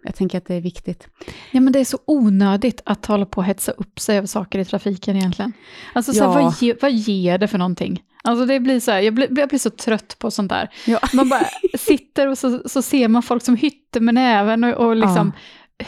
[0.05, 1.07] jag tänker att det är viktigt.
[1.51, 4.59] Ja, men det är så onödigt att hålla på och hetsa upp sig över saker
[4.59, 5.53] i trafiken egentligen.
[5.93, 6.31] Alltså, så Ja.
[6.33, 8.03] vad, ge, vad ger det för någonting?
[8.23, 10.69] Alltså det blir så här, jag, blir, jag blir så trött på sånt där.
[10.87, 10.99] Ja.
[11.13, 11.45] Man bara
[11.79, 15.31] sitter och så, så ser man folk som hytter med näven och, och liksom,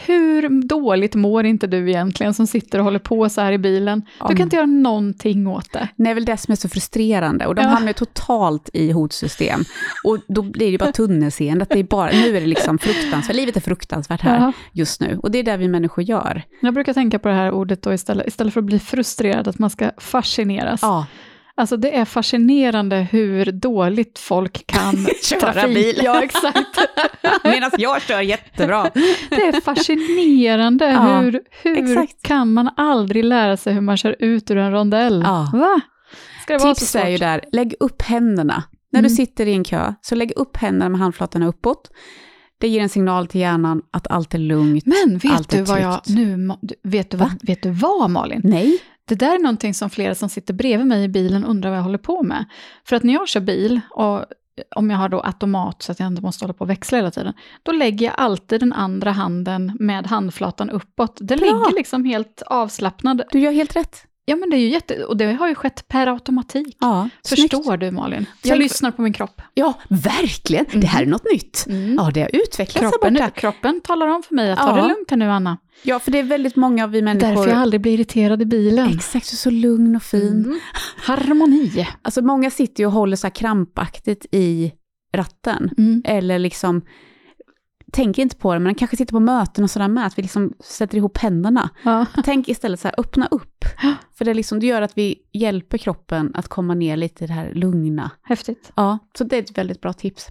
[0.06, 4.02] hur dåligt mår inte du egentligen som sitter och håller på så här i bilen?
[4.28, 5.88] Du kan inte göra någonting åt det.
[5.96, 7.68] Det är väl det som är så frustrerande och de Ja.
[7.68, 9.60] hamnar totalt i hotsystem.
[10.04, 13.36] Och då blir det bara tunnelseende, att det är bara, nu är det liksom fruktansvärt,
[13.36, 14.52] livet är fruktansvärt här Ja.
[14.72, 15.18] just nu.
[15.22, 16.42] Och det är det vi människor gör.
[16.62, 19.58] Jag brukar tänka på det här ordet då istället, istället för att bli frustrerad, att
[19.58, 20.80] man ska fascineras.
[20.82, 21.06] Ja,
[21.58, 26.00] Alltså det är fascinerande hur dåligt folk kan Köra bil.
[26.04, 26.78] Ja, exakt.
[27.44, 28.90] medan jag kör jättebra.
[29.30, 32.22] Det är fascinerande Ja, hur, hur exakt.
[32.22, 35.22] kan man aldrig lära sig hur man kör ut ur en rondell?
[35.26, 35.50] Ja.
[35.52, 35.80] Va?
[36.42, 37.02] Ska det vara så Tips svårt?
[37.04, 38.62] är ju där, lägg upp händerna.
[38.92, 39.08] När Mm.
[39.10, 41.90] du sitter i en kö, så lägg upp händerna med handflatorna uppåt.
[42.58, 44.84] Det ger en signal till hjärnan att allt är lugnt.
[44.86, 46.50] Men vet Allt är du vad jag nu,
[46.84, 48.40] vet du vad, vet du vad Malin?
[48.44, 48.78] Nej,
[49.08, 51.84] Det där är någonting som flera som sitter bredvid mig i bilen undrar vad jag
[51.84, 52.44] håller på med.
[52.84, 54.24] För att när jag kör bil, och
[54.76, 57.10] om jag har då automat så att jag inte måste hålla på och växla hela
[57.10, 61.18] tiden, då lägger jag alltid den andra handen med handflatan uppåt.
[61.20, 61.46] Den Bra.
[61.46, 63.22] ligger liksom helt avslappnad.
[63.30, 64.06] du gör helt rätt.
[64.28, 66.76] Ja men det är ju jätte, och det har ju skett per automatik.
[66.80, 67.54] Ja, snyggt.
[67.54, 68.26] Förstår du Malin?
[68.42, 69.42] Jag Tänk- lyssnar på min kropp.
[69.54, 70.66] Ja, verkligen.
[70.72, 71.64] Det här är något nytt.
[71.96, 73.30] Ja, det har utvecklats Kroppen, borta.
[73.30, 74.82] kroppen talar om för mig att ta Ja.
[74.82, 75.58] det lugnt här nu Anna.
[75.82, 77.28] Ja, för det är väldigt många av vi människor...
[77.28, 78.88] Därför jag aldrig blir irriterad i bilen.
[78.94, 80.44] Exakt, så, så lugn och fin.
[80.44, 80.60] Mm.
[80.96, 81.86] Harmoni.
[82.02, 84.72] Alltså många sitter ju och håller så här krampaktigt i
[85.14, 85.70] ratten.
[85.78, 86.02] Mm.
[86.04, 86.82] Eller liksom,
[87.92, 90.52] tänker inte på det, men kanske sitter på möten och sådär med, att vi liksom
[90.60, 91.70] sätter ihop händerna.
[91.82, 92.06] Ja.
[92.24, 93.64] Tänk istället så här, öppna upp.
[94.18, 97.32] För det, liksom, det gör att vi hjälper kroppen att komma ner lite i det
[97.32, 98.10] här lugna.
[98.22, 98.72] Häftigt.
[98.74, 100.26] Ja, så det är ett väldigt bra tips.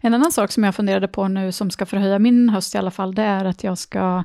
[0.00, 2.90] En annan sak som jag funderade på nu som ska förhöja min höst i alla
[2.90, 4.24] fall, det är att jag ska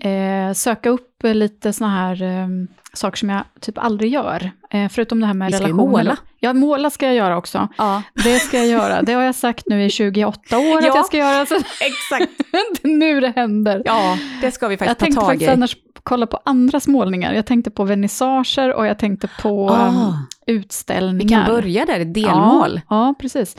[0.00, 2.46] eh, söka upp lite såna här eh,
[2.92, 4.50] saker som jag typ aldrig gör.
[4.70, 5.90] Eh, förutom det här med Vi ska relationer.
[5.90, 6.16] måla.
[6.40, 7.68] Ja, måla ska jag göra också.
[7.78, 9.02] Ja, Det ska jag göra.
[9.02, 10.92] Det har jag sagt nu i 28 år att Ja.
[10.96, 11.46] jag ska göra.
[11.46, 12.32] Så exakt.
[12.82, 13.82] nu det händer.
[13.84, 15.52] Ja, det ska vi jag faktiskt ta tänkte tag faktiskt i.
[15.52, 17.32] annars kolla på andras målningar.
[17.32, 19.88] Jag tänkte på vernissager och jag tänkte på Ah.
[19.88, 19.94] um,
[20.46, 21.44] Vi utställningar.
[21.44, 22.80] kan börja där, delmål.
[22.88, 23.56] Ja, ja, precis.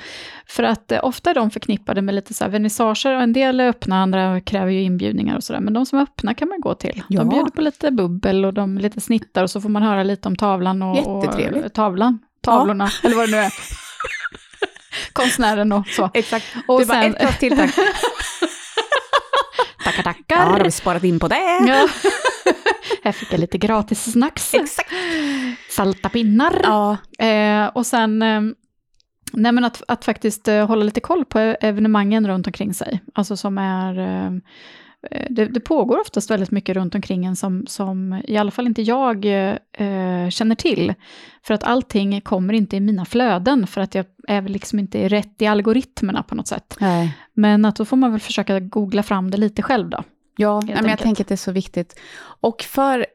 [0.47, 3.59] För att eh, ofta är de förknippade med lite så här vernissager, och en del
[3.59, 6.61] är öppna, andra kräver ju inbjudningar och sådär, men de som är öppna kan man
[6.61, 7.03] gå till.
[7.07, 7.19] Ja.
[7.19, 10.27] De bjuder på lite bubbel och de lite snittar och så får man höra lite
[10.27, 13.53] om tavlan och, och tavlan, tavlorna, eller vad det nu är.
[15.13, 16.09] Konstnären och så.
[16.13, 16.45] Exakt.
[16.67, 17.75] Och det är bara sen- ett glas till tack.
[19.83, 20.45] Tackar, Ja, tackar.
[20.45, 21.59] då har vi sparat in på det.
[21.67, 21.87] Ja.
[23.03, 24.53] Här fick jag lite gratis snacks.
[24.53, 24.91] Exakt.
[25.69, 26.59] Salta pinnar.
[26.63, 28.41] Ja, Eh, och sen eh,
[29.33, 33.01] nej men att, att faktiskt eh, hålla lite koll på evenemangen runt omkring sig.
[33.13, 34.41] Alltså som är...
[35.11, 38.67] Eh, det, det pågår oftast väldigt mycket runt omkring en som, som i alla fall
[38.67, 40.93] inte jag eh, känner till.
[41.43, 45.07] För att allting kommer inte i mina flöden, för att jag är väl liksom inte
[45.07, 46.77] rätt i algoritmerna på något sätt.
[46.79, 47.17] nej.
[47.33, 50.03] Men att då får man väl försöka googla fram det lite själv då.
[50.37, 51.99] Ja, men jag tänker att det är så viktigt.
[52.39, 53.05] Och för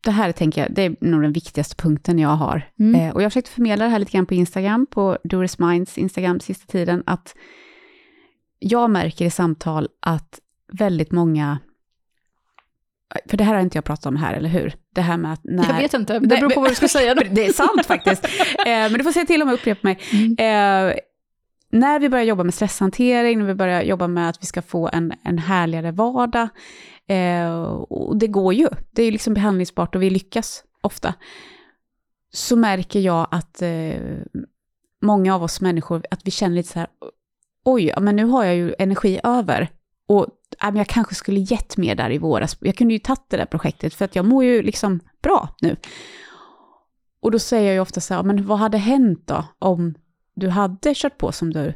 [0.00, 2.70] det här tänker jag, det är nog den viktigaste punkten jag har.
[2.78, 3.00] Mm.
[3.00, 5.98] Eh, och jag har försökt förmedla det här lite grann på Instagram, på Doris Minds
[5.98, 7.34] Instagram sista tiden, att
[8.58, 10.40] jag märker i samtal att
[10.72, 11.58] väldigt många,
[13.26, 14.74] för det här har inte jag pratat om här, eller hur?
[14.94, 15.68] Det här med att när...
[15.68, 17.14] Jag vet inte, det beror på vad du ska säga.
[17.30, 18.28] Det är sant faktiskt.
[18.58, 19.98] Eh, men du får säga till om jag upprepar mig.
[20.12, 20.30] Mm.
[20.38, 20.96] Eh,
[21.70, 24.90] när vi börjar jobba med stresshantering, när vi börjar jobba med att vi ska få
[24.92, 26.48] en, en härligare vardag,
[27.06, 31.14] eh, och det går ju, det är liksom behandlingsbart och vi lyckas ofta,
[32.32, 33.62] så märker jag att
[35.02, 36.88] många av oss människor, att vi känner lite så här,
[37.64, 39.68] oj, men nu har jag ju energi över,
[40.06, 40.26] och
[40.62, 42.56] äh, men jag kanske skulle gett mer där i våras.
[42.60, 45.76] Jag kunde ju tagit det där projektet, för att jag mår ju liksom bra nu.
[47.20, 49.94] Och då säger jag ju ofta så här, men vad hade hänt då om
[50.34, 51.74] du hade kört på som du,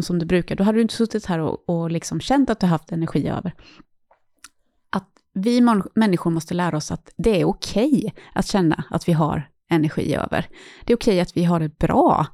[0.00, 0.56] som du brukar?
[0.56, 3.54] Då hade du inte suttit här och, och liksom känt att du haft energi över.
[4.90, 5.60] Att vi
[5.94, 10.46] människor måste lära oss att det är okej att känna att vi har energi över.
[10.84, 12.26] Det är okej att vi har det bra.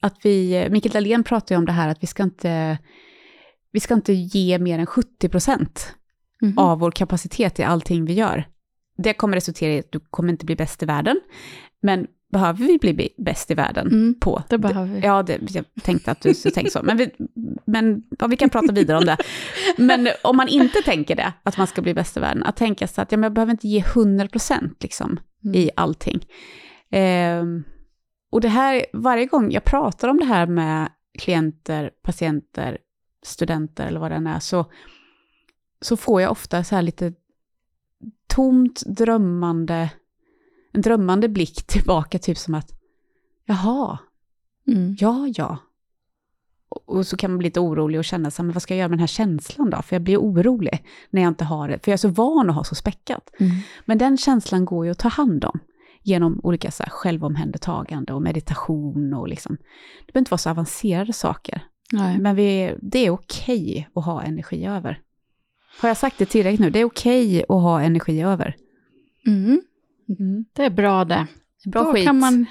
[0.00, 2.78] Att vi, Mikael Dahlén pratar ju om det här att vi ska inte,
[3.72, 5.94] vi ska inte ge mer än 70 procent
[6.42, 6.58] Mhm.
[6.58, 8.48] av vår kapacitet i allting vi gör.
[8.96, 11.20] Det kommer resultera i att du kommer inte bli bäst i världen,
[11.82, 14.42] men behöver vi bli bäst i världen Mm, på?
[14.48, 15.00] det behöver vi.
[15.00, 17.10] Ja, det, jag tänkte att du tänka så, men, vi,
[17.64, 19.16] men ja, vi kan prata vidare om det.
[19.78, 22.86] Men om man inte tänker det, att man ska bli bäst i världen, att tänka
[22.86, 25.54] så att ja, men jag behöver inte ge 100% liksom, Mm.
[25.56, 26.26] i allting.
[26.90, 27.64] Ehm,
[28.30, 30.88] Och det här, varje gång jag pratar om det här med
[31.18, 32.78] klienter, patienter,
[33.22, 34.66] studenter eller vad det än är, så,
[35.80, 37.12] så får jag ofta så här lite
[38.26, 39.90] tomt drömmande,
[40.72, 42.72] en drömmande blick tillbaka, typ som att
[43.44, 43.98] jaha,
[44.66, 44.96] Mm.
[44.98, 45.58] ja, ja.
[46.68, 48.78] Och, och så kan man bli lite orolig och känna här, men vad ska jag
[48.78, 49.82] göra med den här känslan då?
[49.82, 52.56] För jag blir orolig när jag inte har det, för jag är så van att
[52.56, 53.30] ha så späckat.
[53.38, 53.52] Mm.
[53.84, 55.58] Men den känslan går ju att ta hand om
[56.02, 59.56] genom olika så här, självomhändertagande och meditation och liksom,
[60.06, 61.64] det behöver inte vara så avancerade saker.
[61.92, 62.18] Nej.
[62.18, 65.00] Men vi, det är okej att ha energi över.
[65.80, 66.70] Har jag sagt det tillräckligt nu?
[66.70, 68.56] Det är okej att ha energi över.
[69.26, 69.62] Mm.
[70.52, 71.26] Det är bra det.
[71.64, 72.04] Bra Då skit.
[72.04, 72.46] kan man,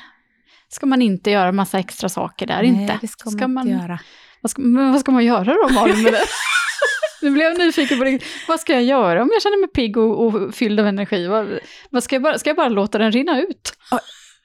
[0.69, 2.79] ska man inte göra massa extra saker där, inte.
[2.79, 3.99] Nej, det ska man inte göra.
[4.41, 6.25] Vad ska, men vad ska man göra då, Malin, med det?
[7.21, 8.19] Nu blev jag nyfiken på det.
[8.47, 11.27] Vad ska jag göra om jag känner mig pigg och, och fylld av energi?
[11.27, 11.59] Vad,
[11.89, 13.73] vad ska, jag bara, ska jag bara låta den rinna ut?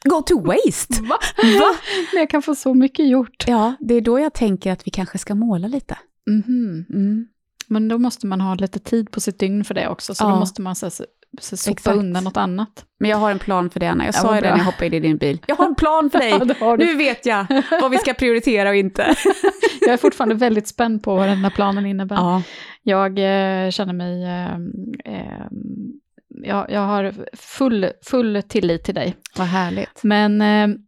[0.08, 1.02] Go to waste!
[1.02, 1.18] Va?
[1.60, 1.74] Va?
[2.12, 3.44] Men jag kan få så mycket gjort.
[3.46, 5.98] Ja, det är då jag tänker att vi kanske ska måla lite.
[6.30, 6.84] Mhm.
[6.90, 7.26] Mm.
[7.68, 10.28] Men då måste man ha lite tid på sitt dygn för det också, så Ja.
[10.30, 11.04] då måste man så, så,
[11.40, 11.96] så sopa Exakt.
[11.96, 12.84] undan något annat.
[13.00, 14.04] Men jag har en plan för det, Anna.
[14.04, 15.40] Jag Ja, sa ju det när jag hoppade in i din bil.
[15.46, 16.54] Jag har en plan för dig!
[16.60, 16.76] Ja.
[16.76, 17.46] Nu vet jag
[17.80, 19.14] vad vi ska prioritera och inte.
[19.80, 22.16] Jag är fortfarande väldigt spänd på vad den här planen innebär.
[22.16, 22.42] Ja,
[22.82, 24.24] Jag eh, känner mig...
[24.24, 24.54] Eh,
[25.14, 25.46] eh,
[26.44, 29.16] jag, jag har full, full tillit till dig.
[29.36, 30.00] vad härligt.
[30.02, 30.78] Men eh,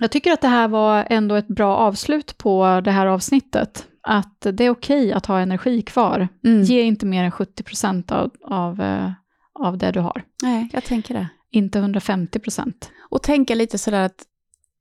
[0.00, 3.86] jag tycker att det här var ändå ett bra avslut på det här avsnittet.
[4.02, 6.28] Att det är okej att ha energi kvar.
[6.44, 6.62] Mm.
[6.62, 9.12] Ge inte mer än 70 procent av, av, eh,
[9.52, 10.22] av det du har.
[10.42, 11.28] Nej, jag tänker det.
[11.50, 12.90] Inte 150 procent.
[13.10, 14.24] Och tänka lite sådär att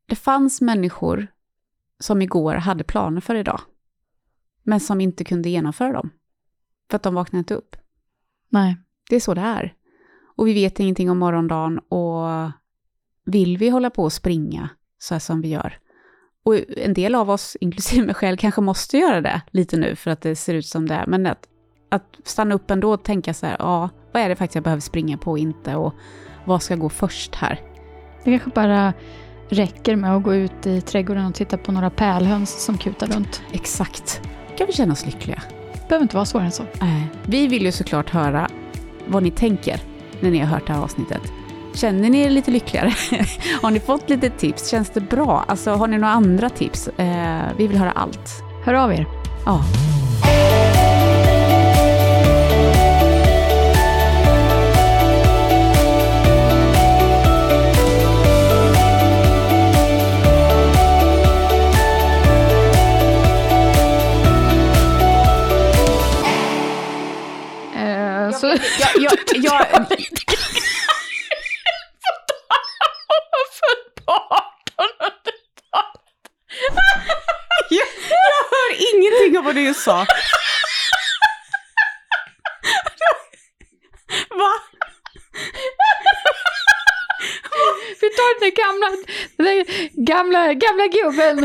[0.06, 1.28] det fanns människor
[2.00, 3.62] som igår hade planer för idag,
[4.64, 6.10] men som inte kunde genomföra dem.
[6.90, 7.76] För att de vaknade inte upp.
[8.50, 8.78] Nej.
[9.10, 9.74] Det är så det är.
[10.40, 12.52] Och vi vet ingenting om morgondagen och
[13.26, 15.78] vill vi hålla på och springa så här som vi gör?
[16.44, 20.12] Och en del av oss, inklusive mig själv, kanske måste göra det lite nu för
[20.12, 21.06] att det ser ut som det är.
[21.08, 21.48] Men att,
[21.90, 24.82] att stanna upp ändå och tänka så här, ja, vad är det faktiskt jag behöver
[24.82, 25.76] springa på och inte?
[25.76, 25.94] Och
[26.46, 27.62] vad ska gå först här?
[28.24, 28.94] Det kanske bara
[29.50, 33.42] räcker med att gå ut i trädgården och titta på några pärlhöns som kutar runt.
[33.52, 34.22] Exakt.
[34.58, 35.44] Kan vi känna oss lyckliga?
[35.74, 36.64] Det behöver inte vara svårare än så.
[37.26, 38.50] Vi vill ju såklart höra
[39.08, 39.82] vad ni tänker
[40.22, 41.22] när ni har hört det här avsnittet.
[41.74, 42.94] Känner ni er lite lyckligare?
[43.62, 44.70] har ni fått lite tips?
[44.70, 45.46] Känns det bra?
[45.48, 46.88] Alltså, har ni några andra tips?
[46.88, 48.44] Eh, vi vill höra allt.
[48.66, 49.06] Hör av er.
[49.46, 49.64] Ja.
[67.76, 68.48] Eh, så...
[68.48, 69.86] Jag, jag, jag,
[77.70, 80.06] jag, jag hör ingenting av vad du just sa.
[84.30, 84.54] Va?
[88.02, 88.88] Vi tar den gamla,
[89.38, 89.66] den
[90.06, 91.38] gamla, gamla gubben.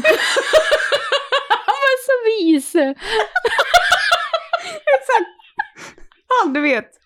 [1.66, 2.74] Han var så vis.
[4.94, 5.30] Exakt.
[6.28, 7.03] Han, du vet.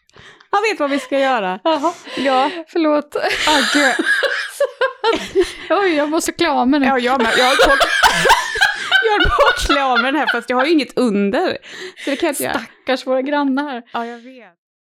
[0.51, 1.61] Han vet vad vi ska göra.
[1.65, 2.51] Jaha, Ja.
[2.69, 3.17] förlåt.
[3.17, 3.95] Ah, gud.
[5.71, 6.87] Oj, jag måste klä av mig nu.
[6.87, 7.33] Ja, jag med.
[7.39, 7.79] Jag höll på att-
[9.05, 11.59] jag höll på att klä av mig den här fast jag har ju inget under.
[12.05, 12.59] Så det kan jag inte göra.
[12.83, 13.83] Stackars våra grannar.
[13.93, 14.55] Ja, jag vet.